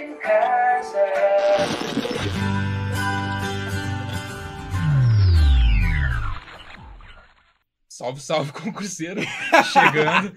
[0.00, 1.04] em casa.
[7.88, 9.20] Salve, salve, concurseiro.
[9.72, 10.32] Chegando.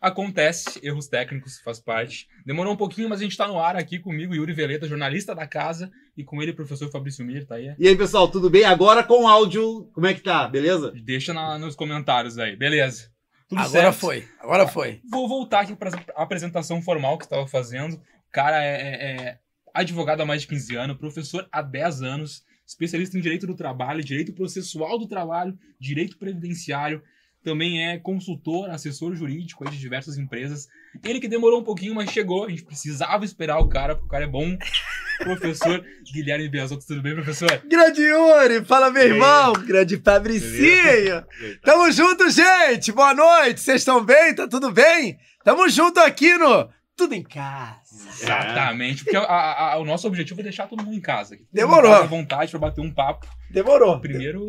[0.00, 2.28] Acontece, erros técnicos, faz parte.
[2.44, 5.46] Demorou um pouquinho, mas a gente tá no ar aqui comigo, Yuri Veleta, jornalista da
[5.46, 7.74] casa, e com ele, professor Fabrício Mir, tá aí?
[7.78, 8.64] E aí, pessoal, tudo bem?
[8.64, 10.46] Agora com áudio, como é que tá?
[10.46, 10.92] Beleza?
[11.02, 13.08] Deixa na- nos comentários aí, beleza.
[13.48, 13.96] Tudo Agora certo?
[13.96, 15.00] foi, agora foi.
[15.10, 17.98] Vou voltar aqui para a apresentação formal que estava fazendo.
[18.34, 19.38] O cara é, é- é
[19.72, 24.02] advogado há mais de 15 anos, professor há 10 anos, especialista em direito do trabalho,
[24.02, 27.00] direito processual do trabalho, direito previdenciário.
[27.44, 30.66] Também é consultor, assessor jurídico aí de diversas empresas.
[31.04, 32.44] Ele que demorou um pouquinho, mas chegou.
[32.46, 34.58] A gente precisava esperar o cara, porque o cara é bom.
[35.22, 37.62] Professor Guilherme Biasotto, tudo bem, professor?
[37.68, 39.10] Grande Yuri, fala meu E aí?
[39.12, 41.24] irmão, grande Fabricinho.
[41.62, 42.90] Tamo junto, gente.
[42.90, 43.60] Boa noite.
[43.60, 44.34] Vocês estão bem?
[44.34, 45.16] Tá tudo bem?
[45.44, 47.83] Tamo junto aqui no Tudo em Casa.
[48.20, 51.36] Exatamente, porque a- a- a- o nosso objetivo é deixar todo mundo em casa.
[51.52, 51.92] Demorou.
[51.92, 53.26] À vontade para bater um papo.
[53.50, 54.00] Demorou.
[54.00, 54.46] Primeiro,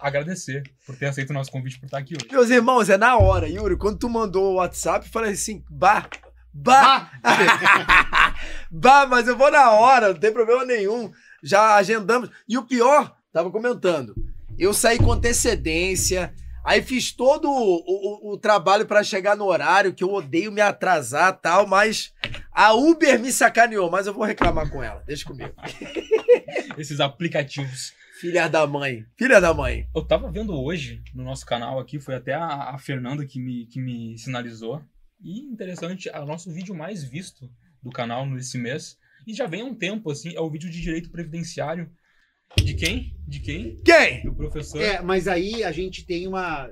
[0.00, 2.28] agradecer por ter aceito o nosso convite por estar aqui hoje.
[2.30, 3.76] Meus irmãos, é na hora, Yuri.
[3.76, 6.08] Quando tu mandou o WhatsApp, eu falei assim, bah,
[6.52, 7.10] bah,
[8.70, 11.10] bah, mas eu vou na hora, não tem problema nenhum.
[11.42, 12.30] Já agendamos.
[12.48, 14.14] E o pior, tava comentando,
[14.58, 16.32] eu saí com antecedência,
[16.64, 20.60] aí fiz todo o, o- o trabalho pra chegar no horário, que eu odeio me
[20.60, 22.12] atrasar tal, mas
[22.50, 25.52] a Uber me sacaneou, mas eu vou reclamar com ela, deixa comigo.
[26.78, 27.92] Esses aplicativos.
[28.20, 29.86] Filha da mãe, filha da mãe.
[29.94, 33.66] Eu tava vendo hoje no nosso canal aqui, foi até a, a Fernanda que me,
[33.66, 34.80] que me sinalizou.
[35.20, 37.50] E interessante, é o nosso vídeo mais visto
[37.82, 38.96] do canal nesse mês.
[39.26, 41.90] E já vem há um tempo, assim, é o vídeo de direito previdenciário.
[42.62, 43.14] De quem?
[43.26, 43.76] De quem?
[43.84, 44.22] Quem?
[44.22, 44.80] Do professor.
[44.80, 46.68] É, mas aí a gente tem uma.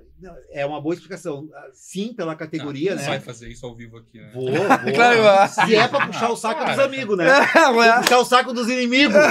[0.51, 1.49] É uma boa explicação.
[1.73, 3.09] Sim, pela categoria, Ah, não né?
[3.09, 4.31] vai fazer isso ao vivo aqui, né?
[4.35, 4.93] Vou, vou.
[4.95, 5.53] Claro.
[5.53, 6.85] Se é pra puxar o saco dos Cara.
[6.85, 7.27] amigos, né?
[7.33, 8.01] É.
[8.03, 9.17] Puxar o saco dos inimigos.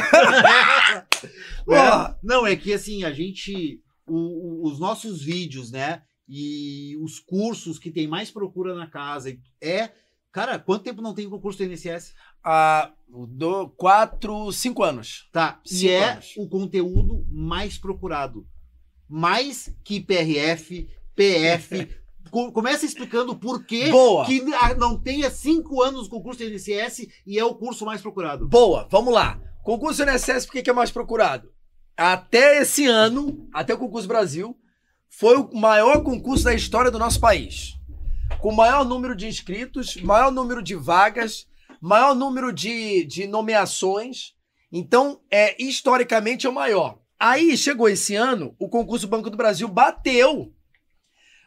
[1.69, 3.79] É, Não, é que assim, a gente.
[4.07, 6.01] o- o- os nossos vídeos, né?
[6.27, 9.89] E os cursos que tem mais procura na casa é.
[10.31, 12.13] Cara, quanto tempo não tem concurso do INSS?
[12.43, 15.27] Ah, do quatro, cinco anos.
[15.31, 15.59] Tá.
[15.65, 16.33] E Cinco é anos.
[16.37, 18.47] o conteúdo mais procurado.
[19.09, 21.87] Mais que PRF, PF.
[22.31, 23.89] Co- Começa explicando por que
[24.77, 28.47] não tenha cinco anos o concurso do INSS e é o curso mais procurado.
[28.47, 29.37] Boa, vamos lá.
[29.63, 31.51] Concurso INSS, por que que é mais procurado?
[31.97, 34.55] Até esse ano, até o Concurso Brasil,
[35.09, 37.73] foi o maior concurso da história do nosso país.
[38.39, 41.47] Com maior número de inscritos, maior número de vagas,
[41.79, 44.33] maior número de, de nomeações.
[44.71, 46.99] Então, é historicamente é o maior.
[47.19, 50.53] Aí chegou esse ano, o concurso Banco do Brasil bateu.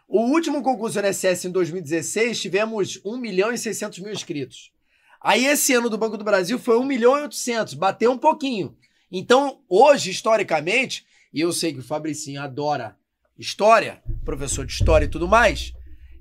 [0.06, 4.72] O último concurso INSS em 2016, tivemos 1 milhão e 600 mil inscritos.
[5.20, 8.76] Aí esse ano do Banco do Brasil foi 1 milhão e 800, bateu um pouquinho.
[9.10, 12.96] Então, hoje, historicamente, e eu sei que o Fabricinho adora
[13.38, 15.72] história, professor de história e tudo mais,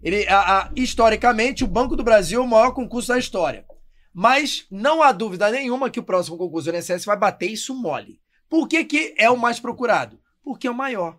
[0.03, 3.65] ele, a- a- historicamente, o Banco do Brasil é o maior concurso da história.
[4.13, 8.19] Mas não há dúvida nenhuma que o próximo concurso do INSS vai bater isso mole.
[8.47, 10.19] Por que, que é o mais procurado?
[10.43, 11.17] Porque é o maior.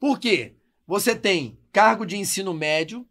[0.00, 0.56] Por quê?
[0.86, 3.06] Você tem cargo de ensino médio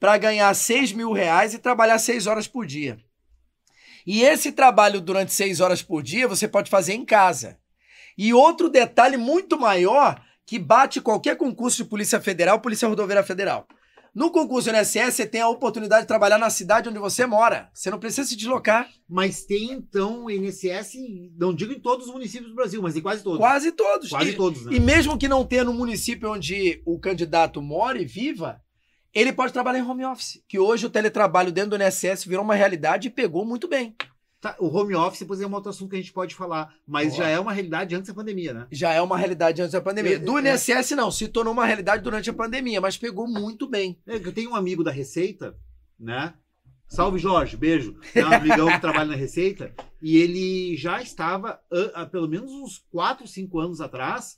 [0.00, 2.98] para ganhar 6 mil reais e trabalhar 6 horas por dia.
[4.04, 7.58] E esse trabalho durante 6 horas por dia você pode fazer em casa.
[8.18, 13.68] E outro detalhe muito maior que bate qualquer concurso de Polícia Federal, Polícia Rodoviária Federal.
[14.14, 17.70] No concurso INSS, você tem a oportunidade de trabalhar na cidade onde você mora.
[17.72, 18.86] Você não precisa se deslocar.
[19.08, 20.98] Mas tem, então, o INSS,
[21.38, 23.38] não digo em todos os municípios do Brasil, mas em quase todos.
[23.38, 24.10] Quase todos.
[24.10, 24.74] Quase E- todos, né?
[24.74, 28.60] E mesmo que não tenha no município onde o candidato mora e viva,
[29.14, 30.42] ele pode trabalhar em home office.
[30.46, 33.96] Que hoje o teletrabalho dentro do INSS virou uma realidade e pegou muito bem.
[34.42, 37.10] Tá, o home office, pois é um outro assunto que a gente pode falar, mas
[37.10, 37.18] Boa.
[37.18, 38.66] já é uma realidade antes da pandemia, né?
[38.72, 40.16] Já é uma realidade antes da pandemia.
[40.16, 40.52] É, Do é.
[40.52, 41.12] INSS, não.
[41.12, 44.00] Se tornou uma realidade durante a pandemia, mas pegou muito bem.
[44.04, 45.56] É, Eu tenho um amigo da Receita,
[45.96, 46.34] né?
[46.88, 47.96] Salve Jorge, beijo.
[48.16, 49.72] É um amigão que trabalha na Receita
[50.02, 51.60] e ele já estava
[51.94, 54.36] há, pelo menos uns 4, 5 anos atrás,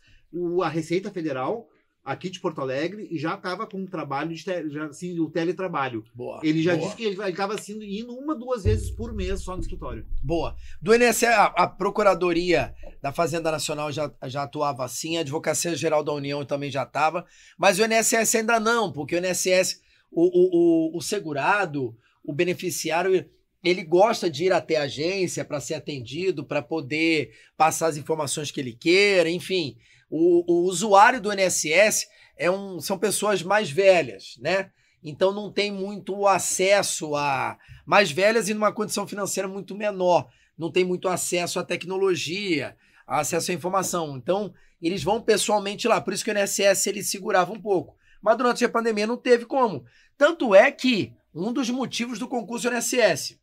[0.63, 1.67] a Receita Federal
[2.05, 5.31] aqui de Porto Alegre e já estava com um trabalho de te- já, assim, o
[5.31, 6.05] teletrabalho.
[6.15, 6.41] Boa.
[6.43, 9.57] Ele já boa, disse que ele estava assim, indo uma, duas vezes por mês só
[9.57, 10.07] no escritório.
[10.23, 10.55] Boa.
[10.83, 16.05] Do INSS, a, a Procuradoria da Fazenda Nacional já, já atuava assim, a Advocacia Geral
[16.05, 17.25] da União também já estava,
[17.57, 19.81] mas o INSS ainda não, porque o INSS,
[20.11, 23.29] o, o, o, o segurado, o beneficiário,
[23.63, 28.51] ele gosta de ir até a agência para ser atendido, para poder passar as informações
[28.51, 29.79] que ele queira, enfim.
[30.17, 32.07] O, o usuário do INSS
[32.37, 34.71] é um, são pessoas mais velhas, né?
[35.03, 40.71] então não tem muito acesso a mais velhas e numa condição financeira muito menor, não
[40.71, 44.17] tem muito acesso à tecnologia, acesso à informação.
[44.17, 47.97] Então, eles vão pessoalmente lá, por isso que o INSS ele segurava um pouco.
[48.23, 49.85] Mas durante a pandemia não teve como.
[50.17, 53.37] Tanto é que um dos motivos do concurso INSS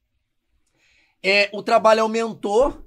[1.22, 2.82] é o trabalho aumentou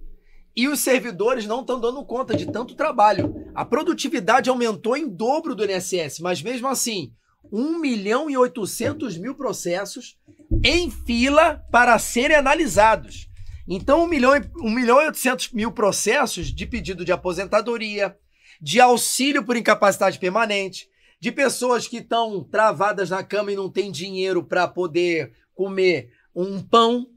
[0.57, 3.44] e os servidores não estão dando conta de tanto trabalho.
[3.55, 7.13] A produtividade aumentou em dobro do INSS, mas mesmo assim,
[7.53, 10.19] 1 milhão e 800 mil processos
[10.65, 13.29] em fila para serem analisados.
[13.69, 18.17] Então, 1 milhão, e, 1 milhão e 800 mil processos de pedido de aposentadoria,
[18.61, 20.89] de auxílio por incapacidade permanente,
[21.21, 26.61] de pessoas que estão travadas na cama e não têm dinheiro para poder comer um
[26.61, 27.09] pão,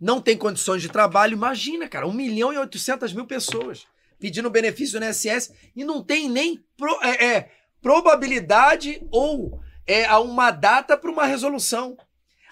[0.00, 1.34] não tem condições de trabalho.
[1.34, 3.86] Imagina, cara, 1 milhão e 800 mil pessoas
[4.18, 10.50] pedindo benefício no INSS e não tem nem pro, é, é, probabilidade ou é, uma
[10.50, 11.96] data para uma resolução.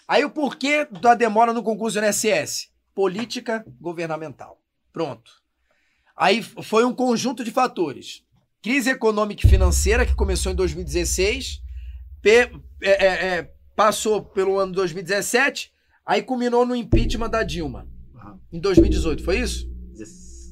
[0.06, 2.70] Aí o porquê da demora no concurso do INSS?
[2.94, 4.60] Política governamental.
[4.92, 5.42] Pronto.
[6.16, 8.22] Aí foi um conjunto de fatores.
[8.62, 11.60] Crise econômica e financeira, que começou em 2016,
[12.22, 12.50] pe, é,
[12.82, 15.72] é, é, passou pelo ano 2017,
[16.06, 17.88] aí culminou no impeachment da Dilma.
[18.52, 19.73] Em 2018, foi isso?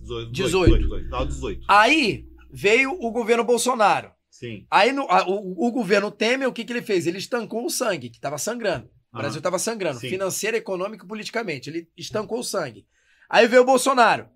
[0.02, 0.32] 18.
[0.32, 0.78] 18.
[0.78, 1.08] 18.
[1.08, 1.28] 18.
[1.28, 1.64] 18.
[1.68, 4.10] Aí veio o governo Bolsonaro.
[4.30, 4.66] Sim.
[4.70, 7.06] Aí no, a, o, o, governo Temer, o que, que ele fez?
[7.06, 8.90] Ele estancou o sangue, que estava sangrando.
[9.12, 10.08] O Brasil estava sangrando, Sim.
[10.08, 11.68] financeiro, econômico e politicamente.
[11.68, 12.86] Ele estancou o sangue.
[13.28, 14.28] Aí veio o Bolsonaro.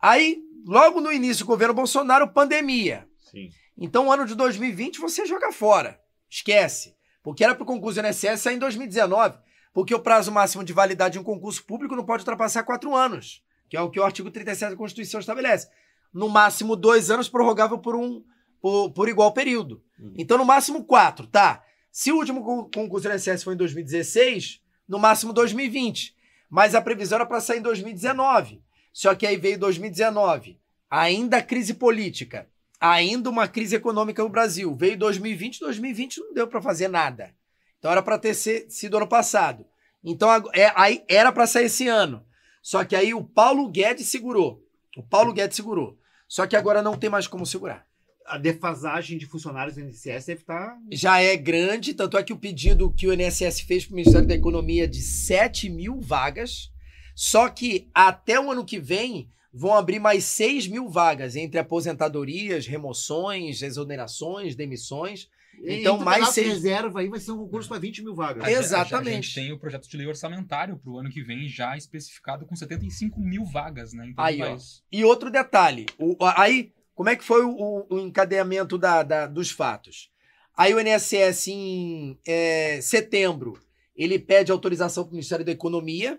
[0.00, 3.08] Aí, logo no início do governo Bolsonaro, pandemia.
[3.18, 3.48] Sim.
[3.78, 6.00] Então, o ano de 2020 você joga fora.
[6.28, 6.96] Esquece.
[7.22, 9.38] Porque era para o concurso do INSS sair em 2019.
[9.72, 13.42] Porque o prazo máximo de validade de um concurso público não pode ultrapassar quatro anos,
[13.68, 15.68] que é o que o artigo 37 da Constituição estabelece.
[16.12, 18.22] No máximo dois anos, prorrogável por um
[18.60, 19.82] por, por igual período.
[19.98, 20.14] Uhum.
[20.16, 21.62] Então, no máximo quatro, tá?
[21.92, 26.14] Se o último concurso do INSS foi em 2016, no máximo 2020.
[26.48, 28.62] Mas a previsão era para sair em 2019.
[28.92, 30.58] Só que aí veio 2019.
[30.90, 32.48] Ainda crise política.
[32.80, 34.74] Ainda uma crise econômica no Brasil.
[34.74, 37.34] Veio 2020, 2020 não deu para fazer nada.
[37.78, 39.66] Então era para ter sido ano passado.
[40.04, 42.24] Então é, aí era para sair esse ano.
[42.66, 44.60] Só que aí o Paulo Guedes segurou.
[44.96, 45.96] O Paulo Guedes segurou.
[46.26, 47.86] Só que agora não tem mais como segurar
[48.26, 50.70] a defasagem de funcionários do INSS deve estar.
[50.70, 53.94] Tá Já é grande, tanto é que o pedido que o INSS fez para o
[53.94, 56.72] Ministério da Economia é de 7 mil vagas,
[57.14, 62.66] só que até o ano que vem vão abrir mais 6 mil vagas entre aposentadorias,
[62.66, 65.28] remoções, exonerações, demissões.
[65.62, 66.48] Então, mais seis...
[66.48, 68.46] reserva aí vai ser um concurso para 20 mil vagas.
[68.46, 69.08] Exatamente.
[69.08, 72.46] A, gente tem o projeto de lei orçamentário para o ano que vem já especificado
[72.46, 74.08] com 75 mil vagas, né?
[74.08, 74.56] Então, aí, ó.
[74.92, 79.50] E outro detalhe, o, aí como é que foi o, o encadeamento da, da, dos
[79.50, 80.10] fatos?
[80.56, 83.60] Aí o INSS, em é, setembro,
[83.94, 86.18] ele pede autorização para o Ministério da Economia.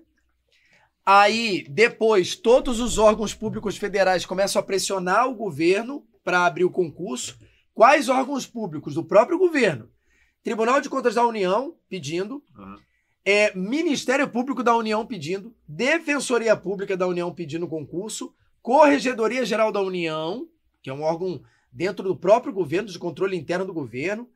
[1.04, 6.70] Aí, depois, todos os órgãos públicos federais começam a pressionar o governo para abrir o
[6.70, 7.40] concurso.
[7.78, 8.96] Quais órgãos públicos?
[8.96, 9.88] Do próprio governo.
[10.44, 12.44] Tribunal de Contas da União pedindo.
[12.58, 12.80] Uhum.
[13.24, 15.56] É, Ministério Público da União pedindo.
[15.68, 18.34] Defensoria Pública da União pedindo concurso.
[18.64, 20.48] Corregedoria Geral da União
[20.82, 24.28] que é um órgão dentro do próprio governo, de controle interno do governo.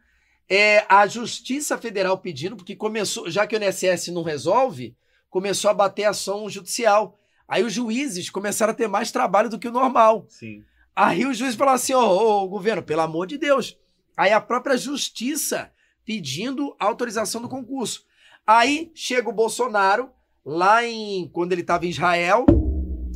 [0.49, 4.93] É a Justiça Federal pedindo, porque começou, já que o INSS não resolve,
[5.29, 7.17] começou a bater ação judicial.
[7.47, 10.25] Aí os juízes começaram a ter mais trabalho do que o normal.
[10.27, 10.61] Sim.
[10.95, 13.77] Aí o juiz falou assim: ô, governo, pelo amor de Deus.
[14.15, 15.71] Aí a própria justiça
[16.05, 18.05] pedindo autorização do concurso.
[18.45, 20.09] Aí chega o Bolsonaro,
[20.45, 21.29] lá em.
[21.29, 22.45] quando ele estava em Israel,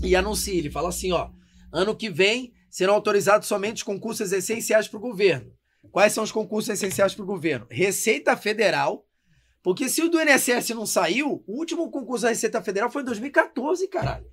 [0.03, 1.29] e anuncia, ele fala assim: ó,
[1.72, 5.51] ano que vem serão autorizados somente os concursos essenciais para o governo.
[5.91, 7.67] Quais são os concursos essenciais para o governo?
[7.70, 9.05] Receita Federal,
[9.63, 13.05] porque se o do INSS não saiu, o último concurso da Receita Federal foi em
[13.05, 14.25] 2014, caralho.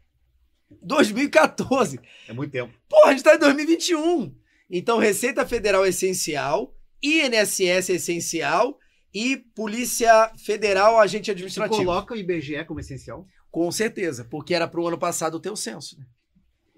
[0.83, 2.01] 2014.
[2.29, 2.73] É muito tempo.
[2.89, 4.35] Porra, a gente está em 2021.
[4.71, 8.79] Então, Receita Federal é essencial, INSS é essencial
[9.13, 11.77] e Polícia Federal, agente administrativo.
[11.77, 13.27] Você coloca o IBGE como essencial?
[13.51, 15.99] Com certeza, porque era para o ano passado ter o censo.
[15.99, 16.07] Né?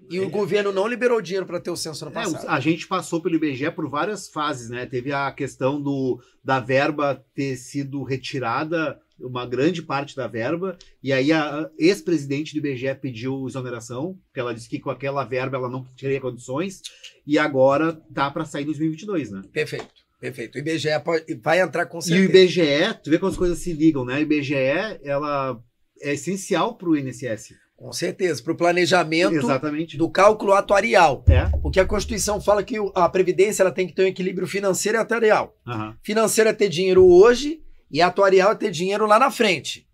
[0.09, 2.45] E o governo não liberou dinheiro para ter o censo no é, passado.
[2.45, 4.85] É, a gente passou pelo IBGE por várias fases, né?
[4.85, 11.13] Teve a questão do, da verba ter sido retirada, uma grande parte da verba, e
[11.13, 15.69] aí a ex-presidente do IBGE pediu exoneração, porque ela disse que com aquela verba ela
[15.69, 16.81] não teria condições,
[17.25, 19.41] e agora tá para sair em 2022, né?
[19.51, 20.05] Perfeito.
[20.19, 20.55] Perfeito.
[20.55, 22.23] O IBGE pode, vai entrar com certeza.
[22.23, 24.15] E o IBGE, tu vê como as coisas se ligam, né?
[24.15, 24.55] O IBGE,
[25.03, 25.59] ela
[26.01, 27.53] é essencial para o INSS.
[27.77, 29.97] Com certeza, para o planejamento Exatamente.
[29.97, 31.25] do cálculo atuarial.
[31.27, 31.49] É.
[31.61, 35.01] Porque a Constituição fala que a Previdência ela tem que ter um equilíbrio financeiro e
[35.01, 35.53] atuarial.
[35.67, 35.93] Uhum.
[36.01, 37.61] Financeiro é ter dinheiro hoje
[37.91, 39.85] E atuarial é ter dinheiro lá na frente.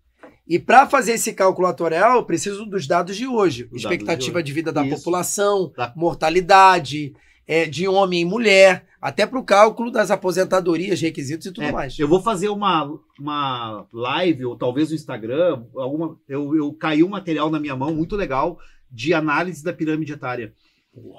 [0.46, 3.68] E para fazer esse cálculo atuarial, eu preciso dos dados de hoje.
[3.70, 4.96] Os Expectativa de de, vida da Isso.
[4.96, 5.92] população, Tá.
[5.96, 7.14] mortalidade,
[7.46, 11.72] é, de homem e mulher, até para o cálculo das aposentadorias, requisitos e tudo É,
[11.72, 11.98] mais.
[11.98, 17.10] Eu vou fazer uma, uma live, ou talvez no Instagram, alguma, eu, eu caiu um
[17.10, 18.58] material na minha mão muito legal
[18.90, 20.52] de análise da pirâmide etária.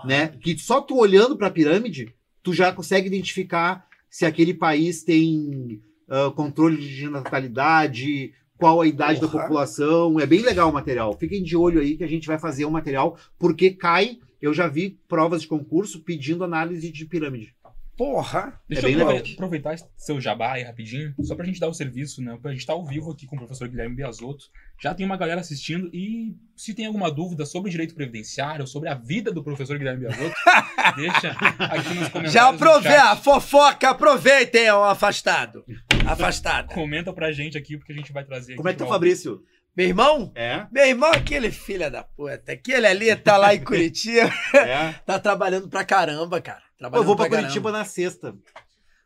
[0.06, 0.28] Né?
[0.42, 2.14] Que só tu olhando para a pirâmide,
[2.44, 5.82] tu já consegue identificar se aquele país tem
[6.14, 9.46] ah, controle de natalidade, qual a idade da Porra.
[9.46, 10.20] população.
[10.20, 11.18] É bem legal o material.
[11.18, 14.20] Fiquem de olho aí que a gente vai fazer um material, porque cai.
[14.40, 17.56] Eu já vi provas de concurso pedindo análise de pirâmide.
[17.98, 18.60] Porra!
[18.68, 19.24] Deixa É bem eu legal.
[19.34, 22.38] aproveitar esse seu jabá aí rapidinho, só pra gente dar o serviço, né?
[22.44, 24.46] A gente tá ao vivo aqui com o professor Guilherme Biasotto.
[24.82, 28.96] Já tem uma galera assistindo e se tem alguma dúvida sobre direito previdenciário, sobre a
[28.96, 30.36] vida do professor Guilherme Biasotto,
[30.96, 32.32] deixa aqui nos comentários.
[32.34, 33.02] Já do aprovei chat.
[33.12, 35.64] a fofoca, aproveitem, ó, afastado.
[36.06, 36.74] Afastado.
[36.74, 38.88] Comenta pra gente aqui, porque a gente vai trazer Como é aqui que tá o
[38.88, 39.42] pra- Fabrício?
[39.76, 40.32] Meu irmão?
[40.36, 40.68] É?
[40.72, 44.94] Meu irmão, aquele filho da puta, aquele ali tá lá em Curitiba, É.
[45.06, 46.62] tá trabalhando pra caramba, cara.
[46.92, 47.48] Eu vou pra caramba.
[47.48, 48.36] Curitiba na sexta.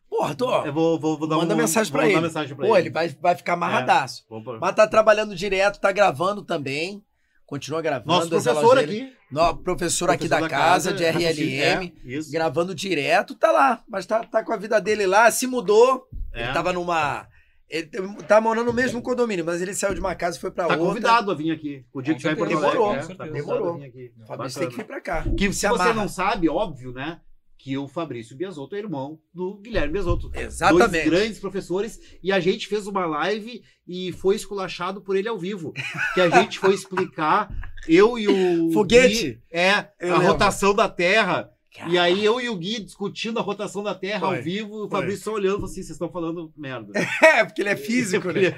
[0.09, 0.65] Porra, tô.
[0.65, 2.19] Eu vou, vou, vou dar Manda um- mensagem pra ele.
[2.21, 2.87] mensagem pra Pô, ele.
[2.87, 4.25] ele vai, vai ficar amarradaço.
[4.29, 7.03] Vou pra- Mas tá trabalhando direto, tá gravando também.
[7.45, 8.07] Continua gravando.
[8.07, 9.13] Nosso professor aqui.
[9.31, 12.31] No, professor, aqui professor da, casa, de raciocínio- RLM, É, isso.
[12.31, 13.83] gravando direto, tá lá.
[13.87, 16.07] Mas tá, tá com a vida dele lá, se mudou.
[16.33, 16.43] É.
[16.45, 17.27] Ele tava numa.
[17.69, 17.85] Ele
[18.27, 20.73] tá morando no mesmo condomínio, mas ele saiu de uma casa e foi pra Tá
[20.75, 20.87] outra.
[20.87, 21.85] convidado a vir aqui.
[21.93, 22.49] O dia que tiver em Porto.
[22.49, 23.75] Demorou, é, tá Demorou.
[23.83, 24.13] aqui.
[24.25, 25.23] Fabrício tem que vir pra cá.
[25.37, 27.19] Que se você não sabe, óbvio, né?
[27.57, 30.29] Que o Fabrício Biasotto é irmão do Guilherme Biasotto.
[30.29, 31.09] Dois Exatamente.
[31.09, 31.99] grandes professores.
[32.23, 35.73] E a gente fez uma live e foi esculachado por ele ao vivo.
[36.13, 37.49] Que a gente foi explicar,
[37.87, 38.71] eu e o.
[38.71, 39.23] Foguete?
[39.33, 40.33] Gui, é, Eu a lembro.
[40.33, 41.49] rotação da Terra.
[41.89, 44.37] E aí eu e o Gui discutindo a rotação da Terra Foi.
[44.37, 44.89] ao vivo, o.
[44.89, 46.91] Fabrício só olhando e assim: vocês estão falando merda.
[47.23, 48.41] É, porque ele é físico, né?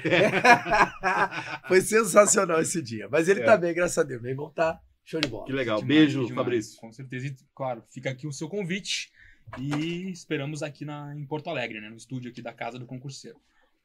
[1.68, 3.08] Foi sensacional esse dia.
[3.10, 3.44] Mas ele É.
[3.44, 4.20] tá bem, graças a Deus.
[4.22, 4.78] Meu irmão tá
[5.10, 5.46] show de bola.
[5.46, 5.80] que legal.
[5.80, 6.34] Demais, Beijo, demais.
[6.34, 6.80] Fabrício.
[6.80, 7.26] Com certeza.
[7.26, 9.10] E, claro, fica aqui o seu convite
[9.58, 11.88] e esperamos aqui na, em Porto Alegre, né?
[11.88, 13.38] No estúdio aqui da Casa do Concurseiro.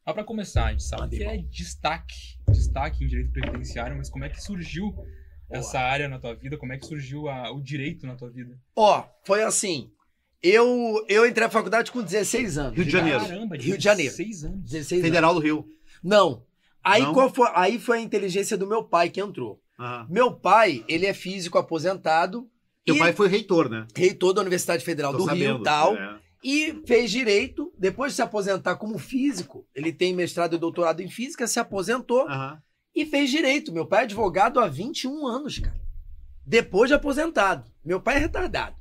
[0.06, 4.24] Mas para começar, a gente sabe que é destaque, destaque em direito previdenciário, mas como
[4.24, 4.96] é que surgiu
[5.50, 6.58] essa área na tua vida?
[6.58, 8.56] Como é que surgiu a- o direito na tua vida?
[8.76, 9.92] Ó, foi assim.
[10.44, 12.76] Eu, eu entrei na faculdade com 16 anos.
[12.76, 13.20] Rio de Janeiro.
[13.22, 14.14] Caramba, Rio de Janeiro.
[14.14, 14.62] Seis anos.
[14.70, 15.06] 16 anos.
[15.08, 15.68] Federal do Rio.
[16.04, 16.44] Não.
[16.84, 17.14] Aí, Não?
[17.16, 19.60] Qual foi, aí foi a inteligência do meu pai que entrou.
[19.78, 20.06] Ah.
[20.10, 22.50] Meu pai, ele é físico aposentado.
[22.86, 23.88] Teu e pai foi reitor, né?
[23.96, 25.60] reitor da Universidade Federal Tô do Rio sabendo.
[25.60, 25.96] e tal.
[25.96, 26.20] É.
[26.44, 27.74] E fez direito.
[27.78, 32.28] Depois de se aposentar como físico, ele tem mestrado e doutorado em física, se aposentou
[32.28, 32.62] Aham.
[32.96, 33.74] e fez direito.
[33.74, 35.82] Meu pai é advogado há 21 anos, cara.
[36.46, 37.66] Depois de aposentado.
[37.84, 38.76] Meu pai é retardado.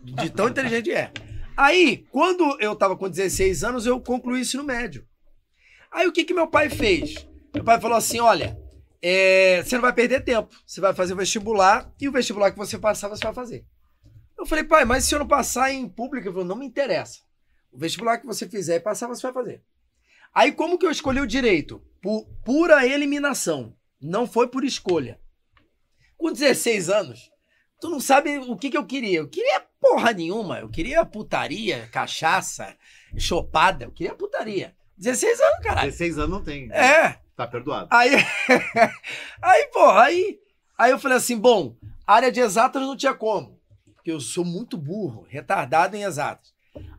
[0.00, 1.12] De tão inteligente é.
[1.56, 5.04] Aí, quando eu tava com 16 anos, eu concluí o ensino médio.
[5.90, 7.26] Aí o que que meu pai fez?
[7.54, 8.58] Meu pai falou assim: olha,
[9.02, 10.54] é, você não vai perder tempo.
[10.64, 13.66] Você vai fazer o vestibular e o vestibular que você passar, você vai fazer.
[14.38, 17.20] Eu falei, pai, mas se eu não passar em público, ele falou, não me interessa.
[17.72, 19.62] O vestibular que você fizer e passar, você vai fazer.
[20.32, 21.82] Aí, como que eu escolhi o direito?
[22.00, 23.76] Por pura eliminação.
[24.00, 25.20] Não foi por escolha.
[26.16, 27.30] Com 16 anos,
[27.80, 29.18] tu não sabe o que, que eu queria.
[29.18, 30.60] Eu queria porra nenhuma.
[30.60, 32.76] Eu queria putaria, cachaça,
[33.16, 33.84] chopada.
[33.86, 34.74] Eu queria putaria.
[34.96, 35.90] 16 anos, caralho.
[35.90, 36.70] 16 anos não tem.
[36.72, 37.21] É.
[37.36, 37.88] Tá perdoado.
[37.90, 38.10] Aí,
[39.40, 40.38] aí, porra, aí,
[40.76, 41.74] aí eu falei assim, bom,
[42.06, 43.58] área de exatas não tinha como,
[43.94, 46.52] porque eu sou muito burro, retardado em exatas.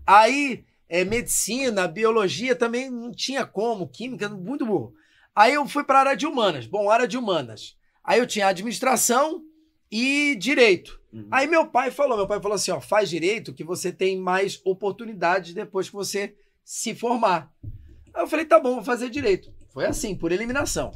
[0.05, 4.93] Aí, é, medicina, biologia também não tinha como, química, muito burro.
[5.35, 6.67] Aí eu fui para a área de humanas.
[6.67, 7.75] Bom, área de humanas.
[8.03, 9.43] Aí eu tinha administração
[9.91, 10.99] e direito.
[11.11, 11.27] Uhum.
[11.31, 14.59] Aí meu pai falou, meu pai falou assim, ó, faz direito que você tem mais
[14.65, 17.51] oportunidades depois que você se formar.
[18.13, 19.51] Aí eu falei, tá bom, vou fazer direito.
[19.73, 20.91] Foi assim, por eliminação.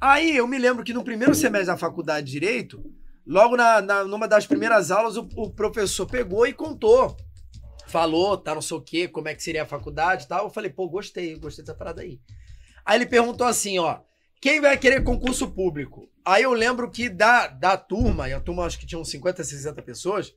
[0.00, 2.82] Aí eu me lembro que no primeiro semestre da faculdade de Direito,
[3.26, 7.16] logo na, na- numa das primeiras aulas, o, o professor pegou e contou.
[7.86, 10.44] Falou, tá não sei o quê, como é que seria a faculdade e tal.
[10.44, 12.20] Eu falei, pô, gostei, gostei dessa parada aí.
[12.84, 14.00] Aí ele perguntou assim, ó,
[14.40, 16.08] quem vai querer concurso público?
[16.24, 19.42] Aí eu lembro que da, da turma, e a turma acho que tinha uns 50,
[19.42, 20.32] 60 pessoas,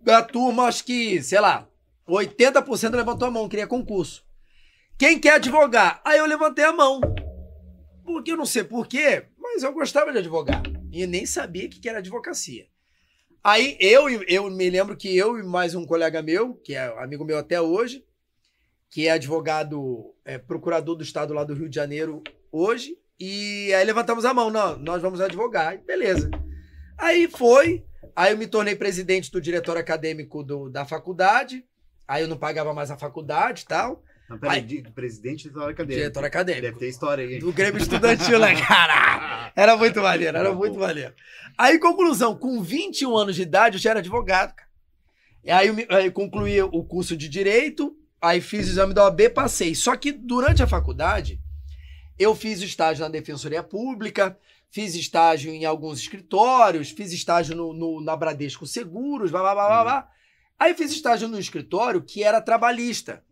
[0.00, 1.66] da turma acho que, sei lá,
[2.08, 4.24] 80% levantou a mão, queria concurso.
[4.98, 6.00] Quem quer advogar?
[6.04, 7.00] Aí eu levantei a mão.
[8.04, 10.60] Porque eu não sei porquê, mas eu gostava de advogar.
[10.90, 12.66] E nem sabia o que era advocacia.
[13.44, 17.24] Aí eu, eu me lembro que eu e mais um colega meu, que é amigo
[17.24, 18.04] meu até hoje,
[18.90, 23.84] que é advogado, é, procurador do estado lá do Rio de Janeiro hoje, e aí
[23.84, 26.28] levantamos a mão, não, nós vamos advogar, beleza.
[26.96, 27.84] Aí foi,
[28.16, 31.64] aí eu me tornei presidente do diretório acadêmico do- da faculdade,
[32.08, 34.02] aí eu não pagava mais a faculdade e tal.
[34.28, 35.98] Não, peraí, Aí- de- presidente do diretor acadêmico.
[36.00, 36.62] Diretor acadêmico.
[36.66, 37.38] Deve ter história aí.
[37.38, 39.50] Do Grêmio Estudantil, né, cara?
[39.56, 41.12] Era muito maneiro, era muito maneiro.
[41.56, 44.68] Aí, conclusão, com 21 anos de idade, eu já era advogado, cara.
[45.42, 49.30] E aí eu, eu concluí o curso de Direito, aí fiz o exame da OAB,
[49.30, 49.74] passei.
[49.74, 51.40] Só que durante a faculdade,
[52.18, 54.38] eu fiz estágio na Defensoria Pública,
[54.70, 59.66] fiz estágio em alguns escritórios, fiz estágio no, no- na Bradesco Seguros, blá, blá, blá,
[59.66, 60.08] blá, blá.
[60.56, 63.24] Aí fiz estágio no escritório que era trabalhista.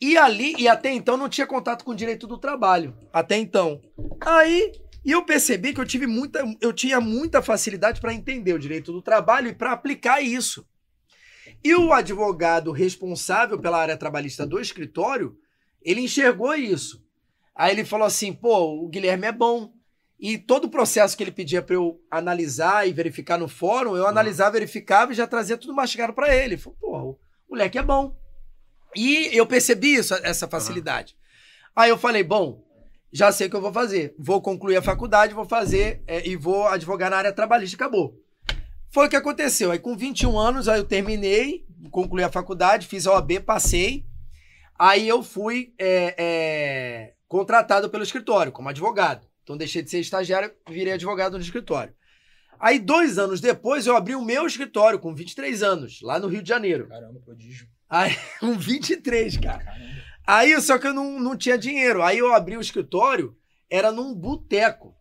[0.00, 2.96] E ali, e até então não tinha contato com o direito do trabalho.
[3.12, 3.80] Até então.
[4.20, 4.72] Aí,
[5.04, 8.92] e eu percebi que eu tive muita, eu tinha muita facilidade para entender o direito
[8.92, 10.66] do trabalho e para aplicar isso.
[11.64, 15.36] E o advogado responsável pela área trabalhista do escritório,
[15.82, 17.04] ele enxergou isso.
[17.54, 19.72] Aí ele falou assim: pô, o Guilherme é bom.
[20.20, 24.06] E todo o processo que ele pedia para eu analisar e verificar no fórum, eu
[24.06, 26.54] analisava, verificava e já trazia tudo mastigado para ele.
[26.54, 27.18] Ele falou: pô, o
[27.50, 28.16] moleque é bom.
[28.94, 31.16] E eu percebi isso, essa facilidade.
[31.74, 32.64] Aí eu falei: bom,
[33.12, 34.14] já sei o que eu vou fazer.
[34.18, 37.76] Vou concluir a faculdade, vou fazer é, e vou advogar na área trabalhista.
[37.76, 38.14] Acabou.
[38.90, 39.70] Foi o que aconteceu.
[39.70, 44.06] Aí com 21 anos, aí eu terminei, concluí a faculdade, fiz a OAB, passei.
[44.78, 49.26] Aí eu fui é, é, contratado pelo escritório como advogado.
[49.42, 51.94] Então deixei de ser estagiário, virei advogado no escritório.
[52.60, 56.42] Aí dois anos depois eu abri o meu escritório com 23 anos, lá no Rio
[56.42, 56.88] de Janeiro.
[56.88, 57.68] Caramba, prodígio.
[57.88, 59.58] Aí, com 23, cara.
[59.64, 59.88] Caramba.
[60.26, 62.02] Aí, só que eu não, não tinha dinheiro.
[62.02, 63.34] Aí eu abri o escritório,
[63.70, 64.94] era num boteco.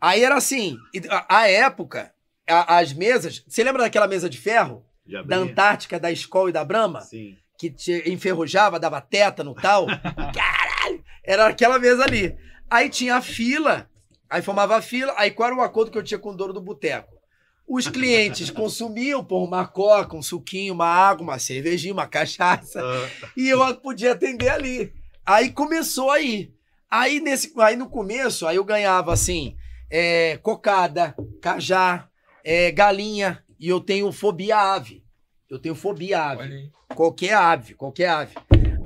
[0.00, 0.76] Aí era assim,
[1.08, 2.12] a, a época,
[2.48, 3.44] a- as mesas.
[3.46, 4.84] Você lembra daquela mesa de ferro?
[5.24, 5.36] Da?
[5.36, 7.00] Antártica, da Skol e da Brahma?
[7.00, 7.36] Sim.
[7.58, 9.86] Que te enferrujava, dava tétano e tal.
[10.34, 11.04] Caralho!
[11.24, 12.36] Era aquela mesa ali.
[12.68, 13.88] Aí tinha a fila,
[14.28, 16.52] aí formava a fila, aí qual era o acordo que eu tinha com o dono
[16.52, 17.15] do boteco?
[17.68, 22.80] Os clientes consumiam, pô, uma coca, um suquinho, uma água, uma cervejinha, uma cachaça.
[23.36, 24.92] E eu podia atender ali.
[25.24, 26.52] Aí começou aí.
[26.88, 29.56] Aí, nesse, aí no começo, aí eu ganhava assim,
[29.90, 32.08] é, cocada, cajá,
[32.44, 35.02] é, galinha, e eu tenho fobia ave.
[35.50, 36.70] Eu tenho fobia ave.
[36.94, 38.34] Qualquer ave, qualquer ave.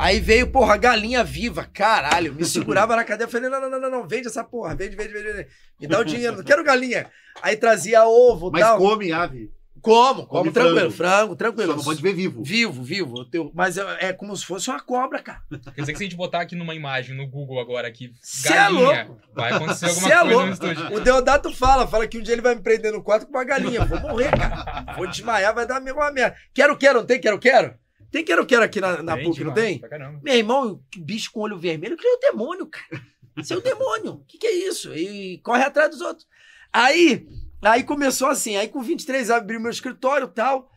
[0.01, 2.35] Aí veio, porra, galinha viva, caralho.
[2.35, 5.13] Me segurava na cadeia, falei, não, não, não, não, não, vende essa porra, vende, vende,
[5.13, 5.33] vende.
[5.33, 5.49] vende.
[5.81, 7.07] Me dá o dinheiro, não quero galinha.
[7.43, 8.79] Aí trazia ovo e Mas tal.
[8.79, 9.51] come ave.
[9.83, 10.27] Como?
[10.27, 10.93] Como, come tranquilo, frango.
[10.93, 11.71] frango, tranquilo.
[11.73, 12.43] Só não pode ver vivo.
[12.43, 13.19] Vivo, vivo.
[13.21, 15.41] Eu tenho- Mas é, é como se fosse uma cobra, cara.
[15.75, 18.49] Quer dizer que se a gente botar aqui numa imagem no Google agora aqui, Cê
[18.49, 19.21] é galinha, louco.
[19.35, 20.53] vai acontecer alguma Cê é coisa no louco.
[20.53, 20.97] estúdio.
[20.97, 23.45] O Deodato fala, fala que um dia ele vai me prender no quarto com uma
[23.45, 23.83] galinha.
[23.87, 24.95] Vou morrer, cara.
[24.97, 26.37] Vou desmaiar, vai dar uma merda.
[26.53, 27.75] Quero, quero, não tem quero, quero?
[28.11, 29.79] Tem quero, quero aqui na, na Tem PUC, não demais, tem?
[29.79, 30.21] pra caramba.
[30.23, 33.03] Meu irmão, bicho com olho vermelho, criou o demônio, cara.
[33.37, 34.13] Isso é o demônio.
[34.15, 34.93] O que, que é isso?
[34.95, 36.27] E corre atrás dos outros.
[36.73, 37.27] Aí,
[37.63, 38.57] aí começou assim.
[38.57, 40.71] Aí com 23 abri meu escritório e tal.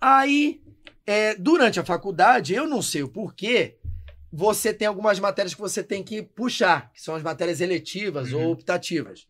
[0.00, 0.60] Aí,
[1.06, 3.76] é, durante a faculdade, eu não sei o porquê,
[4.32, 8.46] você tem algumas matérias que você tem que puxar, que são as matérias eletivas Uhum.
[8.46, 9.26] ou optativas.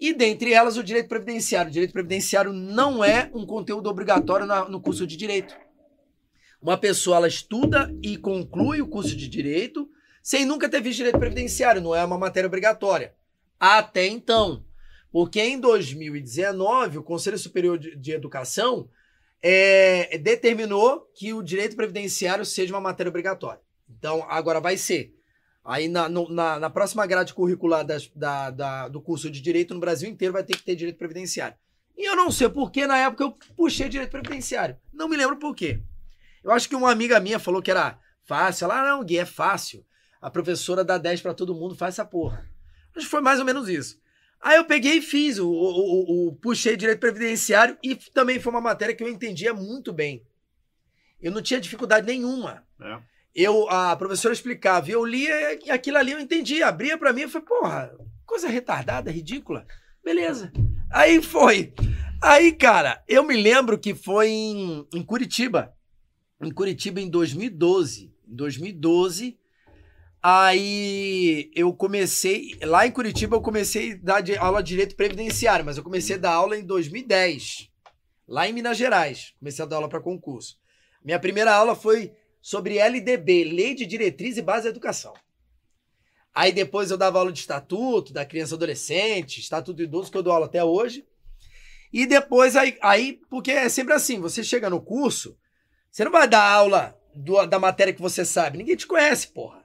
[0.00, 1.68] E dentre elas, o direito previdenciário.
[1.70, 5.54] O direito previdenciário não é um conteúdo obrigatório na- no curso de direito.
[6.64, 9.86] Uma pessoa ela estuda e conclui o curso de direito
[10.22, 13.14] sem nunca ter visto direito previdenciário, não é uma matéria obrigatória.
[13.60, 14.64] Até então.
[15.12, 18.88] Porque em 2019, o Conselho Superior de, Educação
[19.42, 23.60] é, determinou que o direito previdenciário seja uma matéria obrigatória.
[23.86, 25.14] Então, agora vai ser.
[25.62, 29.74] Aí, na, no- na, na próxima grade curricular das- da, da- do curso de direito
[29.74, 31.58] no Brasil inteiro, vai ter que ter direito previdenciário.
[31.96, 34.78] E eu não sei por que, na época, eu puxei direito previdenciário.
[34.90, 35.80] Não me lembro por quê.
[36.44, 38.66] Eu acho que uma amiga minha falou que era fácil.
[38.66, 39.84] Ela, ah, não, Gui, é fácil.
[40.20, 42.48] A professora dá 10 pra todo mundo, faz essa porra.
[42.94, 43.98] Acho que foi mais ou menos isso.
[44.40, 48.52] Aí eu peguei e fiz, o, o, o- o- puxei direito previdenciário e também foi
[48.52, 50.22] uma matéria que eu entendia muito bem.
[51.20, 52.62] Eu não tinha dificuldade nenhuma.
[52.80, 52.98] É.
[53.34, 56.68] Eu, a professora explicava, e eu lia e aquilo ali eu entendia.
[56.68, 59.66] Abria pra mim e falei, porra, coisa retardada, ridícula.
[60.04, 60.52] Beleza.
[60.92, 61.72] Aí foi.
[62.22, 65.73] Aí, cara, eu me lembro que foi em, em Curitiba.
[66.44, 68.12] Em Curitiba em 2012.
[68.28, 69.38] Em 2012.
[70.22, 72.58] Aí eu comecei.
[72.62, 76.18] Lá em Curitiba eu comecei a dar aula de direito previdenciário, mas eu comecei a
[76.18, 77.70] dar aula em 2010.
[78.26, 79.34] Lá em Minas Gerais.
[79.38, 80.58] Comecei a dar aula para concurso.
[81.04, 85.12] Minha primeira aula foi sobre LDB, Lei de Diretriz e Base da Educação.
[86.34, 90.18] Aí depois eu dava aula de estatuto, da criança e adolescente, estatuto do idoso, que
[90.18, 91.06] eu dou aula até hoje.
[91.92, 95.38] E depois, aí, aí, porque é sempre assim, você chega no curso,
[95.94, 99.62] você não vai dar aula do- da matéria que você sabe, ninguém te conhece, porra.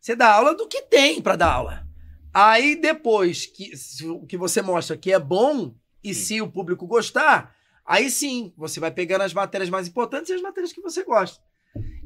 [0.00, 1.86] Você dá aula do que tem pra dar aula.
[2.32, 3.72] Aí depois que,
[4.08, 8.80] o que você mostra que é bom, e se o público gostar, aí sim, você
[8.80, 11.44] vai pegando as matérias mais importantes e as matérias que você gosta.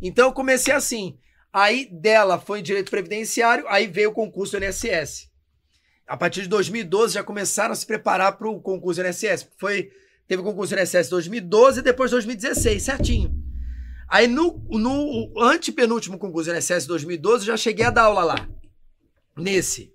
[0.02, 1.16] Então eu comecei assim.
[1.52, 5.30] Aí dela foi em direito previdenciário, aí veio o concurso do INSS.
[6.08, 9.46] A partir de 2012 já começaram a se preparar para o concurso do INSS.
[9.58, 9.92] Foi,
[10.26, 13.39] teve o concurso do INSS em 2012 e depois 2016, certinho.
[14.10, 18.48] Aí no, no antepenúltimo concurso do INSS 2012 eu já cheguei a dar aula lá.
[19.36, 19.94] Nesse.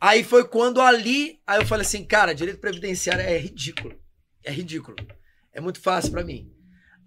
[0.00, 3.98] Aí foi quando ali, aí eu falei assim, cara, direito previdenciário é ridículo.
[4.44, 4.96] É ridículo.
[5.52, 6.50] É muito fácil para mim.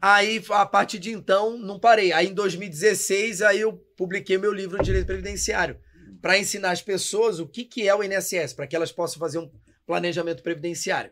[0.02, 2.12] Aí, a partir de então, não parei.
[2.12, 5.80] Aí, em 2016, aí eu publiquei meu livro de Direito Previdenciário
[6.22, 9.40] para ensinar as pessoas o que, que é o INSS, para que elas possam fazer
[9.40, 9.50] um
[9.88, 11.10] planejamento previdenciário.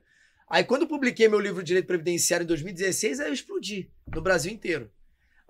[0.49, 4.21] Aí, quando eu publiquei meu livro de Direito Previdenciário em 2016, aí eu explodi no
[4.21, 4.91] Brasil inteiro.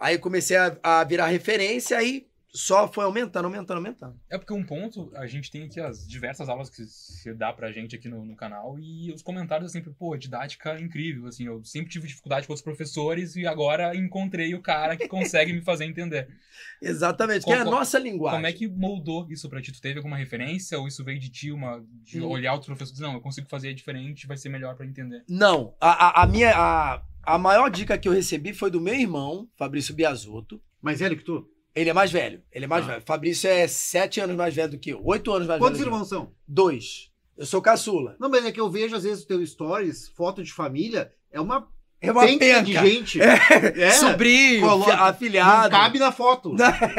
[0.01, 4.19] Aí comecei a, a virar referência, aí só foi aumentando, aumentando, aumentando.
[4.29, 7.71] É porque um ponto, a gente tem aqui as diversas aulas que se dá pra
[7.71, 11.63] gente aqui no, no canal e os comentários é sempre, pô, didática incrível, assim, eu
[11.63, 15.85] sempre tive dificuldade com os professores e agora encontrei o cara que consegue me fazer
[15.85, 16.27] entender.
[16.81, 18.39] Exatamente, que é a nossa linguagem.
[18.39, 19.71] Como é que moldou isso pra ti?
[19.71, 22.27] Tu teve alguma referência ou isso veio de ti, uma, de hum.
[22.27, 25.23] olhar os professores não, eu consigo fazer diferente, vai ser melhor para entender?
[25.29, 28.95] Não, a, a, a minha, a, a maior dica que eu recebi foi do meu
[28.95, 30.61] irmão, Fabrício Biasotto.
[30.81, 31.47] Mais velho que tu?
[31.73, 32.41] Ele é mais velho.
[32.51, 32.87] Ele é mais ah.
[32.87, 33.03] velho.
[33.05, 35.01] Fabrício é sete anos mais velho do que eu.
[35.03, 35.91] Oito anos mais Quantos velho.
[35.91, 36.33] Quantos irmãos são?
[36.47, 37.11] Dois.
[37.37, 38.15] Eu sou caçula.
[38.19, 41.39] Não, mas é que eu vejo, às vezes, o teu stories, foto de família, é
[41.39, 41.67] uma
[42.01, 43.21] é uma penca de gente.
[43.21, 43.37] É.
[43.75, 43.91] É.
[43.91, 45.63] Sobrinho, coloca, afilhado.
[45.63, 46.55] Não cabe na foto.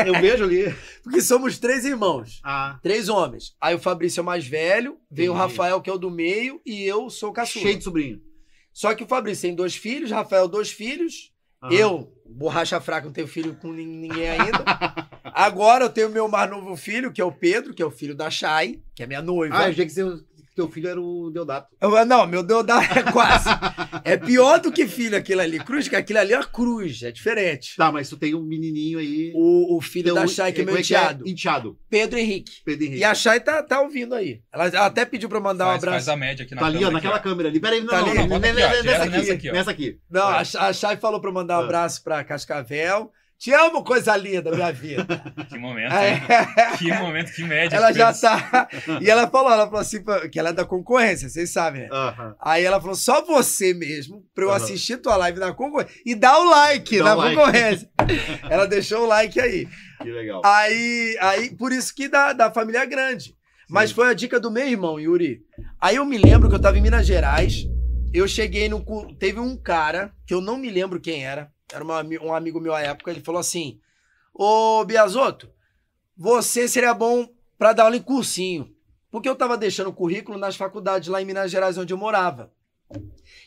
[0.07, 0.73] Eu vejo ali.
[1.03, 2.41] Porque somos três irmãos.
[2.45, 2.79] Ah.
[2.83, 3.55] Três homens.
[3.61, 6.61] Aí o Fabrício é o mais velho, veio o Rafael, que é o do meio,
[6.65, 7.65] e eu sou o caçula.
[7.65, 8.21] Cheio de sobrinho.
[8.73, 11.33] Só que o Fabrício tem dois filhos, Rafael dois filhos,
[11.63, 11.71] Uhum.
[11.71, 14.65] Eu, borracha fraca, não tenho filho com ninguém ainda.
[15.23, 18.17] Agora eu tenho meu mais novo filho, que é o Pedro, que é o filho
[18.17, 19.57] da Chay, que é minha noiva.
[19.57, 20.03] Ah, eu achei que você
[20.55, 21.69] teu filho era o Deodato.
[21.81, 23.49] Eu, não, meu Deodato é quase.
[24.05, 25.59] é pior do que filho aquilo ali.
[25.59, 27.77] Cruz, que aquilo ali é uma cruz, é diferente.
[27.77, 29.33] Tá, mas tu tem um menininho aí.
[29.35, 31.25] O, o filho da Chay, que é meu é enteado.
[31.27, 31.79] É enteado.
[31.89, 32.63] Pedro Henrique.
[32.65, 33.01] Pedro Henrique.
[33.01, 34.41] E a Chay tá, tá ouvindo aí.
[34.53, 36.07] Ela, ela até pediu pra mandar faz, um abraço.
[36.07, 37.61] Faz a média aqui na Tá ali, ó, naquela aqui, câmera ali.
[37.61, 38.19] Peraí, não, tá não, ali.
[38.19, 39.99] não, não, nessa, nessa, aqui, nessa aqui.
[40.11, 41.65] Não, Chay falou pra mandar um ah.
[41.65, 43.11] abraço pra Cascavel.
[43.43, 45.05] Te amo, coisa linda, minha vida.
[45.51, 46.77] que momento, é.
[46.79, 47.75] Que momento, que média.
[47.75, 48.69] Ela já tá.
[49.01, 49.99] E ela falou, ela falou assim,
[50.31, 51.89] que ela é da concorrência, vocês sabem, né?
[52.41, 55.93] Aí ela falou, só você mesmo, pra eu assistir tua live na concorrência.
[56.07, 57.35] E dá o like dá na like.
[57.35, 57.91] concorrência.
[58.49, 59.67] ela deixou o like aí.
[60.01, 60.41] Que legal.
[60.45, 63.35] Aí, aí por isso que da, da família grande.
[63.69, 65.41] Mas foi a dica do meu irmão, Yuri.
[65.81, 67.67] Aí eu me lembro que eu tava em Minas Gerais.
[68.15, 68.85] Eu cheguei no.
[69.19, 72.75] Teve um cara, que eu não me lembro quem era era uma, um amigo meu
[72.75, 73.81] à época, ele falou assim:
[74.33, 75.53] Ô Biasotto,
[76.17, 78.75] você seria bom para dar aula em cursinho.
[79.11, 82.53] Porque eu estava deixando o currículo nas faculdades lá em Minas Gerais, onde eu morava.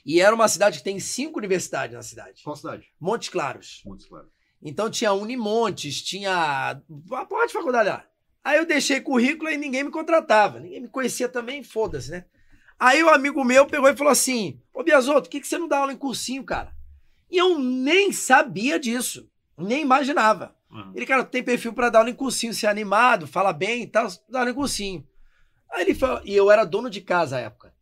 [0.06, 2.44] E era uma cidade que tem cinco universidades na cidade.
[2.44, 2.88] Qual cidade?
[3.00, 3.82] Montes Claros.
[3.84, 4.30] Montes Claros.
[4.62, 8.06] Então tinha Unimontes, tinha uma porra de faculdade lá.
[8.44, 10.60] Aí eu deixei currículo e ninguém me contratava.
[10.60, 12.26] Ninguém me conhecia também, foda-se, né?
[12.80, 15.58] Aí o um amigo meu pegou e falou assim: Ô Biasotto, por que, que você
[15.58, 16.75] não dá aula em cursinho, cara?
[17.30, 19.30] E eu nem sabia disso.
[19.58, 20.56] Nem imaginava.
[20.70, 20.92] Uhum.
[20.94, 24.08] Ele, cara, tem perfil para dar aula em cursinho, ser animado, fala bem e tal,
[24.30, 25.08] dá aula em cursinho.
[25.72, 27.74] Aí ele falou, e eu era dono de casa à época.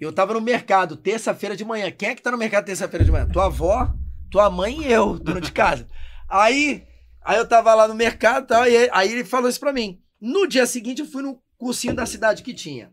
[0.00, 1.90] Eu tava no mercado, terça-feira de manhã.
[1.90, 3.28] Quem é que tá no mercado terça-feira de manhã?
[3.28, 3.92] Tua avó,
[4.30, 5.86] tua mãe e eu, dono de casa.
[6.28, 6.84] aí,
[7.22, 10.02] aí eu tava lá no mercado e tal, e aí ele falou isso pra mim.
[10.20, 12.92] No dia seguinte, eu fui no cursinho da cidade que tinha.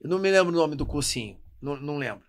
[0.00, 2.25] Eu não me lembro o nome do cursinho, não, não lembro.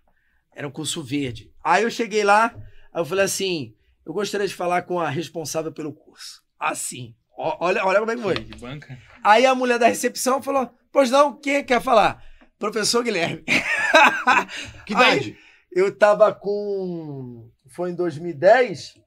[0.58, 1.52] Era um curso verde.
[1.62, 2.46] Aí eu cheguei lá,
[2.92, 6.42] aí eu falei assim: eu gostaria de falar com a responsável pelo curso.
[6.58, 7.14] Assim.
[7.36, 8.44] olha, olha como é que foi.
[8.58, 8.98] banca.
[9.22, 12.20] Aí a mulher da recepção falou: Pois não, quem quer falar?
[12.58, 13.44] Professor Guilherme.
[14.84, 15.30] que idade?
[15.30, 15.36] Aí,
[15.70, 17.48] eu tava com.
[17.68, 18.98] Foi em 2010.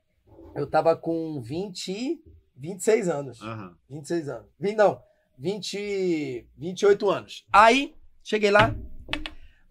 [0.55, 2.17] Eu tava com 20,
[2.55, 3.41] 26 anos.
[3.41, 3.75] Uhum.
[3.89, 4.47] 26 anos.
[4.77, 5.01] Não,
[5.37, 7.45] 20, 28 anos.
[7.51, 8.73] Aí, cheguei lá,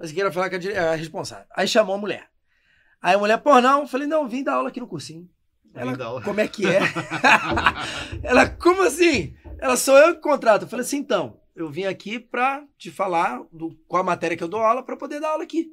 [0.01, 1.45] mas queria falar com a, responsável.
[1.55, 2.31] Aí chamou a mulher.
[3.03, 3.83] Aí a mulher, pô, não.
[3.83, 5.29] Eu falei, não, vim dar aula aqui no cursinho.
[5.75, 6.81] Ela, como é que é?
[8.25, 9.37] ela, como assim?
[9.59, 10.63] Ela, sou eu que contrato.
[10.63, 14.43] Eu falei assim, então, eu vim aqui pra te falar do, qual a matéria que
[14.43, 15.71] eu dou aula pra poder dar aula aqui.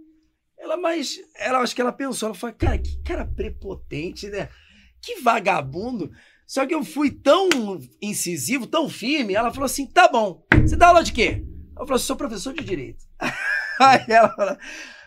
[0.59, 4.49] Ela, mas, ela, acho que ela pensou, ela falou, cara, que cara prepotente, né?
[5.01, 6.11] Que vagabundo.
[6.45, 7.47] Só que eu fui tão
[8.01, 11.45] incisivo, tão firme, ela falou assim, tá bom, você dá aula de quê?
[11.79, 13.05] Eu falei, sou professor de Direito.
[13.79, 14.57] Aí ela,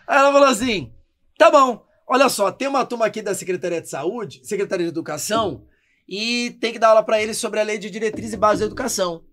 [0.07, 0.91] aí ela falou assim:
[1.37, 5.65] tá bom, olha só, tem uma turma aqui da Secretaria de Saúde, Secretaria de Educação,
[6.07, 8.65] e tem que dar aula para eles sobre a lei de diretriz e base da
[8.67, 9.23] educação.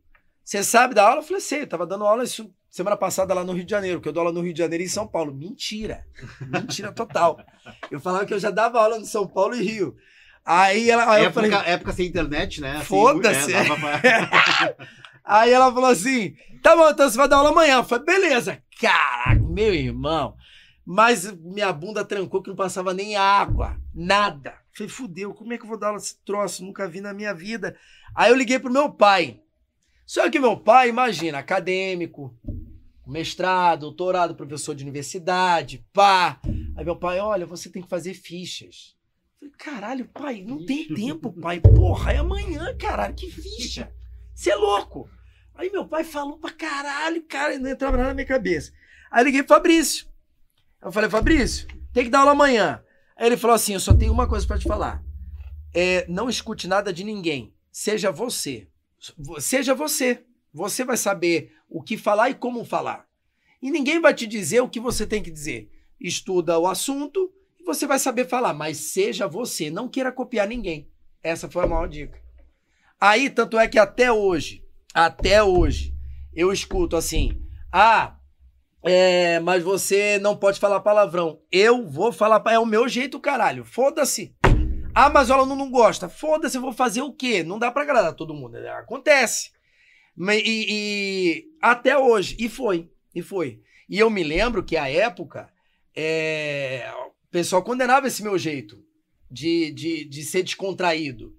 [0.45, 1.19] Você sabe da aula?
[1.21, 4.01] Eu falei, sei, eu tava dando aula isso semana passada lá no Rio de Janeiro,
[4.01, 5.35] que eu dou aula no Rio de Janeiro e em São Paulo.
[5.35, 6.05] Mentira.
[6.41, 7.39] Mentira total.
[7.91, 9.95] Eu falava que eu já dava aula no São Paulo e Rio.
[10.45, 11.13] Aí ela.
[11.13, 12.77] Aí eu época, falei, época sem internet, né?
[12.77, 13.53] Assim, Foda-se.
[13.53, 14.77] é, pra-
[15.25, 17.77] Aí ela falou assim: tá bom, então você vai dar aula amanhã.
[17.77, 18.63] Eu falei, beleza.
[18.79, 20.37] Caraca, meu irmão.
[20.85, 24.55] Mas minha bunda trancou que não passava nem água, nada.
[24.73, 26.65] Falei, fudeu, como é que eu vou dar aula desse troço?
[26.65, 27.77] Nunca vi na minha vida.
[28.15, 29.43] Aí eu liguei pro meu pai.
[30.07, 32.35] Só que meu pai, imagina, acadêmico,
[33.07, 36.41] mestrado, doutorado, professor de universidade, pá.
[36.77, 38.97] Aí meu pai, olha, você tem que fazer fichas.
[39.43, 41.61] Eu Falei, caralho, pai, não tem tempo, pai.
[41.61, 43.93] Porra, é amanhã, caralho, que ficha?
[44.35, 45.11] Você é louco.
[45.59, 48.73] Aí meu pai falou pra caralho, cara, não entrava nada na minha cabeça.
[49.11, 50.07] Aí liguei pro Fabrício.
[50.81, 52.81] Eu falei, Fabrício, tem que dar aula amanhã.
[53.17, 55.03] Aí ele falou assim: eu só tenho uma coisa pra te falar.
[55.75, 57.53] É, não escute nada de ninguém.
[57.73, 58.69] Seja você.
[59.41, 60.25] Seja você.
[60.55, 63.09] Você vai saber o que falar e como falar.
[63.61, 65.69] E ninguém vai te dizer o que você tem que dizer.
[66.01, 69.71] Estuda o assunto e você vai saber falar, mas seja você.
[69.73, 70.89] Não queira copiar ninguém.
[71.21, 72.23] Essa foi a maior dica.
[73.01, 74.65] Aí, tanto é que até hoje,
[75.07, 75.95] até hoje,
[76.35, 77.41] eu escuto assim:
[77.73, 78.17] ah,
[78.83, 81.41] é, mas você não pode falar palavrão.
[81.53, 83.65] Eu vou falar, é o meu jeito, caralho.
[83.65, 84.35] Foda-se.
[84.95, 86.09] Ah, mas aluno não gosta.
[86.09, 87.45] Foda-se, eu vou fazer o quê?
[87.45, 88.59] Não dá pra agradar todo mundo.
[88.59, 88.69] né?
[88.71, 89.53] Acontece.
[90.19, 92.37] E, e até hoje.
[92.39, 92.91] E foi.
[93.15, 93.61] E foi.
[93.89, 95.49] E eu me lembro que a época
[95.95, 96.91] é,
[97.25, 98.83] o pessoal condenava esse meu jeito
[99.31, 101.38] de, de, de ser descontraído.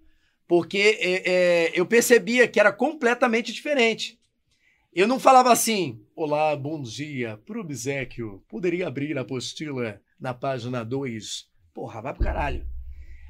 [0.49, 4.19] Porque é, é, eu percebia que era completamente diferente.
[4.91, 10.83] Eu não falava assim, olá, bom dia, pro obsequio, poderia abrir a apostila na página
[10.83, 11.47] 2?
[11.71, 12.67] Porra, vai pro caralho.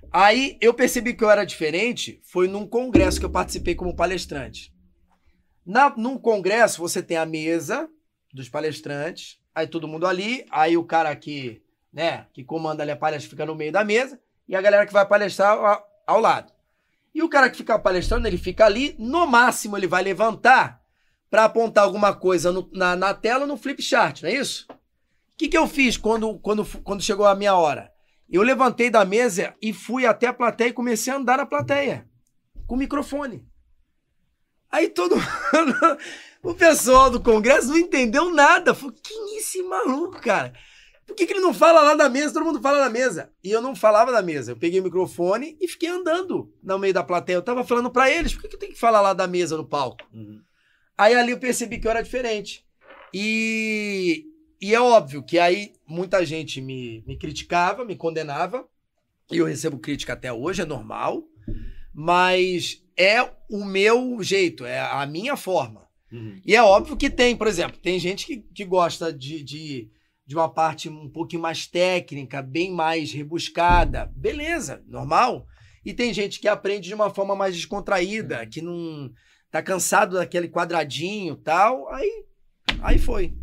[0.09, 4.73] Aí eu percebi que eu era diferente, foi num congresso que eu participei como palestrante.
[5.65, 7.89] Na, num congresso você tem a mesa
[8.33, 12.95] dos palestrantes, aí todo mundo ali, aí o cara que, né, que comanda ali a
[12.95, 16.58] palestra fica no meio da mesa, e a galera que vai palestrar ao, ao lado.
[17.13, 20.79] E o cara que fica palestrando, ele fica ali, no máximo ele vai levantar
[21.29, 24.65] para apontar alguma coisa no- na, na tela no flip chart, não é isso?
[24.69, 27.91] O que, que eu fiz quando, quando, quando chegou a minha hora?
[28.29, 32.07] Eu levantei da mesa e fui até a plateia e comecei a andar na plateia,
[32.67, 33.43] com o microfone.
[34.71, 35.15] Aí todo
[36.43, 38.75] o pessoal do congresso não entendeu nada.
[38.75, 40.53] Falou, quem é esse maluco, cara?
[41.09, 42.33] Por que, que ele não fala lá da mesa?
[42.35, 43.31] Todo mundo fala na mesa.
[43.43, 44.51] E eu não falava da mesa.
[44.51, 47.35] Eu peguei o microfone e fiquei andando no meio da plateia.
[47.35, 49.65] Eu tava falando pra eles, por que, que tenho que falar lá da mesa no
[49.65, 50.07] palco?
[50.13, 50.39] Uhum.
[50.95, 52.63] Aí ali eu percebi que eu era diferente.
[53.11, 54.23] E,
[54.61, 58.67] e é óbvio que aí muita gente me, me criticava, me condenava.
[59.31, 61.23] E eu recebo crítica até hoje, é normal.
[61.91, 65.87] Mas é o meu jeito, é a minha forma.
[66.11, 66.39] Uhum.
[66.45, 69.89] E é óbvio que tem, por exemplo, tem gente que, que gosta de, de,
[70.29, 74.13] de uma parte um pouquinho mais técnica, bem mais rebuscada.
[74.15, 75.47] Beleza, normal.
[75.83, 79.11] E tem gente que aprende de uma forma mais descontraída, que não
[79.49, 81.91] tá cansado daquele quadradinho tal.
[81.91, 82.25] Aí,
[82.79, 83.33] aí foi.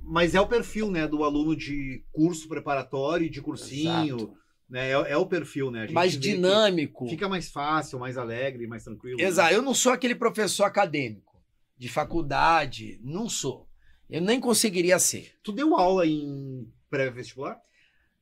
[0.00, 4.36] Mas é o perfil, né, do aluno de curso preparatório, de cursinho, Exato.
[4.70, 4.90] né?
[4.90, 5.80] É, é o perfil, né?
[5.80, 7.08] A gente Mais dinâmico.
[7.08, 9.18] Fica mais fácil, mais alegre, mais tranquilo.
[9.18, 9.24] né?
[9.24, 9.52] Exato.
[9.52, 11.42] Eu não sou aquele professor acadêmico
[11.76, 13.00] de faculdade.
[13.02, 13.66] Não sou.
[14.12, 15.34] Eu nem conseguiria ser.
[15.42, 17.58] Tu deu aula em pré-vestibular?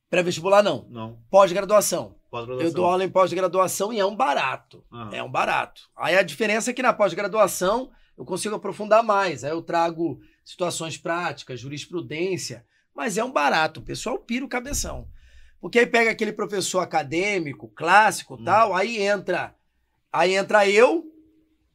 [0.09, 0.87] Pré-vestibular, não.
[0.89, 1.19] Não.
[1.29, 2.15] Pós-graduação.
[2.29, 2.67] Pós-graduação.
[2.69, 4.83] Eu dou aula em pós-graduação e é um barato.
[4.91, 5.09] Aham.
[5.13, 5.89] É um barato.
[5.95, 9.43] Aí a diferença é que na pós-graduação eu consigo aprofundar mais.
[9.43, 13.79] Aí eu trago situações práticas, jurisprudência, mas é um barato.
[13.79, 15.07] O pessoal pira o cabeção.
[15.59, 18.43] Porque aí pega aquele professor acadêmico, clássico Hum.
[18.43, 19.55] tal, aí entra.
[20.11, 21.05] Aí entra eu.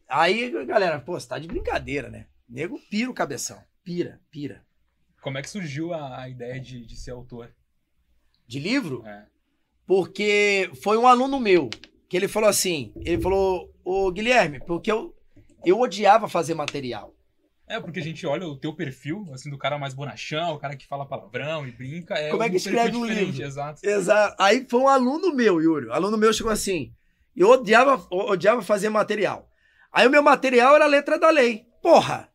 [0.09, 2.27] Aí, galera, pô, você tá de brincadeira, né?
[2.49, 3.63] Nego pira o cabeção.
[3.87, 4.64] Pira, pira.
[5.22, 7.55] Como é que surgiu a, a ideia de, de ser autor?
[8.44, 9.07] De livro?
[9.07, 9.27] É.
[9.87, 11.70] porque foi um aluno meu
[12.09, 15.14] que ele falou assim, ele falou, ô Guilherme, porque eu,
[15.64, 17.14] eu odiava fazer material.
[17.68, 20.77] É, porque a gente olha o teu perfil, assim, do cara mais bonachão, o cara
[20.77, 22.14] que fala palavrão e brinca.
[22.14, 23.40] É Como é que escreve um livro?
[23.40, 23.87] Exato.
[23.87, 24.37] Exato.
[24.40, 25.90] Aí foi um aluno meu, Yuri.
[25.92, 26.92] Aluno meu chegou assim,
[27.37, 29.49] eu odiava, odiava fazer material.
[29.92, 31.66] Aí o meu material era a letra da lei.
[31.81, 32.29] Porra,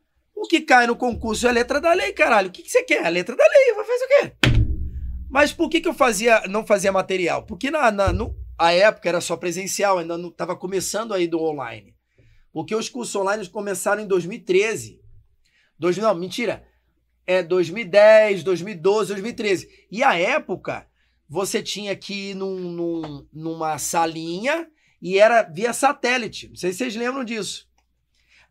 [0.44, 2.50] o que cai no concurso é a letra da lei, caralho.
[2.50, 3.06] O que, que você quer?
[3.06, 4.36] A letra da lei, vai fazer o quê?
[5.30, 7.46] Mas por que, que eu fazia, não fazia material?
[7.46, 11.40] Porque na, na no- a época era só presencial, ainda não estava começando aí do
[11.40, 11.96] online.
[12.52, 15.00] Porque os cursos online começaram em 2013.
[15.80, 16.66] Dois, não, mentira.
[17.26, 19.70] É 2010, 2012, 2013.
[19.92, 20.86] E a época,
[21.30, 24.68] você tinha que ir num, num- numa salinha
[25.02, 26.50] e era via satélite.
[26.50, 27.70] Não sei se vocês lembram disso.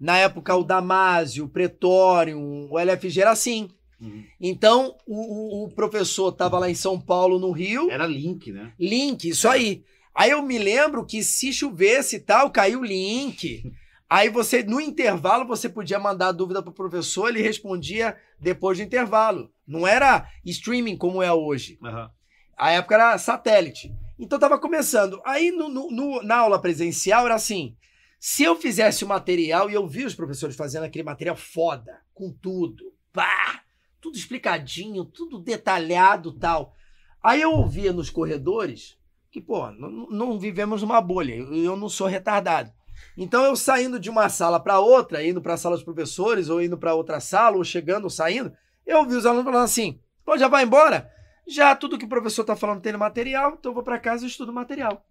[0.00, 3.68] Na época, o Damásio, o Pretório, o LFG era assim.
[4.00, 4.24] Uhum.
[4.40, 7.90] Então, o, o- o professor estava lá em São Paulo, no Rio.
[7.90, 8.72] Era link, né?
[8.78, 9.84] Link, isso aí.
[10.14, 13.62] Aí eu me lembro que se chovesse e tal, caiu o link.
[14.08, 19.52] Aí você, no intervalo, você podia mandar dúvida pro professor, ele respondia depois do intervalo.
[19.64, 21.78] Não era streaming como é hoje.
[21.84, 22.10] Aham.
[22.58, 23.94] A época era satélite.
[24.18, 25.20] Então tava começando.
[25.24, 27.76] Aí no, no- no- na aula presencial era assim:
[28.22, 32.30] se eu fizesse o material e eu vi os professores fazendo aquele material foda, com
[32.30, 33.62] tudo, pá,
[33.98, 36.74] tudo explicadinho, tudo detalhado tal.
[37.22, 38.98] Aí eu ouvia nos corredores
[39.30, 42.70] que, pô, não, não vivemos numa bolha, eu não sou retardado.
[43.16, 46.61] Então eu saindo de uma sala para outra, indo para a sala dos professores, ou
[46.61, 48.52] indo para outra sala, ou chegando, ou saindo,
[48.85, 51.11] eu ouvi os alunos falando assim: pô, já vai embora?
[51.48, 54.26] Já tudo que o professor tá falando tem no material, então eu vou para casa
[54.26, 55.06] e estudo o material.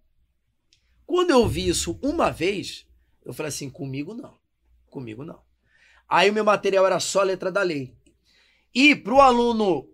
[1.04, 2.86] Quando eu vi isso uma vez,
[3.24, 4.38] eu falei assim: comigo não.
[4.88, 5.40] Comigo não.
[6.08, 7.94] Aí o meu material era só letra da lei.
[8.74, 9.88] E para o aluno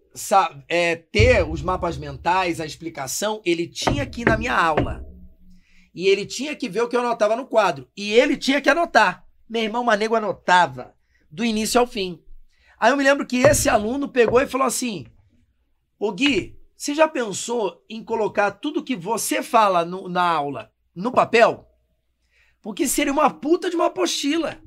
[0.68, 5.04] é, ter os mapas mentais, a explicação, ele tinha que ir na minha aula.
[5.94, 7.88] E ele tinha que ver o que eu anotava no quadro.
[7.96, 9.26] E ele tinha que anotar.
[9.48, 10.94] Meu irmão Manego anotava
[11.30, 12.22] do início ao fim.
[12.78, 15.06] Aí eu me lembro que esse aluno pegou e falou assim:
[15.98, 21.10] Ô Gui, você já pensou em colocar tudo que você fala no- na aula no
[21.12, 21.65] papel?
[22.66, 24.58] Porque seria uma puta de uma apostila.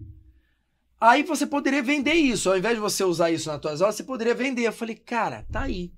[1.01, 2.49] Aí você poderia vender isso.
[2.49, 4.61] Ao invés de você usar isso nas tuas aulas, você poderia vender.
[4.65, 5.91] Eu falei, cara, tá aí.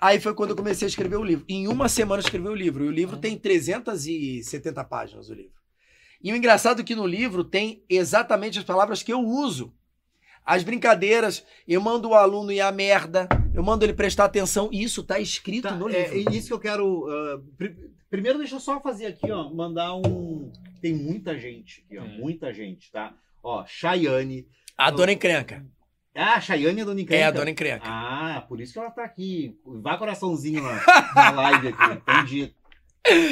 [0.00, 1.44] Aí foi quando eu comecei a escrever o livro.
[1.46, 2.84] Em uma semana eu escrevi o livro.
[2.84, 5.52] E o livro tem 370 páginas, o livro.
[6.22, 9.74] E o engraçado é que no livro tem exatamente as palavras que eu uso.
[10.42, 14.70] As brincadeiras, eu mando o aluno ir a merda, eu mando ele prestar atenção.
[14.72, 16.30] Isso tá escrito Tá, no é, livro.
[16.32, 17.06] é isso que eu quero.
[17.10, 17.76] ah, pri-
[18.08, 19.52] primeiro, deixa eu só fazer aqui, ó.
[19.52, 20.50] Mandar um.
[20.80, 22.02] Tem muita gente aqui, ó.
[22.04, 22.18] Hum.
[22.18, 23.14] Muita gente, tá?
[23.42, 24.46] Ó, Chayane.
[24.76, 25.64] A dona encrenca.
[26.14, 27.22] Ah, Chayane é a Dona Encrenca.
[27.22, 27.84] É a dona encrenca.
[27.86, 29.54] Ah, por isso que ela tá aqui.
[29.66, 30.82] Vai coraçãozinho na,
[31.14, 31.92] na live aqui.
[31.92, 32.54] Entendi.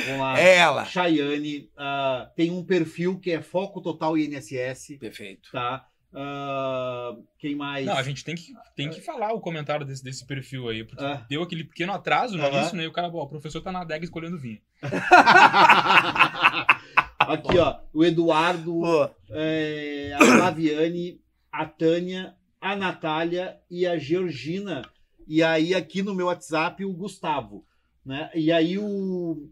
[0.06, 0.38] Vamos lá.
[0.38, 0.84] É ela.
[0.84, 5.50] Chayane ah, tem um perfil que é Foco Total INSS, Perfeito.
[5.50, 5.86] tá?
[6.12, 7.86] Ah, quem mais?
[7.86, 11.02] Não, a gente tem que, tem que falar o comentário desse, desse perfil aí, porque
[11.02, 11.24] Ah.
[11.28, 12.58] deu aquele pequeno atraso no Aham.
[12.58, 12.84] início, né?
[12.84, 14.60] E o cara, bom, o professor tá na adega escolhendo vinho.
[17.32, 17.76] Aqui, ó.
[17.92, 18.82] O Eduardo,
[19.30, 24.82] é, a Flaviane, a Tânia, a Natália e a Georgina.
[25.26, 27.64] E aí, aqui no meu WhatsApp, o Gustavo.
[28.04, 28.30] Né?
[28.34, 29.48] E aí, o,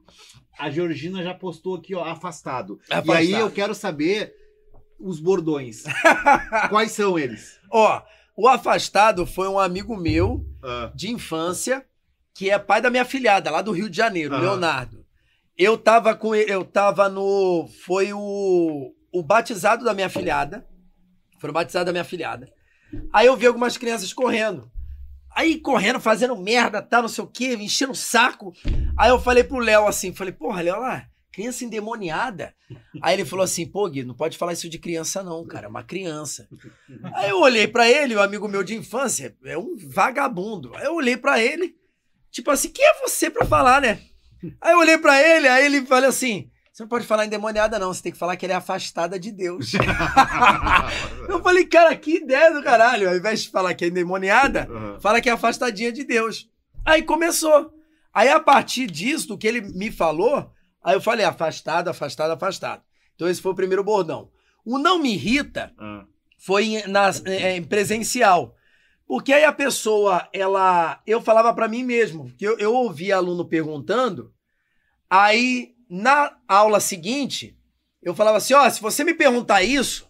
[0.58, 2.78] a Georgina já postou aqui, ó, afastado.
[2.90, 3.40] E aí, Afastado.
[3.40, 4.34] eu quero saber
[4.98, 5.82] os bordões.
[6.68, 7.58] Quais são eles?
[7.70, 8.02] ó,
[8.36, 11.84] o afastado foi um amigo meu Ah, de infância,
[12.34, 14.42] que é pai da minha filhada, lá do Rio de Janeiro, Aham.
[14.42, 15.01] Leonardo.
[15.56, 17.68] Eu tava com ele, eu tava no.
[17.84, 20.66] Foi o, o batizado da minha filhada.
[21.38, 22.50] Foi o batizado da minha filhada.
[23.12, 24.70] Aí eu vi algumas crianças correndo.
[25.34, 28.52] Aí correndo, fazendo merda, tá, não sei o quê, enchendo o saco.
[28.96, 32.54] Aí eu falei pro Léo assim, falei, porra, Léo lá, criança endemoniada.
[33.02, 35.68] Aí ele falou assim, pô, Gui, não pode falar isso de criança não, cara, é
[35.68, 36.46] uma criança.
[37.14, 40.74] Aí eu olhei pra ele, um amigo meu de infância, é um vagabundo.
[40.76, 41.74] Aí eu olhei pra ele,
[42.30, 44.00] tipo assim, quem é você pra falar, né?
[44.60, 47.92] Aí eu olhei pra ele, aí ele falou assim, você não pode falar endemoniada não,
[47.92, 49.72] você tem que falar que ela é afastada de Deus.
[51.28, 53.08] eu falei, cara, que ideia do caralho.
[53.08, 54.98] Ao invés de falar que é endemoniada, Aham.
[55.00, 56.48] fala que é afastadinha de Deus.
[56.84, 57.72] Aí começou.
[58.12, 60.50] Aí a partir disso, do que ele me falou,
[60.82, 62.82] aí eu falei afastado, afastado, afastado.
[63.14, 64.30] Então esse foi o primeiro bordão.
[64.64, 66.04] O não me irrita Ah,
[66.38, 68.54] foi na, é, em presencial.
[69.06, 71.00] Porque aí a pessoa, ela.
[71.06, 74.32] Eu falava pra mim mesmo, que eu, eu ouvia aluno perguntando,
[75.10, 77.56] aí na aula seguinte,
[78.02, 80.08] eu falava assim: ó, se você me perguntar isso,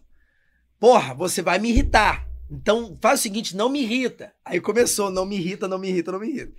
[0.78, 2.26] porra, você vai me irritar.
[2.50, 4.32] Então faz o seguinte, não me irrita.
[4.44, 6.52] Aí começou, não me irrita, não me irrita, não me irrita.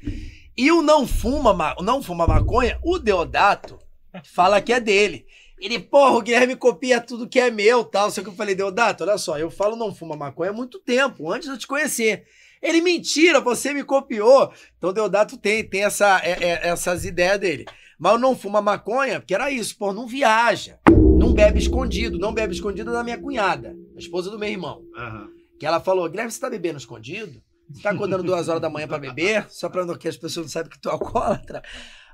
[0.57, 3.79] E o não fuma, não fuma maconha, o Deodato
[4.23, 5.25] fala que é dele.
[5.59, 8.11] Ele, porra, o Guilherme copia tudo que é meu, tal.
[8.11, 11.31] Só que eu falei, Deodato, olha só, eu falo não fuma maconha há muito tempo,
[11.31, 12.25] antes de eu te conhecer.
[12.61, 14.51] Ele, mentira, você me copiou.
[14.77, 17.65] Então Deodato tem, tem essa, é- é- essas ideias dele.
[17.99, 22.33] Mas eu não fuma maconha, porque era isso, pô, não viaja, não bebe escondido, não
[22.33, 24.81] bebe escondido da minha cunhada, a esposa do meu irmão.
[24.97, 25.29] aham.
[25.59, 27.41] Que ela falou, Guilherme, você tá bebendo escondido?
[27.71, 29.45] Você tá acordando duas horas da manhã pra beber?
[29.49, 31.61] Só pra não- que as pessoas não saibam que tu é alcoólatra?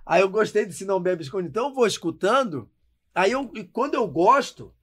[0.06, 1.50] Aí eu gostei de se não bebe escondido.
[1.50, 2.70] Então eu vou escutando.
[3.14, 4.74] Aí eu, quando eu gosto,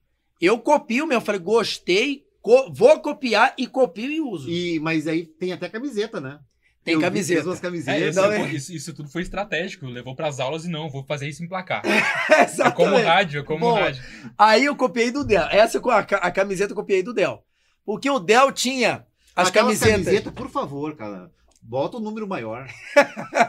[0.41, 1.21] eu copio mesmo.
[1.21, 4.49] Eu falei, gostei, co- vou copiar e copio e uso.
[4.49, 6.39] E, mas aí tem até camiseta, né?
[6.83, 7.49] Tem Eu camiseta.
[7.51, 8.15] As É, camisetas.
[8.15, 9.85] isso, não, é- isso, isso tudo foi estratégico.
[9.87, 11.81] Levou pras aulas e não, vou fazer isso em placar.
[12.63, 14.01] É como rádio, é como Bom, rádio.
[14.37, 15.43] Aí eu copiei do Del.
[15.49, 17.43] Essa a, ca- a camiseta eu copiei do Del.
[17.85, 19.05] Porque o Del tinha
[19.35, 20.05] as Aquelas camisetas.
[20.05, 21.29] camisetas, por favor, cara.
[21.69, 22.65] Bota o número maior.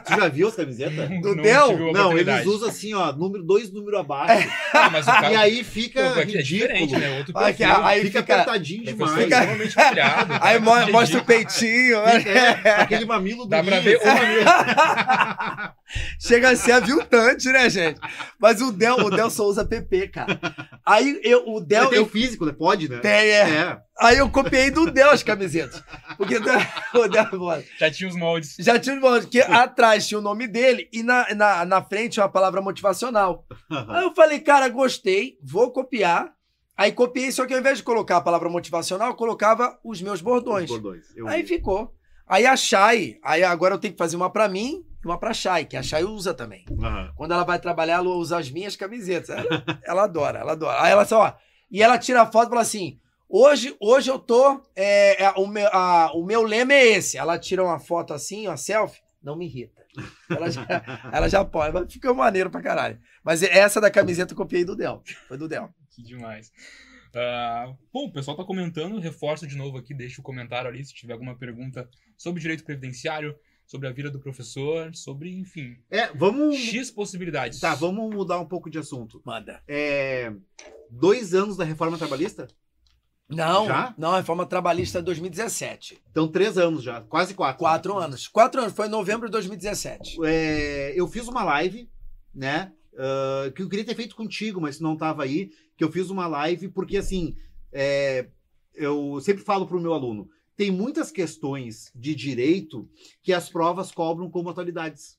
[0.04, 1.08] tu já viu as camisetas?
[1.22, 1.68] Do não Del?
[1.68, 4.48] tive a Não, eles usam assim, ó, número, dois números abaixo.
[4.70, 6.42] Ah, mas o cara, E aí fica Pô, aqui é ridículo.
[6.44, 7.18] diferente, né?
[7.18, 7.66] Outro perfil.
[7.84, 9.12] aí fica, fica- apertadinho demais.
[9.24, 9.38] Fica-
[10.42, 12.02] Aí mo- mostra o peitinho.
[12.04, 12.22] né?
[12.64, 14.44] É, aquele mamilo do Dá pra ver o mamilo.
[16.20, 17.98] Chega a ser aviltante, né, gente?
[18.38, 20.38] Mas o Del, o Del só usa PP, cara.
[20.84, 21.88] Aí eu, o Del.
[21.88, 22.52] Tem Eu, físico, né?
[22.52, 22.98] Pode, né?
[22.98, 23.48] tem, é.
[23.48, 23.78] É.
[24.00, 25.82] Aí eu copiei do Del as camisetas.
[26.18, 28.56] Porque Del, mano, Já tinha os moldes.
[28.58, 32.28] já tinha um que atrás tinha o nome dele e na, na, na frente uma
[32.28, 33.46] palavra motivacional.
[33.70, 36.34] Aí eu falei, cara, gostei, vou copiar.
[36.76, 40.20] Aí copiei, só que ao invés de colocar a palavra motivacional, eu colocava os meus
[40.20, 40.68] bordões.
[40.70, 41.04] Os bordões.
[41.28, 41.48] Aí vi.
[41.48, 41.94] ficou.
[42.26, 45.32] Aí a Chay, aí agora eu tenho que fazer uma pra mim e uma pra
[45.32, 46.64] Chay, que a Chay usa também.
[46.80, 47.12] Aham.
[47.16, 49.30] Quando ela vai trabalhar, ela usa as minhas camisetas.
[49.30, 50.82] Ela, ela adora, ela adora.
[50.82, 51.32] Aí ela só, ó,
[51.70, 52.98] e ela tira a foto e fala assim:
[53.28, 54.62] hoje, hoje eu tô.
[54.76, 57.16] é, é, o, meu, a- o meu lema é esse.
[57.18, 59.78] Ela tira uma foto assim, uma selfie, não me irrita.
[60.30, 60.66] Ela já,
[61.12, 62.98] ela já pode, mas fica maneiro pra caralho.
[63.24, 65.02] Mas essa da camiseta eu copiei do Del.
[65.26, 65.68] Foi do Del.
[65.90, 66.52] Que demais.
[67.16, 70.94] Ah, bom, o pessoal tá comentando, reforço de novo aqui, deixa o comentário ali se
[70.94, 73.34] tiver alguma pergunta sobre direito previdenciário,
[73.66, 76.54] sobre a vida do professor, sobre, enfim, É, vamos.
[76.56, 77.58] X possibilidades.
[77.60, 79.20] Tá, vamos mudar um pouco de assunto.
[79.24, 79.62] Manda.
[79.66, 80.30] É,
[80.90, 82.46] dois anos da reforma trabalhista?
[83.28, 83.94] Não, Já?
[83.98, 86.00] não, reforma trabalhista 2017.
[86.10, 87.58] Então, três anos já, quase quatro.
[87.58, 88.26] Quatro anos.
[88.26, 90.18] Quatro anos, foi em novembro de 2017.
[90.24, 91.90] É, eu fiz uma live,
[92.34, 92.72] né?
[92.98, 95.50] ah, que eu queria ter feito contigo, mas não estava aí.
[95.76, 97.36] Que eu fiz uma live porque, assim,
[97.72, 98.26] é,
[98.74, 102.88] eu sempre falo para o meu aluno: tem muitas questões de direito
[103.22, 105.16] que as provas cobram como atualidades.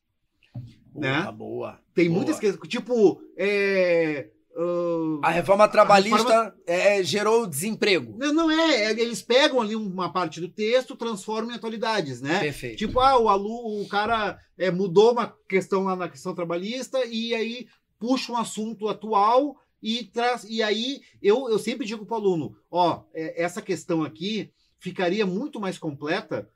[0.94, 1.22] Né?
[1.22, 1.80] Boa, boa.
[1.94, 2.18] Tem Boa.
[2.18, 4.30] muitas questões, tipo, é,
[4.62, 8.16] ah, A reforma trabalhista reforma- é, gerou desemprego.
[8.18, 12.40] não, não é, é, eles pegam ali uma parte do texto, transformam em atualidades, né?
[12.40, 12.78] Perfeito.
[12.78, 17.34] Tipo, ah, o aluno, o cara é, mudou uma questão lá na questão trabalhista e
[17.34, 20.44] aí puxa um assunto atual e traz.
[20.44, 25.26] E aí eu, eu sempre digo para o aluno: ó, é, essa questão aqui ficaria
[25.26, 26.50] muito mais completa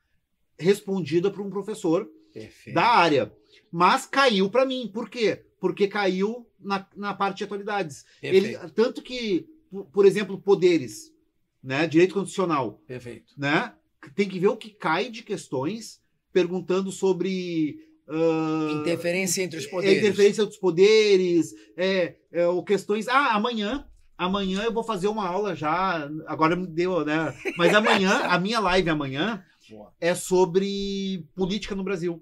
[0.60, 2.76] respondida por um professor Perfeito.
[2.76, 3.32] da área.
[3.72, 4.90] Mas caiu para mim.
[4.94, 5.46] Por quê?
[5.64, 8.04] Porque caiu na, na parte de atualidades.
[8.22, 9.48] Ele, tanto que,
[9.94, 11.10] por- exemplo, poderes,
[11.64, 11.88] né?
[11.88, 13.34] Direito constitucional Perfeito.
[13.38, 13.74] né?
[14.14, 16.02] Tem que ver o que cai de questões
[16.34, 17.78] perguntando sobre
[18.10, 19.98] ah, Interferência entre os é, poderes.
[20.00, 23.08] interferência dos poderes, é, é, ou questões.
[23.08, 23.88] Ah, amanhã.
[24.18, 26.10] Amanhã eu vou fazer uma aula já.
[26.28, 27.34] Agora me deu, né?
[27.58, 29.94] Mas amanhã, a minha live amanhã Boa.
[29.98, 32.22] é sobre política no Brasil.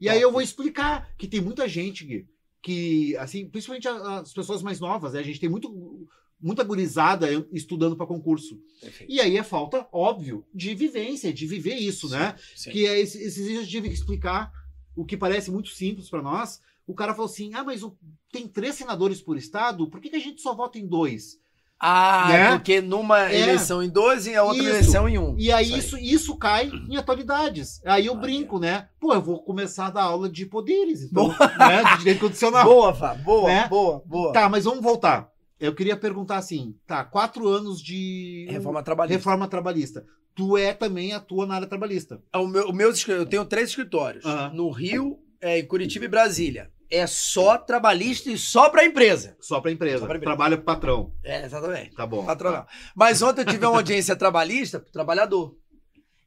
[0.00, 2.26] E aí eu vou explicar que tem muita gente que,
[2.66, 5.20] que assim, principalmente as pessoas mais novas, né?
[5.20, 6.08] A gente tem muito,
[6.40, 8.60] muita gurizada estudando para concurso.
[8.80, 9.12] Perfeito.
[9.12, 12.34] E aí é falta, óbvio, de vivência, de viver isso, né?
[12.56, 12.72] Sim.
[12.72, 14.50] Que é esse- esses dias eu tive que explicar
[14.96, 16.60] o que parece muito simples para nós.
[16.88, 17.96] O cara falou assim: ah, mas o-
[18.32, 21.38] tem três senadores por estado, por que, que a gente só vota em dois?
[21.78, 22.50] Ah, Né?
[22.52, 23.38] porque numa É.
[23.40, 24.68] eleição em 12 e a outra Isso.
[24.70, 25.34] eleição em um.
[25.38, 27.80] E aí Isso isso, isso cai em atualidades.
[27.84, 28.88] Aí eu Ah, brinco, né?
[28.98, 31.84] Pô, eu vou começar a dar aula de poderes, então, né?
[31.92, 32.64] De direito condicional.
[32.64, 33.14] Boa, Fá.
[33.14, 33.68] Boa, Né?
[33.68, 34.32] boa, boa.
[34.32, 35.28] Tá, mas vamos voltar.
[35.60, 39.18] Eu queria perguntar assim: tá, quatro anos de Reforma trabalhista.
[39.18, 40.04] reforma trabalhista.
[40.34, 42.20] Tu é também atua na área trabalhista.
[42.34, 44.24] O meu, o meu eu tenho três escritórios.
[44.52, 46.70] No Rio, é, em Curitiba e Brasília.
[46.90, 49.36] É só trabalhista e só pra empresa.
[49.40, 49.98] Só pra empresa.
[50.00, 50.30] Só pra empresa.
[50.36, 51.12] Trabalha pro patrão.
[51.24, 51.94] É, exatamente.
[51.94, 52.24] Tá bom.
[52.24, 52.66] Patronal.
[52.94, 55.56] Mas ontem eu tive uma audiência trabalhista pro trabalhador.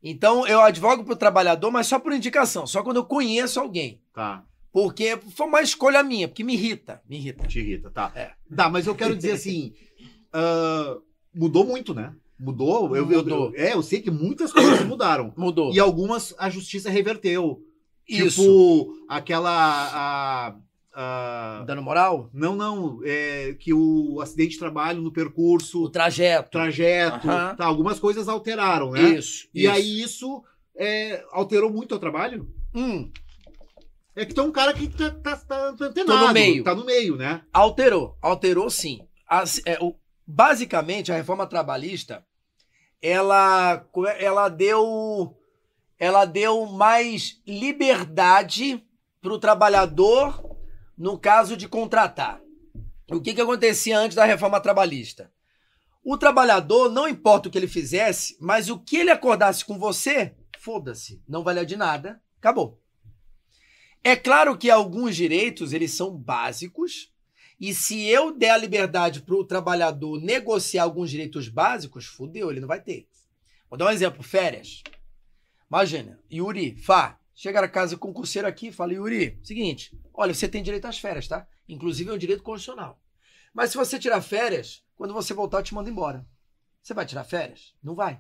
[0.03, 4.01] Então eu advogo pro trabalhador, mas só por indicação, só quando eu conheço alguém.
[4.13, 4.43] Tá.
[4.71, 7.47] Porque foi uma escolha minha, porque me irrita, me irrita.
[7.47, 8.11] Te irrita, tá.
[8.15, 8.31] É.
[8.55, 9.73] Tá, mas eu quero dizer assim:
[10.31, 10.95] ah,
[11.33, 12.13] mudou muito, né?
[12.39, 12.95] Mudou.
[12.95, 13.53] Eu, eu- Mudou.
[13.53, 15.33] eu- é, eu sei que muitas coisas mudaram.
[15.35, 15.73] Mudou.
[15.73, 17.59] E algumas a justiça reverteu.
[18.09, 18.41] Isso.
[18.41, 19.49] Tipo, aquela.
[19.51, 20.55] a-
[20.93, 22.29] a- Dando moral?
[22.33, 22.99] não, não.
[23.05, 26.49] É, que o acidente de trabalho no percurso, O trajeto.
[26.51, 29.01] trajeto, tá, algumas coisas alteraram, né?
[29.11, 29.47] Isso.
[29.53, 30.43] E aí isso
[30.75, 32.49] é, alterou muito o trabalho?
[32.73, 33.09] Hum,
[34.15, 36.63] É que tem um cara que tá, tá, tá, tá antenado, Tô no meio.
[36.63, 37.41] Tá no meio, né?
[37.53, 38.17] alterou.
[38.21, 38.99] Alterou sim.
[39.27, 39.95] As- é, o-
[40.27, 42.25] basicamente, a reforma trabalhista,
[43.01, 43.85] ela,
[44.17, 45.35] ela deu.
[45.99, 48.83] Ela deu mais liberdade
[49.21, 50.57] para o trabalhador
[50.97, 52.41] no caso de contratar.
[53.11, 55.31] O que, que acontecia antes da reforma trabalhista?
[56.03, 60.33] O trabalhador, não importa o que ele fizesse, mas o que ele acordasse com você,
[60.57, 62.79] foda-se, não valia de nada, acabou.
[64.03, 67.11] É claro que alguns direitos, eles são básicos,
[67.59, 72.61] e se eu der a liberdade para o trabalhador negociar alguns direitos básicos, fudeu, ele
[72.61, 73.07] não vai ter.
[73.69, 74.81] Vou dar um exemplo: férias.
[75.69, 80.47] Imagina, Yuri, Fá, chega na casa do concurseiro aqui e fala, Yuri, seguinte, olha, você
[80.47, 81.47] tem direito às férias, tá?
[81.67, 82.99] Inclusive é um direito constitucional.
[83.53, 86.25] Mas se você tirar férias, quando você voltar eu te mando embora.
[86.81, 87.73] Você vai tirar férias?
[87.83, 88.19] Não vai.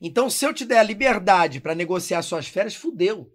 [0.00, 3.32] Então, se eu te der a liberdade para negociar suas férias, fudeu.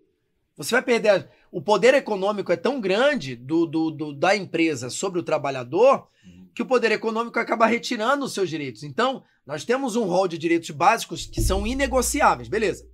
[0.56, 1.30] Você vai perder.
[1.52, 6.10] O poder econômico é tão grande do, do, do da empresa sobre o trabalhador
[6.54, 8.82] que o poder econômico acaba retirando os seus direitos.
[8.82, 12.90] Então, nós temos um rol de direitos básicos que são inegociáveis, beleza.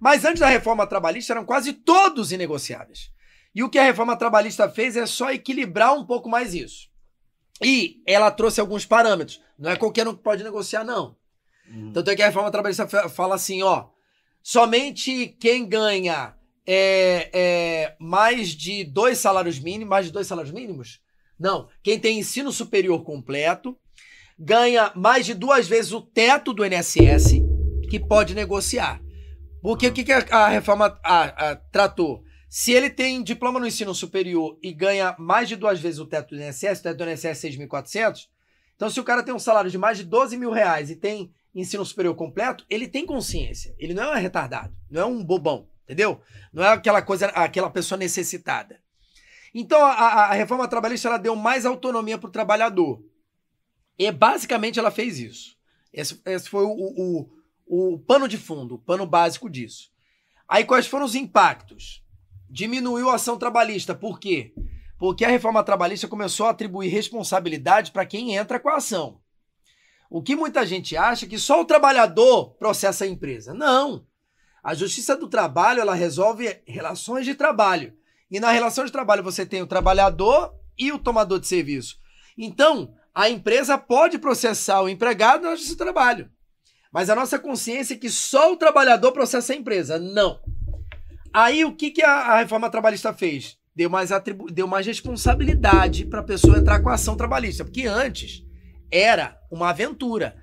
[0.00, 3.10] Mas antes da reforma trabalhista eram quase todos inegociáveis.
[3.54, 6.88] E o que a reforma trabalhista fez é só equilibrar um pouco mais isso.
[7.62, 9.40] E ela trouxe alguns parâmetros.
[9.58, 11.16] Não é qualquer um que pode negociar, não.
[11.72, 11.92] Uhum.
[11.92, 13.86] Tanto é que a reforma trabalhista fa- fala assim, ó,
[14.42, 16.34] somente quem ganha
[16.66, 21.00] é, é, mais de dois salários mínimos, mais de dois salários mínimos?
[21.38, 23.78] Não, quem tem ensino superior completo
[24.38, 27.40] ganha mais de duas vezes o teto do INSS
[27.88, 29.00] que pode negociar.
[29.64, 32.22] Porque o que, que a, a reforma a- a- tratou?
[32.50, 36.36] Se ele tem diploma no ensino superior e ganha mais de duas vezes o teto
[36.36, 38.28] do INSS, o teto do INSS é 6.400,
[38.76, 41.32] então se o cara tem um salário de mais de 12 mil reais e tem
[41.54, 43.74] ensino superior completo, ele tem consciência.
[43.78, 46.20] Ele não é um retardado, não é um bobão, entendeu?
[46.52, 48.78] Não é aquela coisa, aquela pessoa necessitada.
[49.54, 53.02] Então a, a- a reforma trabalhista ela deu mais autonomia para o trabalhador.
[53.98, 55.56] E basicamente ela fez isso.
[55.90, 57.30] Esse, esse foi o, o,
[57.66, 59.90] o, pano de fundo, o pano básico disso.
[60.48, 62.04] Aí quais foram os impactos?
[62.50, 63.94] Diminuiu a ação trabalhista.
[63.94, 64.52] Por quê?
[64.98, 69.20] Porque a reforma trabalhista começou a atribuir responsabilidade para quem entra com a ação.
[70.10, 73.52] O que muita gente acha é que só o trabalhador processa a empresa.
[73.52, 74.06] Não.
[74.62, 77.92] A Justiça do Trabalho ela resolve relações de trabalho.
[78.30, 81.98] E na relação de trabalho você tem o trabalhador e o tomador de serviço.
[82.36, 86.30] Então, a empresa pode processar o empregado na Justiça do Trabalho.
[86.94, 89.98] Mas a nossa consciência é que só o trabalhador processa a empresa.
[89.98, 90.38] Não.
[91.32, 93.58] Aí o que, que a, a reforma trabalhista fez?
[93.74, 97.64] Deu mais, atribu deu mais responsabilidade para a pessoa entrar com a ação trabalhista.
[97.64, 98.44] Porque antes
[98.92, 100.36] era uma aventura.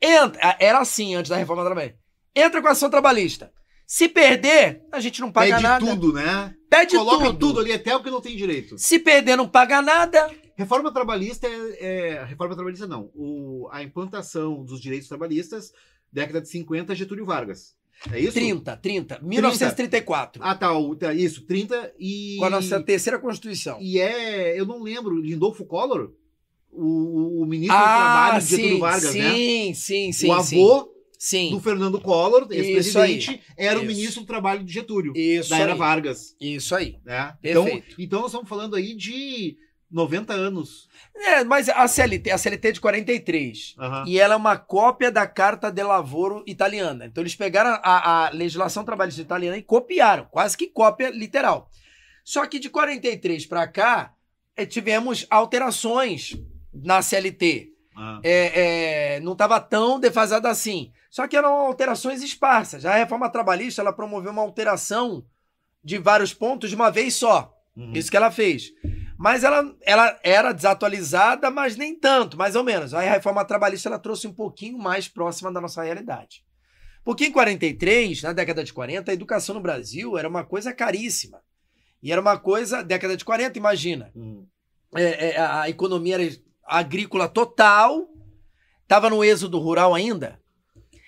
[0.00, 1.98] Entra, era assim antes da reforma trabalhista.
[2.36, 3.50] Entra com a ação trabalhista.
[3.84, 5.84] Se perder, a gente não paga Pede nada.
[5.84, 6.54] tudo, né?
[6.70, 7.38] Pede Coloca tudo.
[7.38, 7.60] tudo.
[7.60, 8.78] ali, até o que não tem direito.
[8.78, 10.30] Se perder, não paga nada.
[10.56, 11.76] Reforma trabalhista é.
[11.80, 13.10] é- reforma trabalhista não.
[13.14, 15.72] O, a implantação dos direitos trabalhistas,
[16.12, 17.74] década de 50, Getúlio Vargas.
[18.12, 18.34] É isso?
[18.34, 19.20] 30, 30.
[19.22, 20.42] 1934.
[20.44, 22.36] Ah, tá, o- tá, Isso, 30 e.
[22.38, 23.78] Com a nossa terceira Constituição.
[23.80, 24.58] E é.
[24.58, 26.12] Eu não lembro, Lindolfo Collor?
[26.70, 29.30] O, o ministro Ah, do Trabalho de Getúlio Vargas, sim, né?
[29.34, 30.28] sim, sim, sim.
[30.28, 31.50] o avô Sim.
[31.50, 33.86] do Fernando Collor, ex-presidente, era o Isso.
[33.96, 35.78] ministro do Trabalho de Getúlio, Isso da era aí.
[35.78, 36.36] Vargas.
[36.38, 36.98] Isso aí.
[37.02, 37.34] Né?
[37.42, 37.66] Então,
[37.98, 39.56] então nós estamos falando aí de
[39.90, 40.88] 90 anos.
[41.14, 43.74] É, mas a CLT, a CLT é de 43.
[43.78, 44.04] Aham.
[44.06, 47.06] E ela é uma cópia da Carta de Lavoro italiana.
[47.06, 51.70] Então eles pegaram a, a legislação trabalhista italiana e copiaram, quase que cópia literal.
[52.24, 54.12] Só que de 43 para cá,
[54.56, 56.36] eh, tivemos alterações
[56.74, 57.72] na CLT.
[57.96, 58.20] Ah.
[58.22, 60.92] É, é, não estava tão defasada assim.
[61.08, 62.84] Só que eram alterações esparsas.
[62.84, 65.24] A reforma trabalhista ela promoveu uma alteração
[65.82, 67.54] de vários pontos de uma vez só.
[67.76, 67.92] Uhum.
[67.92, 68.72] Isso que ela fez.
[69.18, 72.92] Mas ela, ela era desatualizada, mas nem tanto, mais ou menos.
[72.92, 76.44] Aí a reforma trabalhista ela trouxe um pouquinho mais próxima da nossa realidade.
[77.02, 81.40] Porque em 43, na década de 40, a educação no Brasil era uma coisa caríssima.
[82.02, 84.10] E era uma coisa, década de 40, imagina.
[84.14, 84.46] Uhum.
[84.94, 88.08] É, é, a a economia era agrícola total,
[88.82, 90.40] estava no êxodo rural ainda.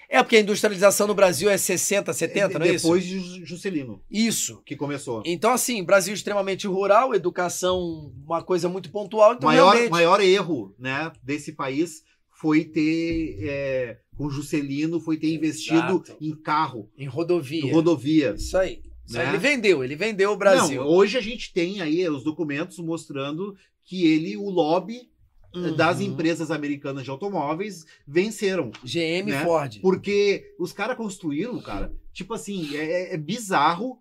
[0.08, 2.84] É porque a industrialização no Brasil é 60, 70, não é isso?
[2.86, 4.62] Depois de Ju- Juscelino, Isso.
[4.64, 5.22] que começou.
[5.26, 9.34] Então, assim, Brasil extremamente rural, educação, uma coisa muito pontual.
[9.34, 12.02] Então, maior, realmente, maior erro né, desse país
[12.40, 16.16] foi ter, é, com Juscelino, foi ter investido Exato.
[16.20, 17.62] em carro, em rodovia.
[17.64, 18.34] em rodovia.
[18.34, 18.80] Isso aí.
[19.06, 19.24] Isso aí.
[19.26, 19.30] Né?
[19.32, 20.82] Ele vendeu, ele vendeu o Brasil.
[20.82, 23.54] Não, hoje a gente tem aí os documentos mostrando
[23.84, 25.10] que ele, o lobby
[25.54, 25.74] Uhum.
[25.74, 28.70] das empresas americanas de automóveis venceram.
[28.84, 29.42] GM né?
[29.44, 29.80] Ford.
[29.80, 33.98] Porque os caras construíram, cara, tipo assim, é, é bizarro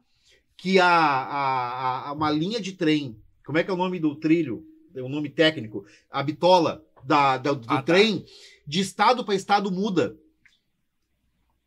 [0.57, 4.13] que a, a, a- uma linha de trem, como é que é o nome do
[4.15, 4.65] trilho?
[4.93, 7.81] É o nome técnico, a bitola da, da- do Ah, tá.
[7.83, 8.25] trem,
[8.65, 10.17] de estado para estado muda.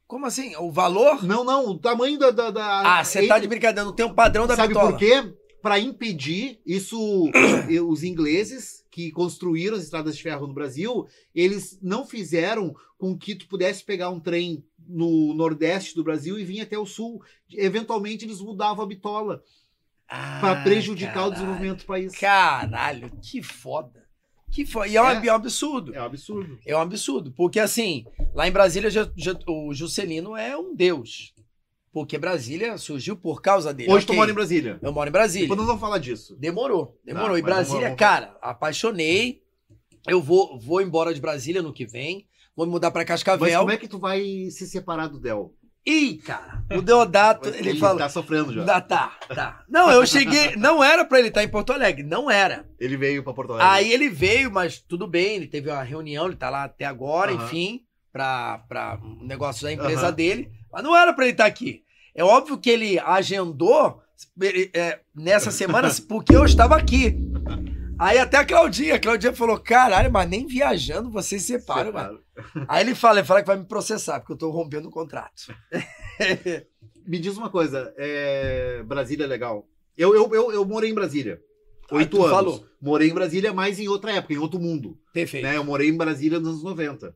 [0.06, 0.54] Como assim?
[0.56, 1.22] O valor?
[1.24, 2.30] Não, não, o tamanho da.
[2.30, 4.90] da, da- Ah, você tá de brincadeira, não tem um padrão da Sabe bitola.
[4.90, 5.32] por quê?
[5.62, 7.30] Para impedir isso,
[7.88, 13.34] os ingleses que construíram as estradas de ferro no Brasil, eles não fizeram com que
[13.34, 17.22] tu pudesse pegar um trem no nordeste do Brasil e vir até o sul.
[17.52, 19.42] Eventualmente eles mudavam a bitola
[20.08, 21.32] para Ah, prejudicar o caralho.
[21.34, 22.12] desenvolvimento do país.
[22.18, 24.04] Caralho, que foda.
[24.52, 24.88] Que foda.
[24.88, 25.26] E é, um- É.
[25.28, 25.94] é um absurdo.
[25.94, 26.58] É um absurdo.
[26.66, 27.30] É um absurdo.
[27.32, 31.32] Porque, assim, lá em Brasília, já- já- o Juscelino é um deus.
[31.92, 33.90] Porque Brasília surgiu por causa dele.
[33.90, 34.16] Hoje tu ok.
[34.18, 34.78] mora em Brasília.
[34.80, 35.46] Eu moro em Brasília.
[35.48, 36.36] Depois nós vamos falar disso.
[36.38, 37.30] Demorou, demorou.
[37.32, 39.42] Tá, e mas Brasília, vamos- cara, apaixonei.
[40.06, 42.26] Eu vou, vou embora de Brasília no que vem.
[42.56, 43.58] Vou me mudar pra Mas Cascavel.
[43.60, 45.54] como é que tu vai se separar do Del?
[45.86, 47.96] Ih, cara, o Deodato, ele falou.
[47.98, 48.62] tá sofrendo já.
[48.76, 49.64] Ah, tá, tá.
[49.68, 50.54] Não, eu cheguei.
[50.56, 52.68] Não era pra ele estar em Porto Alegre, não era.
[52.78, 53.68] Ele veio pra Porto Alegre.
[53.72, 57.32] Aí ele veio, mas tudo bem, ele teve uma reunião, ele tá lá até agora,
[57.32, 57.82] enfim,
[58.12, 60.52] pra, pra um negócio da empresa dele.
[60.72, 61.82] Mas não era pra ele estar aqui.
[62.14, 64.02] É óbvio que ele agendou
[64.74, 67.16] é, nessa semana porque eu estava aqui.
[67.98, 72.20] Aí até a Claudinha, a Claudinha falou: caralho, mas nem viajando vocês se separam, mano.
[72.66, 75.54] Aí ele fala, ele fala que vai me processar, porque eu tô rompendo o contrato.
[77.06, 78.82] Me diz uma coisa, é...
[78.84, 79.66] Brasília é legal.
[79.96, 81.40] Eu, eu, eu, eu morei em Brasília.
[81.90, 82.30] Ah, Oito tu anos.
[82.30, 82.66] falou.
[82.80, 84.96] Morei em Brasília, mas em outra época, em outro mundo.
[85.12, 85.42] Perfeito.
[85.42, 85.56] Né?
[85.56, 87.14] Eu morei em Brasília nos anos 90.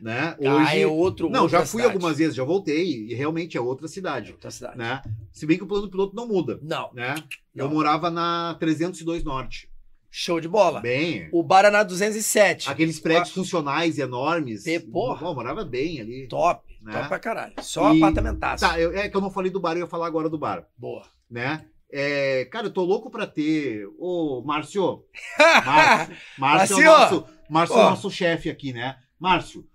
[0.00, 0.36] Né?
[0.46, 0.80] Ah, Hoje.
[0.82, 1.28] é outro.
[1.28, 1.86] Não, já fui cidade.
[1.94, 4.30] algumas vezes, já voltei, e realmente é outra cidade.
[4.32, 4.78] Outra cidade.
[4.78, 5.02] Né?
[5.32, 6.58] Se bem que o plano piloto não muda.
[6.62, 7.14] Não, Né?
[7.54, 7.74] Eu Não.
[7.74, 9.68] morava na 302 Norte.
[10.10, 10.80] show de bola.
[10.80, 11.28] Bem.
[11.32, 12.70] O bar é na 207.
[12.70, 14.62] Aqueles prédios funcionais enormes.
[14.64, 15.20] Pê, porra.
[15.26, 16.28] Bom, morava bem ali.
[16.28, 16.92] Top, Né?
[16.92, 17.52] top pra caralho.
[17.60, 18.64] Só E- apartamentaço.
[18.66, 20.64] Tá, eu- é que eu não falei do bar, eu ia falar agora do bar.
[20.76, 21.02] Boa.
[21.30, 21.66] né?
[21.92, 23.86] É, cara, eu tô louco pra ter.
[23.98, 25.04] Ô, Márcio.
[25.66, 26.16] Márcio.
[26.38, 27.16] Márcio é o Márcio!
[27.20, 28.96] nosso, Márcio é o nosso chefe aqui, né?
[29.18, 29.66] Márcio,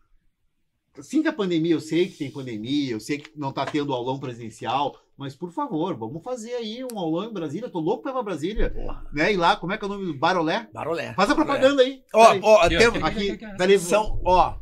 [0.98, 3.94] assim que a pandemia, eu sei que tem pandemia, eu sei que não tá tendo
[3.94, 7.70] aulão presencial, mas por favor, vamos fazer aí um aulão em Brasília.
[7.70, 8.70] Tô louco pra ir pra Brasília.
[8.72, 9.06] Porra.
[9.14, 9.34] Né?
[9.34, 10.68] E lá, como é que é o nome do Barolé?
[10.74, 11.14] Barolé.
[11.14, 12.04] Faz a propaganda aí.
[12.14, 13.80] Ó, ó, Aqui, ó, tem- aqui, peraí.
[13.80, 14.56] são, ó,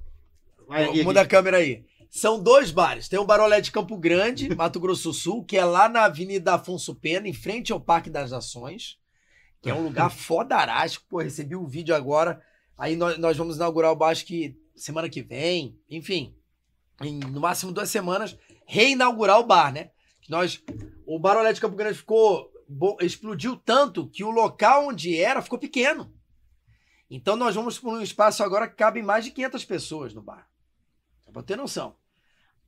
[0.68, 1.84] Vai, aqui, muda a câmera aí.
[2.10, 3.08] São dois bares.
[3.08, 6.56] Tem o Barolé de Campo Grande, Mato Grosso do Sul, que é lá na Avenida
[6.56, 8.98] Afonso Pena, em frente ao Parque das Nações,
[9.62, 11.06] que é um lugar fodarástico.
[11.10, 12.42] Pô, recebi um vídeo agora.
[12.78, 15.78] Aí nós, nós vamos inaugurar o bar, acho que semana que vem.
[15.90, 16.36] Enfim,
[17.02, 19.92] em no máximo duas semanas, reinaugurar o bar, né?
[20.30, 20.64] Nós,
[21.06, 22.50] o Barolé de Campo Grande ficou.
[23.02, 26.14] explodiu tanto que o local onde era ficou pequeno.
[27.10, 30.48] Então nós vamos para um espaço agora que cabe mais de 500 pessoas no bar.
[31.26, 31.96] Só pra ter noção.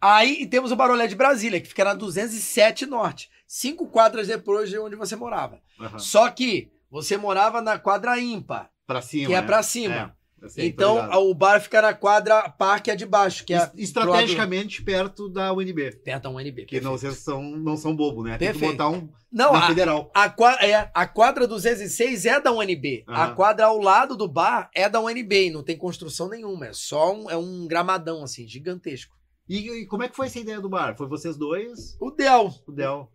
[0.01, 3.31] Aí temos o Barolé de Brasília, que fica na 207 Norte.
[3.47, 5.61] Cinco quadras depois de onde você morava.
[5.79, 5.97] Aham.
[5.97, 9.27] Só que você morava na quadra ímpar, Pra cima.
[9.27, 9.47] que é né?
[9.47, 9.95] pra cima.
[9.95, 10.11] É,
[10.49, 14.81] tô então o bar fica na quadra parque a de baixo, que é Es- Estrategicamente
[14.83, 15.91] perto da UNB.
[16.03, 16.65] perto da UNB.
[16.65, 17.13] Que não, perfeito.
[17.13, 18.37] vocês são, não são bobo, né?
[18.37, 18.71] Tem que Perfeito.
[18.77, 20.11] botar um Não, na a, federal.
[20.13, 23.03] a, qua- é, a quadra 206 é da UNB.
[23.07, 23.35] A Aham.
[23.35, 26.67] quadra ao lado do bar é da UNB e não tem construção nenhuma.
[26.67, 29.13] É só um, é um gramadão, assim, gigantesco.
[29.49, 30.95] E, e como é que foi essa ideia do bar?
[30.97, 31.97] Foi vocês dois?
[31.99, 32.53] O Del.
[32.67, 33.11] O Del.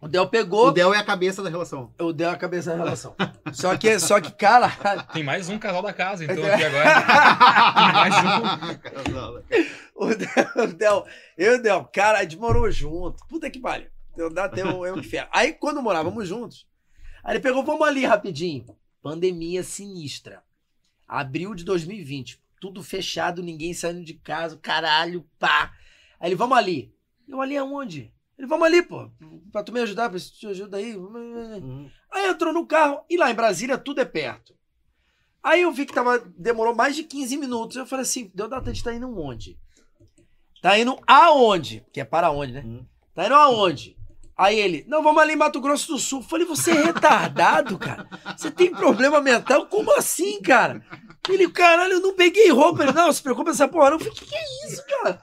[0.00, 0.68] O Del pegou.
[0.68, 1.92] O Del é a cabeça da relação.
[1.98, 3.16] O Del é a cabeça da relação.
[3.52, 4.68] só que, só que, cara.
[5.12, 6.94] Tem mais um casal da casa, então, aqui agora.
[7.74, 9.78] Tem mais um.
[9.98, 13.26] O Del, o Del, eu e o Del, cara, a gente morou junto.
[13.26, 13.88] Puta que pariu.
[14.16, 15.28] Eu dá até um, é um inferno.
[15.32, 16.68] Aí, quando morávamos juntos,
[17.24, 18.64] aí ele pegou, vamos ali rapidinho.
[19.02, 20.40] Pandemia sinistra.
[21.06, 22.40] Abril de 2020.
[22.60, 25.72] Tudo fechado, ninguém saindo de casa, caralho, pá.
[26.20, 26.94] Aí ele, vamos ali.
[27.26, 28.12] Eu, ali aonde?
[28.38, 29.10] Ele, vamos ali, pô.
[29.50, 30.96] Pra tu me ajudar, pra te ajuda aí.
[30.96, 31.90] Uhum.
[32.10, 34.54] Aí entrou no carro e lá em Brasília tudo é perto.
[35.42, 37.76] Aí eu vi que tava, demorou mais de 15 minutos.
[37.76, 39.58] Eu falei assim, deu data de tá indo onde?
[40.62, 41.84] Tá indo aonde?
[41.92, 42.62] Que é para onde, né?
[42.64, 42.84] Hum.
[43.14, 43.96] Tá indo aonde?
[44.36, 46.20] Aí ele, não, vamos ali em Mato Grosso do Sul.
[46.20, 48.08] Eu falei, você é retardado, cara?
[48.36, 49.66] Você tem problema mental?
[49.66, 50.80] Como assim, cara?
[51.28, 52.84] Ele, caralho, eu não peguei roupa.
[52.84, 53.90] Ele, não, se preocupa essa porra.
[53.90, 55.20] Eu falei, que que é isso, cara?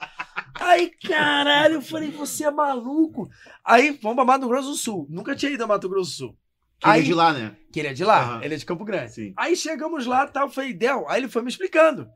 [0.59, 3.29] Aí, caralho, eu falei, você é maluco.
[3.63, 5.05] Aí, vamos pra Mato Grosso do Sul.
[5.09, 6.37] Nunca tinha ido a Mato Grosso do Sul.
[6.79, 7.55] Que ele é Aí- de lá, né?
[7.71, 8.43] Que ele é de lá, Aham.
[8.43, 9.11] ele é de Campo Grande.
[9.13, 9.33] Sim.
[9.37, 11.07] Aí chegamos lá, tal, foi Del.
[11.09, 12.07] Aí ele foi me explicando.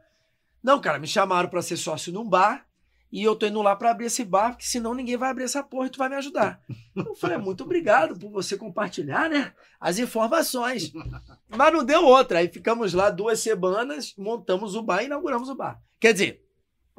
[0.64, 2.66] Não, cara, me chamaram pra ser sócio num bar
[3.12, 5.64] e eu tô indo lá pra abrir esse bar, porque senão ninguém vai abrir essa
[5.64, 6.60] porra e tu vai me ajudar.
[6.96, 10.92] Eu falei, muito obrigado por você compartilhar, né, as informações.
[11.50, 12.40] Mas não deu outra.
[12.40, 15.82] Aí ficamos lá duas semanas, montamos o bar e inauguramos o bar.
[16.00, 16.44] Quer dizer,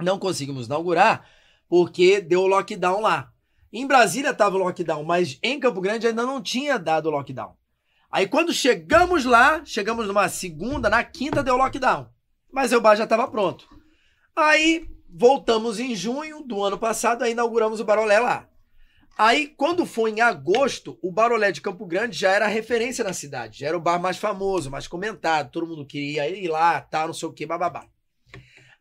[0.04, 1.26] não conseguimos inaugurar
[1.68, 3.32] porque deu lockdown lá.
[3.72, 7.54] Em Brasília tava o lockdown, mas em Campo Grande ainda não tinha dado lockdown.
[8.10, 12.08] Aí quando chegamos lá, chegamos numa segunda, na quinta deu lockdown.
[12.52, 13.68] Mas o bar já estava pronto.
[14.34, 18.48] Aí voltamos em junho do ano passado, aí inauguramos o Barolé lá.
[19.16, 23.60] Aí quando foi em agosto, o Barolé de Campo Grande já era referência na cidade,
[23.60, 27.14] já era o bar mais famoso, mais comentado, todo mundo queria ir lá, tal, não
[27.14, 27.86] sei o que, bababá.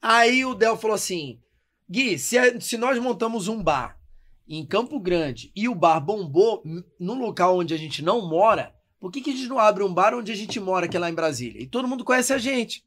[0.01, 1.39] Aí o Del falou assim:
[1.89, 3.99] Gui, se, a- se nós montamos um bar
[4.47, 8.73] em Campo Grande e o bar bombou n- no local onde a gente não mora,
[8.99, 10.99] por que, que a gente não abre um bar onde a gente mora, que é
[10.99, 11.61] lá em Brasília?
[11.61, 12.83] E todo mundo conhece a gente.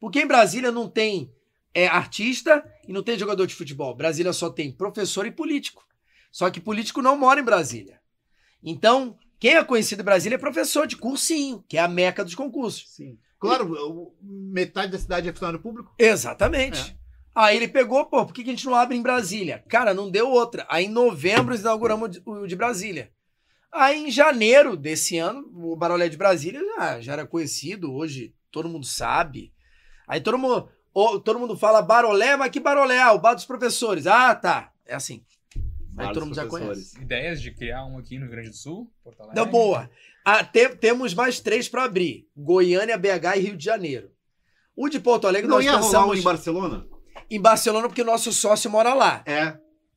[0.00, 1.32] Porque em Brasília não tem
[1.72, 3.94] é, artista e não tem jogador de futebol.
[3.94, 5.84] Brasília só tem professor e político.
[6.30, 8.00] Só que político não mora em Brasília.
[8.62, 12.34] Então, quem é conhecido em Brasília é professor de cursinho, que é a meca dos
[12.34, 12.90] concursos.
[12.90, 13.18] Sim.
[13.48, 15.94] Claro, o- metade da cidade é funcionário público.
[15.98, 16.96] Exatamente.
[17.34, 19.64] Aí ele pegou, pô, por que a gente não abre em Brasília?
[19.68, 20.64] Cara, não deu outra.
[20.68, 23.10] Aí em novembro inauguramos o de- Brasília.
[23.72, 28.68] Aí em janeiro desse ano, o Barolé de Brasília já, já era conhecido, hoje todo
[28.68, 29.52] mundo sabe.
[30.06, 30.68] Aí todo mundo,
[31.24, 33.00] todo mundo fala Barolé, mas que Barolé?
[33.00, 34.06] Ah, o bar dos professores.
[34.06, 34.70] Ah, tá.
[34.86, 35.24] É assim.
[35.56, 35.62] Aí
[36.06, 36.90] Vários todo mundo já professores.
[36.92, 37.02] conhece.
[37.02, 38.92] Ideias de criar um aqui no Rio Grande do Sul?
[39.02, 39.34] Porto Alegre?
[39.36, 39.90] Da boa.
[40.24, 44.08] Ah, te- temos mais três para abrir: Goiânia, BH e Rio de Janeiro.
[44.76, 46.86] O de Porto Alegre Não nós ia rolar um pensamos em Barcelona?
[47.30, 49.22] em Barcelona porque o nosso sócio mora lá.
[49.26, 49.56] É.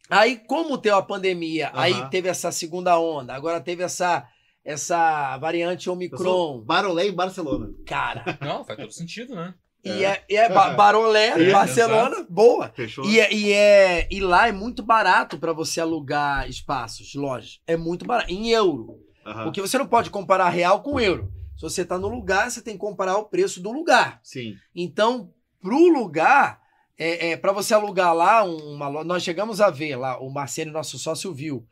[0.10, 4.26] Aí, como teve a pandemia, aí teve essa segunda onda, agora teve essa,
[4.64, 7.70] essa variante Omicron, Barolé em Barcelona.
[7.86, 8.24] cara.
[8.40, 9.54] Não, faz todo sentido, né?
[9.84, 12.72] E é, é Ba- Barolé, É, Barcelona, boa.
[12.76, 13.06] Fechou?
[13.06, 17.60] E, é, e, é, e lá é muito barato para você alugar espaços, lojas.
[17.68, 19.00] É muito barato, em euro.
[19.28, 19.44] Aham.
[19.44, 21.32] Porque você não pode comparar real com euro.
[21.56, 24.22] Se você tá no lugar, você tem que comparar o preço do lugar.
[24.24, 24.56] Sim.
[24.74, 26.62] Então, pro lugar,
[26.98, 30.72] é, é, para você alugar lá uma loja, nós chegamos a ver lá, o Marcelo,
[30.72, 31.68] nosso sócio, viu.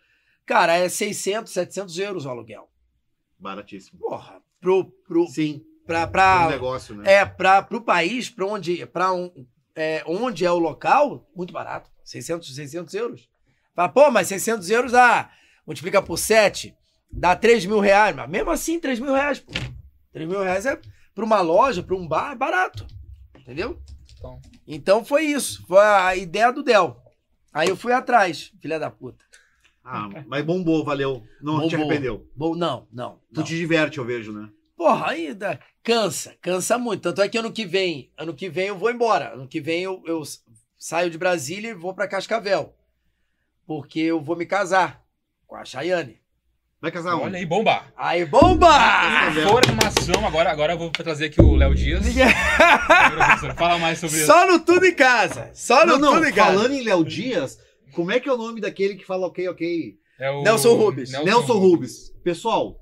[0.45, 2.67] Cara, é 600, 700 euros o aluguel.
[3.39, 3.99] Baratíssimo.
[3.99, 5.61] Porra, pro, pro, Sim.
[5.85, 7.13] pra, um pra, negócio, né?
[7.13, 9.31] é, pra, pro país, pra onde, pra um,
[9.75, 11.89] é, onde é o local, muito barato.
[12.03, 13.29] 600, 600 euros.
[13.75, 15.31] Fala, pô, mas 600 euros dá,
[15.65, 16.75] multiplica por 7,
[17.11, 18.15] dá 3 mil reais.
[18.15, 19.51] Mas mesmo assim, 3 mil reais, pô.
[20.13, 20.79] 3 mil reais é
[21.13, 22.85] pra uma loja, pra um bar, é barato.
[23.37, 23.79] Entendeu?
[24.17, 25.65] Então, Então foi isso.
[25.67, 27.01] Foi a ideia do Del.
[27.53, 29.23] Aí eu fui atrás, filha da puta.
[29.83, 31.23] Ah, mas bombou, valeu.
[31.41, 31.89] Não te Bombou.
[31.91, 32.27] arrependeu.
[32.35, 33.19] Bom, não, não.
[33.33, 33.43] Tu não.
[33.43, 34.49] te diverte, eu vejo, né?
[34.75, 37.03] Porra, ainda cansa, cansa muito.
[37.03, 39.33] Tanto é que ano que vem, ano que vem eu vou embora.
[39.33, 40.23] Ano que vem eu, eu
[40.77, 42.75] saio de Brasília e vou pra Cascavel.
[43.65, 45.05] Porque eu vou me casar
[45.47, 46.19] com a Chayane.
[46.85, 47.37] Vai casar olha onde?
[47.37, 47.83] aí, bomba!
[47.97, 48.67] Aí, bomba!
[49.31, 52.05] Informação, agora, agora eu vou trazer aqui o Léo Dias.
[53.57, 54.27] Fala mais sobre isso.
[54.27, 55.49] Só no tudo em casa.
[55.55, 56.51] Só no Não, não, tudo em casa.
[56.55, 57.57] falando em Léo Dias,
[57.91, 59.97] como é que é o nome daquele que fala ok, ok?
[60.19, 61.11] É o Nelson Rubens.
[61.11, 62.11] Nelson, Rubens.
[62.23, 62.79] Pessoal,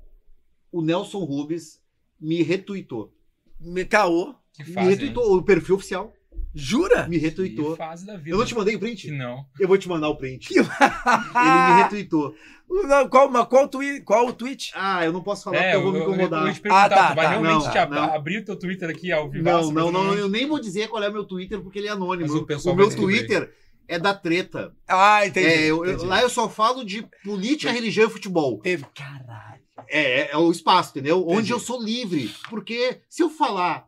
[0.70, 1.80] o Nelson Rubens
[2.20, 3.10] me retuitou.
[3.58, 4.34] Me caô.
[4.52, 4.94] Que Me fase, hein?
[4.96, 6.12] retuitou, o perfil oficial
[6.54, 7.08] Jura?
[7.08, 7.76] me Que retuitou.
[7.76, 8.30] fase da vida.
[8.30, 9.10] Eu não te mandei o print?
[9.10, 9.44] não.
[9.58, 10.48] Eu vou te mandar o print.
[10.48, 12.34] Que- Ele me retuitou.
[12.66, 14.72] Não, qual, mas qual, twi qual o tweet?
[14.74, 16.52] Ah, eu não posso falar É, porque eu vou me eu, eu, eu incomodar.
[16.54, 17.30] te perguntar, Ah, tá, tu vai tá.
[17.32, 18.02] realmente Não, te ab- não.
[18.04, 19.44] abrir o teu Twitter aqui ao vivo?
[19.44, 21.90] Não, não, não, eu nem vou dizer qual é o meu Twitter porque ele é
[21.90, 22.26] anônimo.
[22.48, 23.18] Mas o meu descobrir.
[23.18, 23.52] Twitter
[23.86, 24.74] é da treta.
[24.88, 25.46] Ah, entendi.
[25.46, 26.06] É, eu- eu- entendi.
[26.06, 28.58] lá eu só falo de política, religião e futebol.
[28.60, 28.86] Teve.
[28.94, 29.60] Caralho.
[29.86, 31.18] É, é, é o espaço, entendeu?
[31.20, 31.36] Entendi.
[31.38, 32.34] Onde eu sou livre.
[32.48, 33.84] Porque se eu falar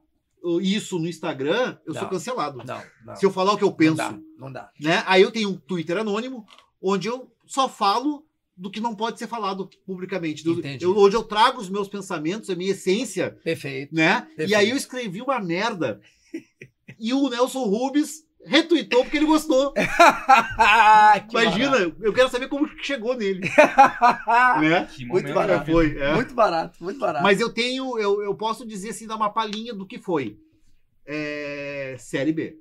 [0.60, 2.10] isso no Instagram, eu sou Não.
[2.10, 2.58] cancelado.
[2.64, 3.16] Não, não.
[3.16, 4.18] Se eu falar o que eu penso, Não dá.
[4.38, 4.70] Não dá.
[4.80, 5.02] né?
[5.06, 6.46] Aí eu tenho um Twitter anônimo,
[6.80, 8.24] onde eu só falo
[8.56, 10.42] do que não pode ser falado publicamente.
[10.42, 13.94] Do- eu- onde eu trago os meus pensamentos, a minha essência, Perfeito.
[13.94, 14.22] né?
[14.22, 14.50] Perfeito.
[14.50, 16.00] E aí eu escrevi uma merda.
[16.98, 19.72] e o Nelson Rubens retweetou porque ele gostou.
[21.28, 24.60] Que Imagina, eu quero saber como que chegou nele, barato.
[24.60, 24.88] né?
[24.90, 25.70] Que Muito barato.
[25.70, 26.14] foi, é.
[26.14, 27.22] Muito barato, muito barato.
[27.22, 30.38] Mas eu tenho, eu, eu posso dizer assim, dar uma palhinha do que foi.
[31.06, 32.56] É, série B.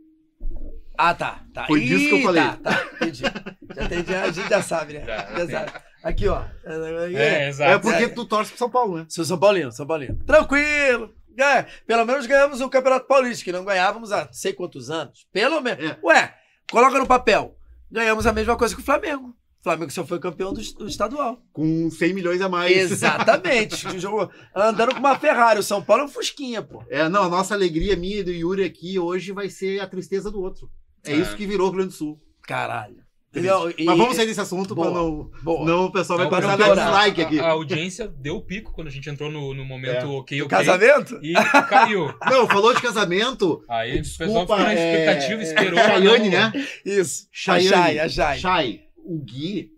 [0.98, 1.44] Ah, tá.
[1.54, 1.66] tá.
[1.68, 2.44] Foi disso que eu falei.
[2.44, 2.90] Tá, tá.
[2.96, 3.24] Entendi.
[3.24, 4.16] Já entendi.
[4.16, 5.06] A gente já sabe, né?
[5.06, 5.72] Já, Já, sabe.
[6.04, 6.44] Aqui, ó.
[6.64, 7.72] É, exato.
[7.72, 9.06] É porque tu torce pro São Paulo, né?
[9.10, 10.24] Sou São Paulino, São Paulino.
[10.24, 11.14] Tranquilo.
[11.38, 15.28] É, pelo menos ganhamos o Campeonato Paulista, que não ganhávamos há sei quantos anos.
[15.32, 15.84] Pelo menos.
[15.84, 15.98] É.
[16.04, 16.34] Ué,
[16.72, 17.58] coloca no papel.
[17.92, 19.36] Ganhamos a mesma coisa que o Flamengo.
[19.60, 21.42] O Flamengo só foi campeão do, do estadual.
[21.52, 22.92] Com 100 milhões a mais.
[22.92, 23.86] Exatamente.
[24.56, 25.60] Andando com uma Ferrari.
[25.60, 26.84] O São Paulo é um Fusquinha, pô.
[26.90, 30.30] É, não, a nossa alegria, minha e do Yuri aqui hoje vai ser a tristeza
[30.30, 30.70] do outro.
[31.04, 31.16] É, É.
[31.16, 32.22] isso que virou o Rio Grande do Sul.
[32.44, 33.05] Caralho.
[33.36, 33.74] Entendeu?
[33.78, 34.92] E- Mas vamos sair desse assunto Boa.
[34.92, 35.30] pra não.
[35.44, 35.66] Boa.
[35.66, 37.40] Não, o pessoal vai Não, começar a pra dar não dislike a, aqui.
[37.40, 40.06] a audiência deu pico quando a gente entrou no, no momento É.
[40.06, 40.48] ok, ok.
[40.58, 41.20] Casamento?
[41.22, 41.34] E
[41.68, 42.14] caiu.
[42.32, 43.62] Não, falou de casamento.
[43.70, 45.80] Aí Desculpa, o pessoal ficou na é- expectativa, é esperou.
[45.80, 46.30] Chayane, mas não-
[46.62, 46.68] né?
[46.86, 47.28] Isso.
[47.32, 47.68] Chayane.
[47.68, 48.40] A Chay, a Chay.
[48.40, 49.70] Chay, o Gui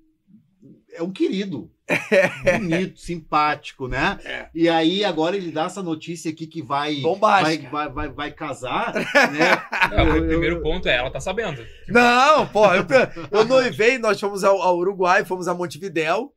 [0.94, 1.72] é um querido.
[2.60, 4.20] Bonito, simpático, né?
[4.26, 4.48] É.
[4.54, 6.96] E aí agora ele dá essa notícia aqui que vai.
[7.44, 8.94] Vai, vai, vai, vai casar,
[9.32, 9.62] né?
[9.92, 11.66] É, o Eu- eu- primeiro ponto é, ela tá sabendo.
[11.88, 12.86] Não, porra, eu,
[13.40, 16.34] eu noivei, nós fomos ao, ao Uruguai, fomos a Montevidéu.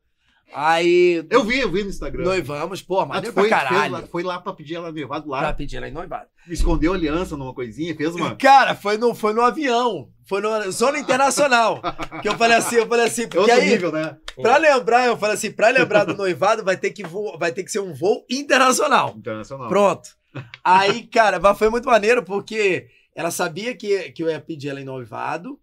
[0.53, 2.25] Aí Eu vi, eu vi no Instagram.
[2.25, 3.93] noivamos, pô, tu foi, pra fez caralho.
[3.93, 6.27] lá- foi lá pra pedir ela noivado Pra lá, pedir ela em noivado.
[6.49, 8.35] escondeu aliança numa coisinha, fez uma.
[8.37, 10.09] Cara, foi no, foi no avião.
[10.27, 11.81] Foi no Zona Internacional.
[12.23, 14.17] que eu falei assim, eu falei assim, É porque aí, nível, né?
[14.41, 17.65] Pra lembrar, eu falei assim, pra lembrar do noivado, vai ter que, vo- vai ter
[17.65, 19.15] que ser um voo internacional.
[19.17, 19.69] Internacional.
[19.69, 20.11] Pronto.
[20.65, 24.81] Aí, cara, mas foi muito maneiro porque ela sabia que, que eu ia pedir ela
[24.81, 25.59] em noivado.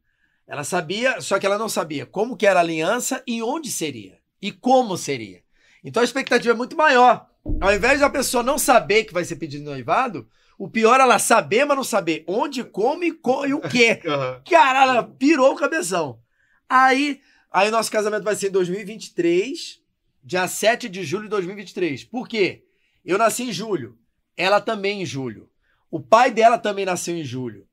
[0.45, 4.17] Ela sabia, só que ela não sabia como que era a aliança e onde seria.
[4.41, 5.41] E como seria.
[5.83, 7.27] Então a expectativa é muito maior.
[7.61, 10.27] Ao invés da pessoa não saber que vai ser pedido noivado,
[10.57, 14.01] o pior é ela saber, mas não saber onde, como e, co- e o quê.
[14.49, 16.19] Caralho, ela pirou o cabeção.
[16.67, 17.21] Aí,
[17.51, 19.79] aí nosso casamento vai ser em 2023,
[20.23, 22.03] dia 7 de julho de 2023.
[22.05, 22.63] Por quê?
[23.05, 23.97] Eu nasci em julho,
[24.35, 25.49] ela também em julho.
[25.89, 27.65] O pai dela também nasceu em julho.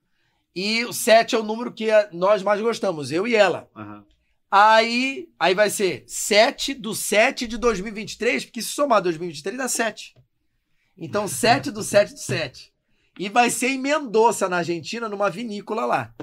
[0.55, 3.69] E o 7 é o número que nós mais gostamos, eu e ela.
[3.75, 4.05] Aham.
[4.57, 10.15] Aí, aí vai ser 7 do 7 de 2023, porque se somar 2023 dá 7.
[10.97, 12.73] Então, 7 do 7 do 7.
[13.19, 16.15] E vai ser em Mendoza, na Argentina, numa vinícola lá.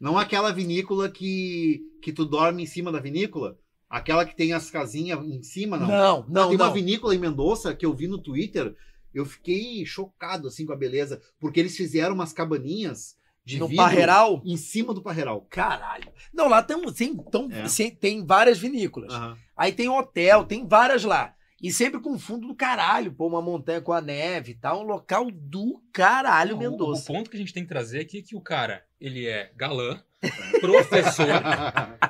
[0.00, 3.58] Não aquela vinícola que, que tu dorme em cima da vinícola?
[3.86, 5.86] Aquela que tem as casinhas em cima, não?
[5.86, 6.64] Não, não, tem não.
[6.64, 8.74] uma vinícola em Mendoza que eu vi no Twitter.
[9.12, 13.14] Eu fiquei chocado assim com a beleza, porque eles fizeram umas cabaninhas
[13.44, 14.42] de No vidro Parreiral?
[14.44, 15.42] em cima do parreiral.
[15.50, 16.10] Caralho.
[16.32, 17.66] Não, lá tem, tem, tão- É.
[17.90, 19.12] tem várias vinícolas.
[19.12, 19.36] Aham.
[19.56, 21.34] Aí tem hotel, tem várias lá.
[21.62, 24.80] E sempre com fundo do caralho, pô, uma montanha com a neve e tal.
[24.80, 26.58] Um local do caralho, O-
[27.02, 29.50] O, ponto que a gente tem que trazer aqui é que o cara, ele é
[29.56, 30.02] galã,
[30.60, 31.28] professor,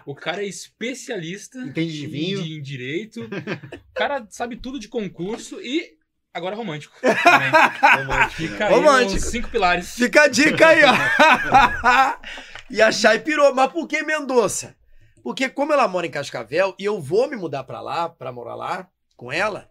[0.07, 2.43] o cara é especialista Entende de em- vinho?
[2.43, 5.99] de- em direito, o cara sabe tudo de concurso e
[6.35, 6.95] agora é romântico.
[7.01, 8.29] também.
[8.31, 9.21] Fica Romântico.
[9.21, 9.95] cinco pilares.
[9.95, 10.93] Fica a dica aí, ó.
[12.69, 13.55] e a Chay pirou.
[13.55, 14.77] Mas por que Mendoza?
[15.23, 18.57] Porque como ela mora em Cascavel, e eu vou me mudar pra lá, pra morar
[18.57, 19.71] lá com ela,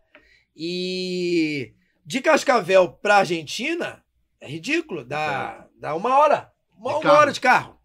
[0.56, 1.74] e
[2.06, 4.04] de Cascavel pra Argentina,
[4.42, 5.04] é ridículo.
[5.04, 6.52] Dá, dá uma hora.
[6.78, 7.78] Uma, uma hora de carro.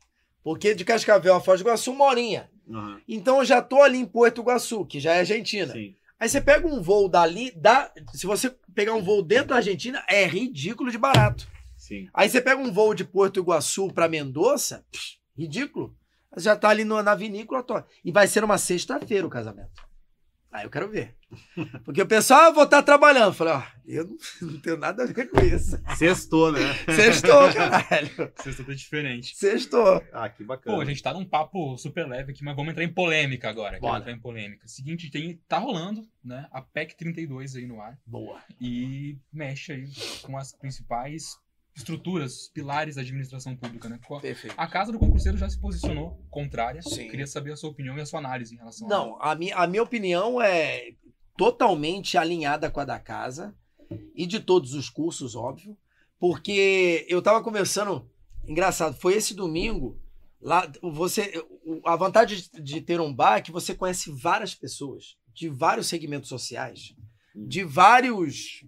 [0.42, 2.50] Porque de Cascavel a Foz do Iguaçu, uma horinha.
[2.70, 3.00] Aham.
[3.06, 5.72] Então eu já tô ali em Porto Iguaçu, que já é Argentina.
[5.72, 5.94] Sim.
[6.20, 10.04] Aí você pega um voo dali, dá, se você pegar um voo dentro da Argentina,
[10.08, 11.46] é ridículo de barato.
[11.76, 12.08] Sim.
[12.12, 15.96] Aí você pega um voo de Porto Iguaçu pra Mendoza, psh, ridículo.
[16.36, 17.62] Já tá ali no- na vinícola.
[17.62, 17.82] Tô.
[18.04, 19.87] E vai ser uma sexta-feira o casamento.
[20.58, 21.14] Aí eu quero ver.
[21.84, 23.28] Porque o pessoal, ah, eu vou estar trabalhando.
[23.28, 25.80] Eu falei, ó, eu não, não tenho nada a ver com isso.
[25.96, 26.60] Sextou, né?
[26.92, 28.32] Sextou, caralho.
[28.42, 29.36] Sexta tá diferente.
[29.36, 30.02] Sextou.
[30.12, 30.74] Ah, que bacana.
[30.74, 33.74] Pô, a gente tá num papo super leve aqui, mas vamos entrar em polêmica agora.
[33.74, 34.00] Quero Bora.
[34.00, 34.66] entrar em polêmica.
[34.66, 37.96] Seguinte, tem, tá rolando, né, a PEC 32 aí no ar.
[38.04, 38.42] Boa.
[38.60, 39.86] e mexe aí
[40.22, 41.38] com as principais
[41.78, 43.98] estruturas, pilares da administração pública, né?
[44.20, 44.54] Perfeito.
[44.56, 46.82] A Casa do Concurseiro já se posicionou contrária.
[46.82, 47.08] Sim.
[47.08, 49.56] Queria saber a sua opinião e a sua análise em relação a Não, a minha,
[49.56, 50.92] a minha opinião é
[51.36, 53.54] totalmente alinhada com a da casa
[54.14, 55.76] e de todos os cursos, óbvio,
[56.18, 58.10] porque eu tava conversando,
[58.46, 60.00] engraçado, foi esse domingo,
[60.40, 61.32] lá você,
[61.84, 65.86] a vantagem de- de ter um bar é que você conhece várias pessoas de vários
[65.86, 66.92] segmentos sociais,
[67.34, 68.64] de vários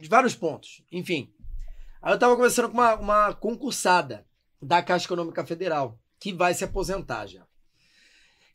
[0.00, 1.32] de vários pontos, enfim.
[2.00, 4.26] Aí eu tava conversando com uma, uma concursada
[4.60, 7.46] da Caixa Econômica Federal, que vai se aposentar já.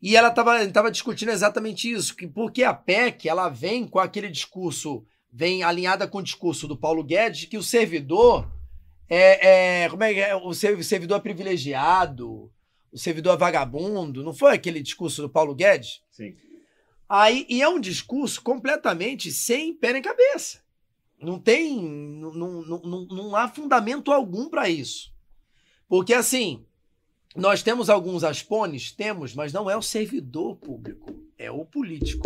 [0.01, 4.29] E ela estava tava discutindo exatamente isso, que porque a PEC ela vem com aquele
[4.29, 8.51] discurso, vem alinhada com o discurso do Paulo Guedes, que o servidor
[9.07, 10.35] é, é como é que é?
[10.35, 12.51] O servidor é privilegiado,
[12.91, 16.01] o servidor é vagabundo, não foi aquele discurso do Paulo Guedes?
[16.11, 16.35] Sim.
[17.07, 20.62] Aí, e é um discurso completamente sem pé nem cabeça.
[21.23, 21.81] Não tem.
[21.81, 25.13] Não, não, não, não há fundamento algum para isso.
[25.87, 26.65] Porque, assim,
[27.35, 32.23] nós temos alguns aspones, temos, mas não é o servidor público, é o político.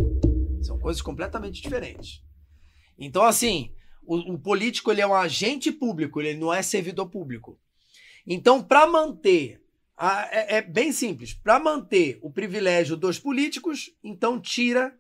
[0.62, 2.24] São coisas completamente diferentes.
[2.98, 3.72] Então, assim,
[4.06, 7.60] o, o político ele é um agente público, ele não é servidor público.
[8.26, 9.62] Então, para manter.
[9.96, 11.34] a- é, é bem simples.
[11.34, 14.98] Para manter o privilégio dos políticos, então tira,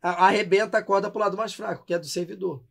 [0.00, 2.62] arrebenta a corda para o lado mais fraco, que é do servidor.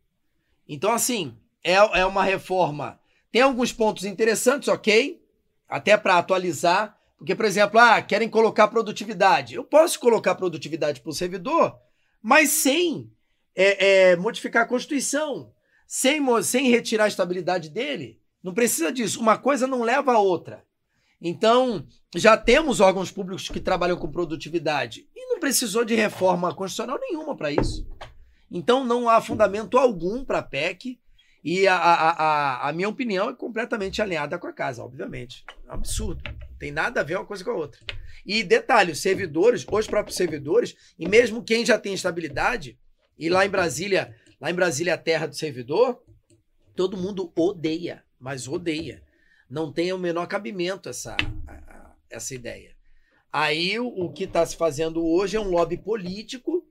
[0.68, 3.00] Então, assim, é, é uma reforma.
[3.30, 5.22] Tem alguns pontos interessantes, ok?
[5.68, 6.96] Até para atualizar.
[7.16, 9.54] Porque, por exemplo, ah, querem colocar produtividade.
[9.54, 11.78] Eu posso colocar produtividade para o servidor,
[12.20, 13.10] mas sem
[13.54, 15.52] é, é, modificar a Constituição,
[15.86, 18.20] sem, sem retirar a estabilidade dele.
[18.42, 19.20] Não precisa disso.
[19.20, 20.64] Uma coisa não leva a outra.
[21.20, 21.86] Então,
[22.16, 27.36] já temos órgãos públicos que trabalham com produtividade e não precisou de reforma constitucional nenhuma
[27.36, 27.86] para isso.
[28.54, 31.00] Então, não há fundamento algum para a PEC
[31.42, 35.42] e a, a, a, a minha opinião é completamente alinhada com a casa, obviamente.
[35.66, 36.22] Absurdo.
[36.26, 37.80] Não tem nada a ver uma coisa com a outra.
[38.26, 42.78] E detalhe, os servidores, os próprios servidores, e mesmo quem já tem estabilidade,
[43.18, 46.02] e lá em Brasília, lá em Brasília, a terra do servidor,
[46.76, 49.02] todo mundo odeia, mas odeia.
[49.48, 51.16] Não tem o menor cabimento essa,
[52.10, 52.76] essa ideia.
[53.32, 56.61] Aí o, o que está se fazendo hoje é um lobby político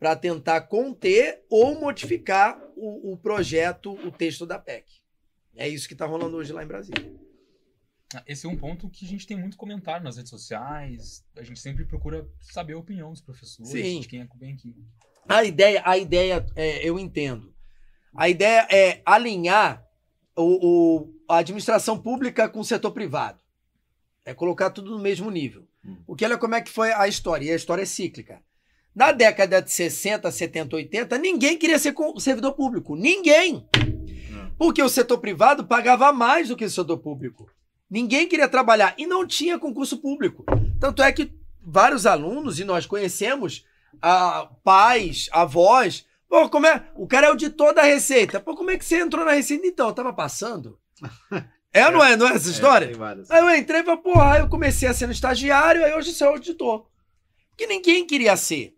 [0.00, 4.86] para tentar conter ou modificar o, o projeto, o texto da PEC.
[5.54, 7.14] É isso que está rolando hoje lá em Brasília.
[8.26, 11.22] Esse é um ponto que a gente tem muito comentário nas redes sociais.
[11.36, 14.00] A gente sempre procura saber a opinião dos professores, Sim.
[14.00, 14.74] de quem é que vem aqui.
[15.28, 17.54] A ideia, a ideia é, eu entendo.
[18.16, 19.86] A ideia é alinhar
[20.34, 20.66] o,
[21.06, 23.38] o- a administração pública com o setor privado.
[24.24, 25.68] É colocar tudo no mesmo nível.
[25.84, 26.02] Hum.
[26.06, 28.42] Porque olha como é que foi a história, e a história é cíclica.
[29.00, 32.94] Na década de 60, 70, 80, ninguém queria ser servidor público.
[32.94, 33.66] Ninguém!
[34.58, 37.50] Porque o setor privado pagava mais do que o setor público.
[37.88, 40.44] Ninguém queria trabalhar e não tinha concurso público.
[40.78, 41.32] Tanto é que
[41.62, 43.64] vários alunos, e nós conhecemos,
[44.02, 46.84] ah, pais, avós, pô, como é?
[46.94, 48.38] O cara é auditor da Receita.
[48.38, 49.66] Pô, como é que você entrou na Receita?
[49.66, 50.78] Então, eu tava passando.
[51.72, 52.16] É ou não é?
[52.16, 52.88] Não é essa história?
[52.88, 53.30] tem várias.
[53.30, 56.12] Aí eu entrei e falei, porra, aí eu comecei a ser um estagiário, aí hoje
[56.12, 56.84] sou auditor.
[57.56, 58.76] Que ninguém queria ser.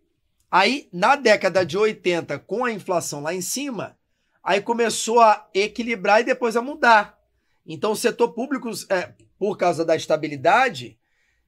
[0.52, 3.96] Aí, na década de 80, com a inflação lá em cima,
[4.44, 7.18] aí começou a equilibrar e depois a mudar.
[7.64, 10.98] Então, o setor público, é, por causa da estabilidade,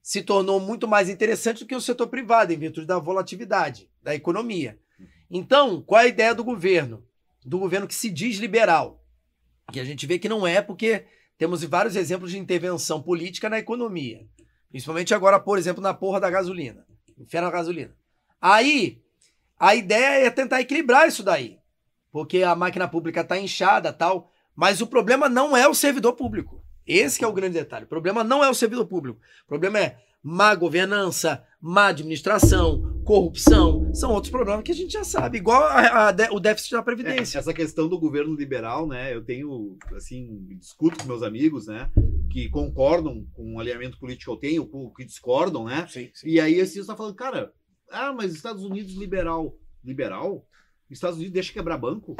[0.03, 4.15] se tornou muito mais interessante do que o setor privado, em virtude da volatilidade da
[4.15, 4.79] economia.
[5.31, 7.07] Então, qual é a ideia do governo?
[7.45, 9.05] Do governo que se diz liberal.
[9.71, 11.05] Que a gente vê que não é, porque
[11.37, 14.27] temos vários exemplos de intervenção política na economia.
[14.71, 16.87] Principalmente agora, por exemplo, na porra da gasolina.
[17.19, 17.95] Inferno da gasolina.
[18.47, 19.01] Aí,
[19.59, 21.57] a ideia é tentar equilibrar isso daí.
[22.13, 24.31] Porque a máquina pública está inchada tal.
[24.55, 26.63] Mas o problema não é o servidor público.
[26.87, 27.87] Esse que é o grande detalhe.
[27.87, 29.19] O problema não é o servidor público.
[29.45, 33.93] O problema é má governança, má administração, corrupção.
[33.95, 35.39] São outros problemas que a gente já sabe.
[35.39, 37.39] Igual a- a o déficit da É, Previdência.
[37.39, 39.15] essa questão do governo liberal, né?
[39.15, 41.91] Eu tenho, assim, discuto com meus amigos, né?
[42.31, 45.87] Que concordam com o alinhamento político que eu tenho, que discordam, né?
[45.91, 46.29] Sim, sim.
[46.29, 47.51] E aí esse está falando, cara,
[47.91, 49.57] ah, mas Estados Unidos liberal.
[49.83, 50.47] Liberal?
[50.91, 52.17] Estados Unidos deixa quebrar banco?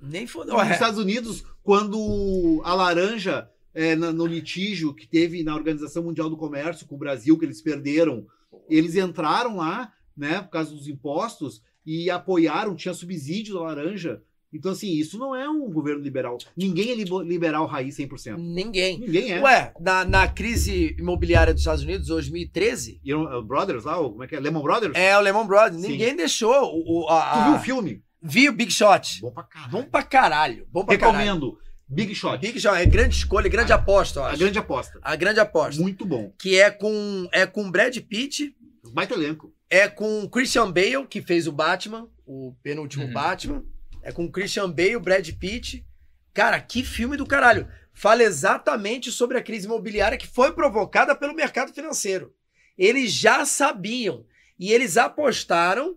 [0.00, 0.52] Nem foda.
[0.52, 6.36] Nos Estados Unidos, quando a laranja, é, no litígio que teve na Organização Mundial do
[6.36, 8.26] Comércio com o Brasil, que eles perderam,
[8.68, 14.22] eles entraram lá, né, por causa dos impostos, e apoiaram, tinha subsídio da laranja.
[14.52, 16.38] Então, assim, isso não é um governo liberal.
[16.56, 18.36] Ninguém é liberal raiz 100%.
[18.38, 18.98] Ninguém.
[18.98, 19.40] Ninguém é.
[19.42, 24.26] Ué, na, na crise imobiliária dos Estados Unidos, 2013, E o Brothers lá, como é
[24.26, 24.40] que é?
[24.40, 24.94] Lehman Brothers?
[24.96, 25.82] é o Lehman Brothers.
[25.82, 25.88] Sim.
[25.88, 28.02] Ninguém deixou o, o- a, Tu viu a- o filme?
[28.22, 29.20] Vi o Big Shot.
[29.20, 29.70] Bom pra caralho.
[29.70, 30.66] Bom pra caralho.
[30.72, 31.18] Bom pra caralho.
[31.18, 31.58] Recomendo.
[31.86, 32.38] Big Shot.
[32.38, 34.38] Big Shot é grande escolha, grande aposta, eu A acho.
[34.38, 34.98] grande aposta.
[35.02, 35.80] A grande aposta.
[35.80, 36.32] Muito bom.
[36.38, 38.54] Que é com é com Brad Pitt,
[38.92, 39.52] Baita elenco.
[39.70, 43.12] é com Christian Bale, que fez o Batman, o penúltimo Uhum.
[43.12, 43.62] Batman.
[44.08, 45.84] É com Christian Bale, Brad Pitt.
[46.32, 47.68] Cara, que filme do caralho.
[47.92, 52.32] Fala exatamente sobre a crise imobiliária que foi provocada pelo mercado financeiro.
[52.76, 54.24] Eles já sabiam.
[54.58, 55.96] E eles apostaram.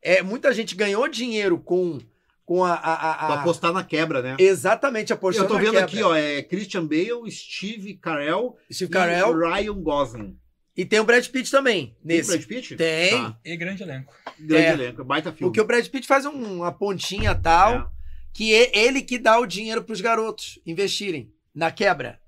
[0.00, 1.98] É, muita gente ganhou dinheiro com,
[2.46, 2.74] com a.
[2.74, 2.94] a,
[3.34, 4.36] a- apostar na quebra, né?
[4.38, 5.46] exatamente apostando.
[5.46, 5.86] Eu tô na vendo quebra.
[5.86, 9.36] aqui, ó, é Christian Bale, Steve Carell Steve e Carell.
[9.36, 10.38] Ryan Gosling.
[10.80, 11.88] E tem o Brad Pitt também.
[12.06, 12.30] Tem Nesse.
[12.30, 12.74] Brad Pitt?
[12.76, 13.10] Tem.
[13.22, 13.38] Tá.
[13.44, 14.14] E grande elenco.
[14.38, 14.72] Grande É.
[14.72, 15.50] elenco, baita filme.
[15.50, 17.86] Porque o Brad Pitt faz um- uma pontinha tal, É.
[18.32, 22.18] que é ele que dá o dinheiro pros garotos investirem na quebra.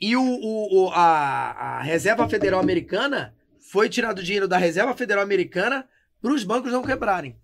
[0.00, 3.34] E o, o- o- a, a Reserva Federal Americana
[3.70, 5.86] foi tirado o dinheiro da Reserva Federal Americana
[6.22, 7.36] para os bancos não quebrarem.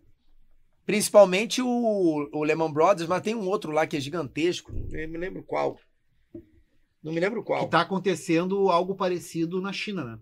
[0.87, 4.73] Principalmente o, o Lehman Brothers, mas tem um outro lá que é gigantesco.
[4.91, 5.79] Eu me lembro qual.
[7.03, 7.65] Não me lembro qual.
[7.65, 10.19] Que tá acontecendo algo parecido na China, né?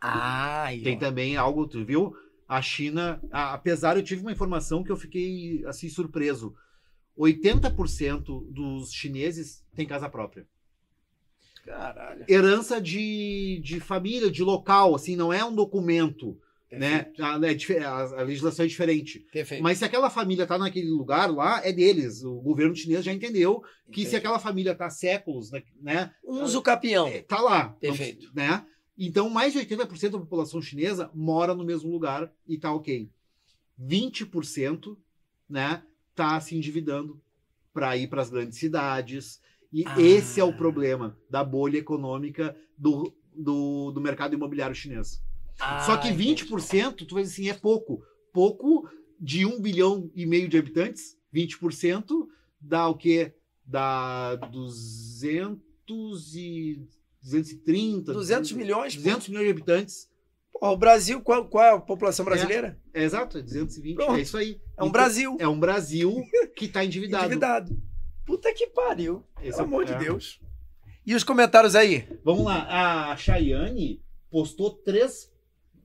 [0.00, 0.98] Ah, aí, Tem ó.
[0.98, 2.14] também algo, tu viu?
[2.48, 6.54] A China, a- apesar, eu tive uma informação que eu fiquei, assim, surpreso.
[7.18, 10.46] 80% dos chineses têm casa própria.
[11.64, 12.24] Caralho.
[12.28, 16.38] Herança de, de família, de local, assim, não é um documento,
[16.70, 17.10] né?
[17.18, 19.20] A, é dife- a- a legislação é diferente.
[19.32, 19.62] Perfeito.
[19.62, 22.22] Mas se aquela família tá naquele lugar lá, é deles.
[22.22, 24.16] O governo chinês já entendeu que se Entendi.
[24.16, 26.14] aquela família tá há séculos, né, né?
[26.22, 27.08] Uso capião.
[27.08, 27.70] é, Tá lá.
[27.80, 28.26] Perfeito.
[28.26, 28.64] Não- né?
[28.98, 33.10] Então, mais de 80% da população chinesa mora no mesmo lugar e tá ok.
[33.78, 34.96] 20%,
[35.48, 35.82] né,
[36.14, 37.20] tá se endividando
[37.72, 39.40] para ir para as grandes cidades.
[39.72, 40.00] E Ah.
[40.00, 45.22] esse é o problema da bolha econômica do, do, do mercado imobiliário chinês.
[45.84, 48.02] Só que Ah, 20%, tu vai dizer assim, é pouco.
[48.32, 48.88] Pouco
[49.20, 52.28] de um bilhão e meio de habitantes, 20%
[52.60, 53.34] dá o quê?
[53.64, 56.86] Dá 200 e
[57.30, 58.12] 230.
[58.12, 59.02] 200 milhões, pô.
[59.02, 60.08] 200 milhões de habitantes.
[60.52, 62.78] Porra, o Brasil, qual, qual é a população brasileira?
[62.94, 63.94] É exato, é 220.
[63.96, 64.14] Pronto.
[64.16, 64.52] É isso aí.
[64.76, 66.14] É um Então, Brasil É um Brasil
[66.56, 67.24] que está endividado.
[67.26, 67.82] endividado.
[68.24, 69.22] Puta que pariu.
[69.40, 69.98] Esse Pelo é- amor de é.
[69.98, 70.40] Deus.
[71.06, 72.08] E os comentários aí?
[72.24, 73.10] Vamos lá.
[73.12, 75.30] A Chayane postou três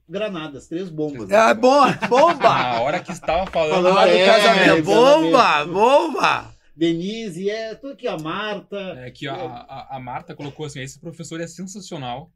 [0.10, 1.28] granadas, três bombas.
[1.28, 1.36] né?
[1.36, 2.50] Ah, bom, bomba!
[2.50, 3.84] Na hora que estava falando.
[3.92, 4.78] Do é, casamento.
[4.78, 6.56] é, Bomba, bomba!
[6.76, 8.78] Denise, é, tô aqui a Marta.
[9.00, 12.32] É que a, a, a Marta colocou assim: esse professor é sensacional.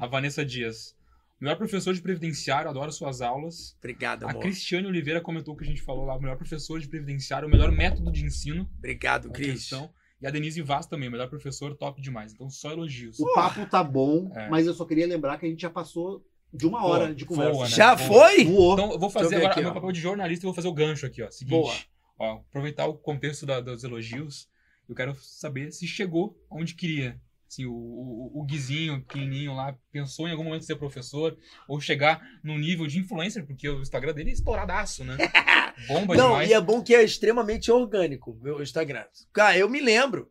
[0.00, 0.94] A Vanessa Dias.
[1.40, 3.76] Melhor professor de previdenciário, adoro suas aulas.
[3.78, 4.40] Obrigado, A amor.
[4.42, 7.50] Cristiane Oliveira comentou o que a gente falou lá: o melhor professor de previdenciário, o
[7.50, 8.68] melhor método de ensino.
[8.78, 9.70] Obrigado, Cris.
[10.18, 12.32] E a Denise Vaz também, melhor professor, top demais.
[12.32, 13.20] Então, só elogios.
[13.20, 14.48] O papo tá bom, É.
[14.48, 17.52] mas eu só queria lembrar que a gente já passou de uma hora de conversa.
[17.52, 17.70] voa, né?
[17.70, 18.08] Já Boa.
[18.08, 18.44] foi?
[18.46, 18.72] Voou.
[18.72, 19.74] Então, eu vou eu fazer ver agora aqui, meu ó.
[19.74, 21.30] papel de jornalista e vou fazer o gancho aqui, ó.
[21.30, 21.74] Seguinte, Boa.
[22.18, 24.48] Aproveitar o contexto da- dos elogios,
[24.88, 27.20] eu quero saber se chegou onde queria.
[27.48, 31.36] Assim, o, o, o Guizinho, pequenininho lá, pensou em algum momento ser professor
[31.68, 35.16] ou chegar num nível de influencer, porque o Instagram dele é estouradaço, né?
[35.86, 36.50] Bomba Não, demais.
[36.50, 39.04] e é bom que é extremamente orgânico, meu Instagram.
[39.32, 40.28] Cara, eu me lembro.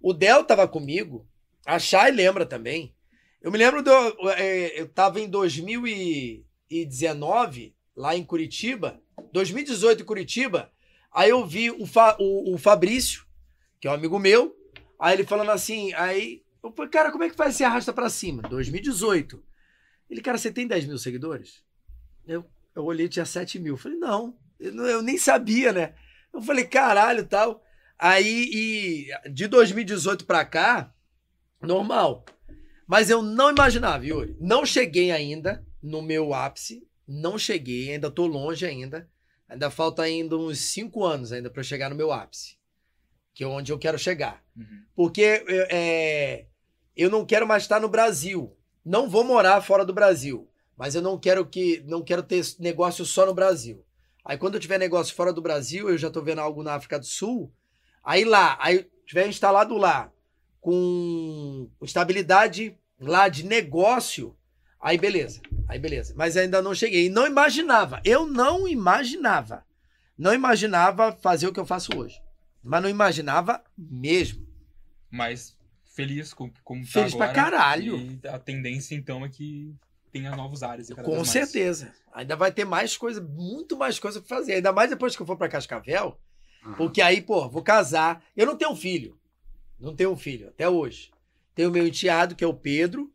[0.00, 1.26] O Del tava comigo,
[1.66, 2.94] a Chay lembra também.
[3.42, 3.90] Eu me lembro do.
[4.30, 5.28] é, Eu tava em
[6.70, 9.00] 2019, lá em Curitiba,
[9.32, 10.72] 2018 em Curitiba.
[11.16, 13.24] Aí eu vi o, Fa- o- o Fabrício,
[13.80, 14.54] que é um amigo meu.
[15.00, 18.10] Aí ele falando assim, aí eu falei, cara, como é que faz esse arrasta pra
[18.10, 18.42] cima?
[18.42, 19.42] 2018.
[20.10, 21.62] Ele, cara, você tem 10 mil seguidores?
[22.26, 22.44] Eu,
[22.74, 23.74] eu olhei, tinha 7 mil.
[23.74, 25.94] Eu falei, não, eu, eu nem sabia, né?
[26.34, 27.62] Eu falei, caralho, tal.
[27.98, 30.92] Aí, e de 2018 pra cá,
[31.62, 32.24] normal.
[32.86, 34.36] Mas eu não imaginava, Yuri.
[34.38, 36.86] Não cheguei ainda no meu ápice.
[37.08, 39.08] Não cheguei, ainda tô longe ainda.
[39.48, 42.56] Ainda falta ainda uns 5 anos ainda para chegar no meu ápice.
[43.34, 44.42] Que é onde eu quero chegar.
[44.56, 44.82] Uhum.
[44.94, 46.46] Porque é, é,
[46.96, 48.56] eu não quero mais estar no Brasil.
[48.84, 50.48] Não vou morar fora do Brasil.
[50.76, 53.84] Mas eu não quero que não quero ter negócio só no Brasil.
[54.24, 56.98] Aí quando eu tiver negócio fora do Brasil, eu já tô vendo algo na África
[56.98, 57.52] do Sul.
[58.02, 60.12] Aí lá, aí tiver instalado lá
[60.60, 64.36] com estabilidade lá de negócio,
[64.80, 65.40] aí beleza.
[65.68, 66.14] Aí beleza.
[66.16, 67.06] Mas ainda não cheguei.
[67.06, 68.00] E não imaginava.
[68.04, 69.64] Eu não imaginava.
[70.16, 72.20] Não imaginava fazer o que eu faço hoje.
[72.62, 74.46] Mas não imaginava mesmo.
[75.10, 75.56] Mas
[75.94, 77.50] feliz com como tá Feliz pra agora.
[77.50, 77.96] caralho.
[77.96, 79.74] E a tendência, então, é que
[80.12, 80.88] tenha novos áreas.
[80.88, 81.48] e cada Com vez mais.
[81.50, 81.92] certeza.
[82.12, 84.54] Ainda vai ter mais coisa, muito mais coisa pra fazer.
[84.54, 86.18] Ainda mais depois que eu for pra Cascavel.
[86.64, 86.72] Ah.
[86.76, 88.24] Porque aí, pô, vou casar.
[88.36, 89.18] Eu não tenho filho.
[89.78, 91.10] Não tenho um filho, até hoje.
[91.54, 93.12] Tenho meu enteado, que é o Pedro.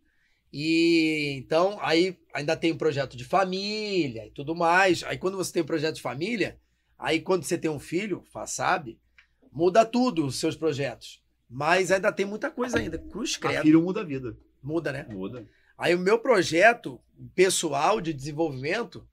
[0.52, 5.04] E então, aí ainda tem um projeto de família e tudo mais.
[5.04, 6.60] Aí quando você tem um projeto de família,
[7.00, 9.00] aí quando você tem um filho, sabe?
[9.52, 11.22] Muda tudo os seus projetos.
[11.50, 12.98] Mas ainda tem muita coisa ainda.
[12.98, 13.64] Cruz credo.
[13.64, 14.38] filho muda a vida.
[14.62, 15.06] Muda, né?
[15.10, 15.46] Muda.
[15.78, 17.00] Aí o meu projeto
[17.34, 19.08] pessoal de desenvolvimento,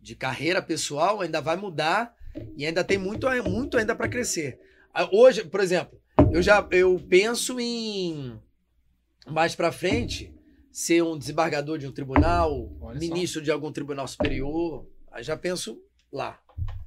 [0.00, 2.14] de carreira pessoal, ainda vai mudar
[2.56, 4.60] e ainda tem muito, muito ainda para crescer.
[4.92, 8.40] Ah, Hoje, por exemplo, eu já eu penso em
[9.26, 10.32] mais para frente
[10.72, 13.00] ser um desembargador de um tribunal, Olha só.
[13.00, 14.86] ministro de algum tribunal superior.
[15.12, 15.78] Aí já penso
[16.12, 16.38] lá.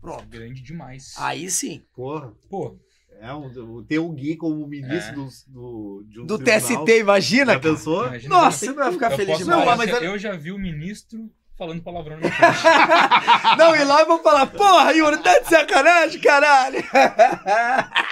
[0.02, 0.26] Pronto.
[0.28, 1.14] Grande demais.
[1.18, 1.84] Aí sim.
[1.96, 2.32] Porra.
[2.50, 2.78] Pô,
[3.22, 5.16] É, um, ter o Gui como ministro É.
[5.16, 6.84] do, do, de um Do tribunal.
[6.86, 7.54] TST, imagina?
[7.54, 7.74] Já cara.
[7.74, 8.08] pensou?
[8.08, 10.58] imagina Nossa, você- você vai ficar eu feliz falar, mas eu, eu já vi o
[10.60, 13.58] ministro falando palavrão na frente.
[13.58, 16.80] Não, e lá eu vou falar, porra, Yuri, tá de sacanagem, caralho.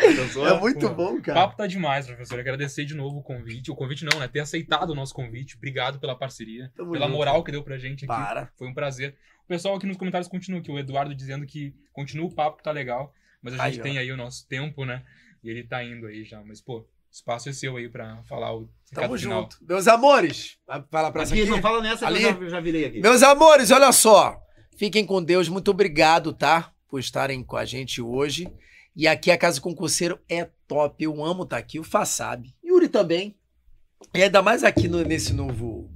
[0.00, 0.46] Pensou?
[0.48, 1.40] É muito Pô, bom, O cara.
[1.40, 2.38] papo tá demais, professor.
[2.40, 3.70] Agradecer de novo o convite.
[3.70, 4.26] O convite não, né?
[4.28, 5.56] Ter aceitado o nosso convite.
[5.56, 7.16] Obrigado pela parceria, Tamo pela junto.
[7.16, 8.06] moral que deu pra gente aqui.
[8.06, 8.50] Para.
[8.56, 9.16] Foi um prazer.
[9.44, 12.70] O pessoal aqui nos comentários continua aqui, o Eduardo dizendo que continua o papo, tá
[12.70, 13.12] legal.
[13.42, 13.82] Mas a Aí, gente ó.
[13.84, 15.02] tem aí o nosso tempo, né?
[15.42, 16.42] E ele tá indo aí já.
[16.44, 19.42] Mas, pô, o espaço é seu aí pra falar o recado Tamo final.
[19.42, 19.56] junto.
[19.66, 21.50] Meus amores, vai falar pra essa Aqui, aqui?
[21.50, 22.18] não fala nessa Ali.
[22.20, 23.00] que eu já, já virei aqui.
[23.00, 24.38] Meus amores, olha só.
[24.76, 25.48] Fiquem com Deus.
[25.48, 26.72] Muito obrigado, tá?
[26.88, 28.46] Por estarem com a gente hoje.
[28.94, 31.02] E aqui a Casa Concurseiro é top.
[31.04, 31.78] Eu amo estar aqui.
[31.78, 32.54] O Fá sabe.
[32.64, 33.36] Yuri também.
[34.14, 35.88] E ainda mais aqui no- nesse novo,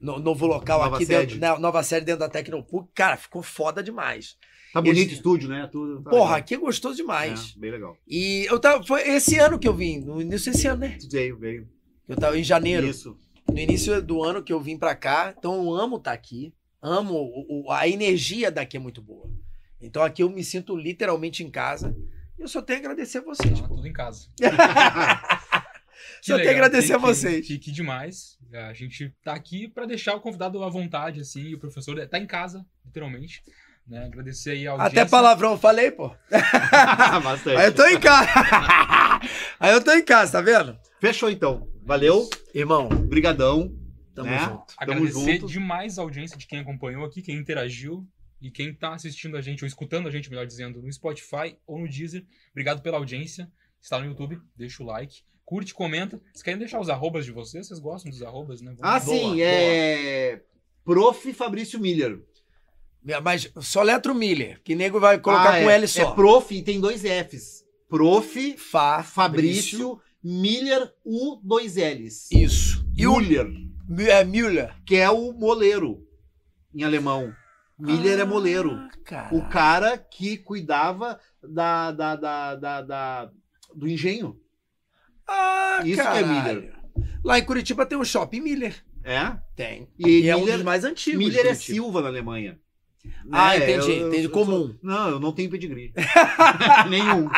[0.00, 1.34] no- novo local Nova aqui sede.
[1.34, 2.88] dentro, na nova série dentro da Tecnopuc.
[2.94, 4.36] Cara, ficou foda demais.
[4.72, 5.68] Tá bonito o estúdio, né?
[5.72, 6.38] Tudo, tá Porra, legal.
[6.38, 7.54] aqui é gostoso demais.
[7.56, 7.96] É, bem legal.
[8.06, 8.82] E eu tava.
[8.84, 10.00] Foi esse ano que eu vim.
[10.00, 10.98] No início desse ano, né?
[11.10, 11.68] Veio, veio.
[12.08, 12.86] Eu tava em janeiro.
[12.86, 13.16] Isso.
[13.48, 16.52] no início do ano que eu vim pra cá, então eu amo estar aqui,
[16.82, 19.30] amo o- o- a energia daqui é muito boa.
[19.86, 21.96] Então aqui eu me sinto literalmente em casa.
[22.38, 23.60] E eu só tenho a agradecer a vocês.
[23.60, 23.76] Tá pô.
[23.76, 24.28] tudo em casa.
[26.20, 27.46] Só tenho a agradecer a vocês.
[27.46, 28.36] Que, que demais.
[28.52, 32.18] A gente tá aqui pra deixar o convidado à vontade, assim, e o professor tá
[32.18, 33.42] em casa, literalmente.
[33.86, 34.04] Né?
[34.04, 35.02] Agradecer aí a audiência.
[35.02, 36.12] Até palavrão eu falei, pô.
[37.22, 37.56] Bastante.
[37.56, 38.28] Aí eu tô em casa.
[39.60, 40.78] Aí eu tô em casa, tá vendo?
[41.00, 41.68] Fechou então.
[41.84, 42.28] Valeu.
[42.52, 43.72] Irmão, Brigadão.
[44.14, 44.38] tamo Né?
[44.38, 44.74] junto.
[44.76, 45.46] Agradecer junto.
[45.46, 48.06] demais a audiência de quem acompanhou aqui, quem interagiu
[48.40, 51.78] e quem tá assistindo a gente, ou escutando a gente, melhor dizendo, no Spotify ou
[51.78, 52.24] no Deezer.
[52.50, 53.50] Obrigado pela audiência.
[53.80, 55.22] Está no YouTube, deixa o like.
[55.44, 56.20] Curte, comenta.
[56.32, 57.68] Vocês querem deixar os arrobas de vocês?
[57.68, 58.74] Vocês gostam dos arrobas, né?
[58.78, 59.36] Vamos Ah, sim, boa.
[59.40, 60.42] é.
[60.84, 61.32] Prof.
[61.32, 62.20] Fabrício Miller.
[63.22, 66.10] Mas só letra Miller, que nego vai colocar Ah, com é, L só.
[66.10, 67.64] É prof e tem dois Fs.
[67.88, 68.56] Prof.
[68.58, 72.28] Fá, Fabrício Miller U2Ls.
[72.32, 72.84] Isso.
[72.96, 73.46] E Müller,
[73.88, 74.74] Mü- é Müller.
[74.84, 76.04] que é o moleiro
[76.74, 77.32] em alemão.
[77.78, 78.78] Miller é moleiro.
[79.12, 79.28] Ah.
[79.32, 83.30] O cara que cuidava da, da, da, da- da-
[83.74, 84.40] do engenho.
[85.28, 86.22] Ah, Isso que é.
[86.24, 86.74] Miller.
[87.24, 88.82] Lá em Curitiba tem um shopping Miller.
[89.04, 89.36] É?
[89.54, 89.88] Tem.
[89.98, 91.18] E, E é um Miller, dos mais antigos.
[91.18, 91.54] Miller é.
[91.54, 92.58] Silva na Alemanha.
[93.30, 93.56] Ah, Né?
[93.72, 93.90] entendi.
[93.92, 94.24] Eu- eu- entendi.
[94.24, 94.46] eu Comum.
[94.68, 95.92] sou- Não, eu não tenho pedigree.
[96.90, 97.28] Nenhum.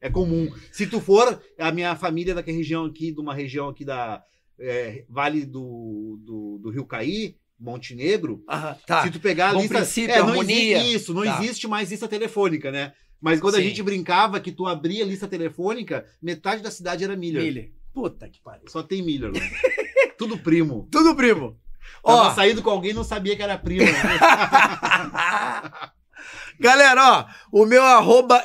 [0.00, 0.50] É comum.
[0.72, 4.22] Se tu for, a minha família é daquela região aqui, de uma região aqui da
[4.58, 9.02] é, Vale do, do, do Rio Caí, Montenegro, Aham, tá.
[9.02, 9.76] se tu pegar a Bom lista...
[9.76, 10.76] princípio, é, não harmonia.
[10.78, 11.42] existe isso, não Tá.
[11.42, 12.92] existe mais lista telefônica, né?
[13.20, 13.64] Mas quando a Sim.
[13.68, 17.42] gente brincava que tu abria a lista telefônica, metade da cidade era Miller.
[17.42, 17.72] Miller.
[17.94, 18.68] Puta que pariu.
[18.68, 19.32] Só tem Miller.
[19.32, 19.40] Né?
[20.18, 20.86] Tudo primo.
[20.90, 21.58] Tudo primo.
[22.04, 23.84] Tava Ó, saindo com alguém e não sabia que era primo.
[23.84, 23.92] né?
[26.60, 27.26] galera, ó,
[27.62, 28.42] o meu arroba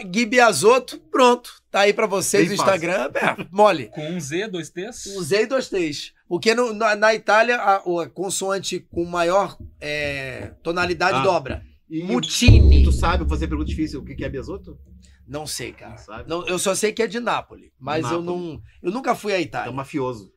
[1.12, 1.62] pronto.
[1.70, 3.12] Tá aí pra vocês Bem no Instagram.
[3.16, 3.88] É, mole.
[3.94, 5.06] Com um Z, dois T's.
[5.18, 6.14] Usei dois T's.
[6.32, 11.24] Porque no- na, na Itália, a, a consoante com maior é, tonalidade Ah.
[11.24, 11.62] dobra.
[11.90, 12.86] E, Mutini.
[12.86, 14.80] tu sabe fazer pergunta difícil o que que é Biasotto?
[15.28, 15.92] Não sei, cara.
[15.92, 16.30] Não sabe?
[16.30, 17.70] Não, eu só sei que é de Nápoles.
[17.78, 18.26] Mas eu Nápoles.
[18.54, 18.62] não.
[18.82, 19.74] Eu nunca fui à É Itália.
[19.74, 20.32] mafioso.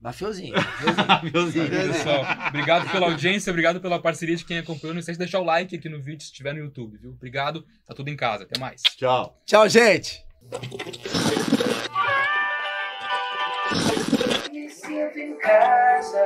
[0.00, 0.54] Mafiosinho.
[0.54, 1.68] Mafiosinho.
[1.68, 4.94] Pessoal, obrigado pela audiência, obrigado pela parceria de quem acompanhou.
[4.94, 7.10] Não esquece de deixar o like aqui no vídeo se estiver no YouTube, viu?
[7.10, 8.44] Obrigado, tá tudo em casa.
[8.44, 8.80] Até mais.
[8.96, 9.36] Tchau.
[9.44, 10.24] Tchau, gente
[14.90, 16.24] sinto em casa.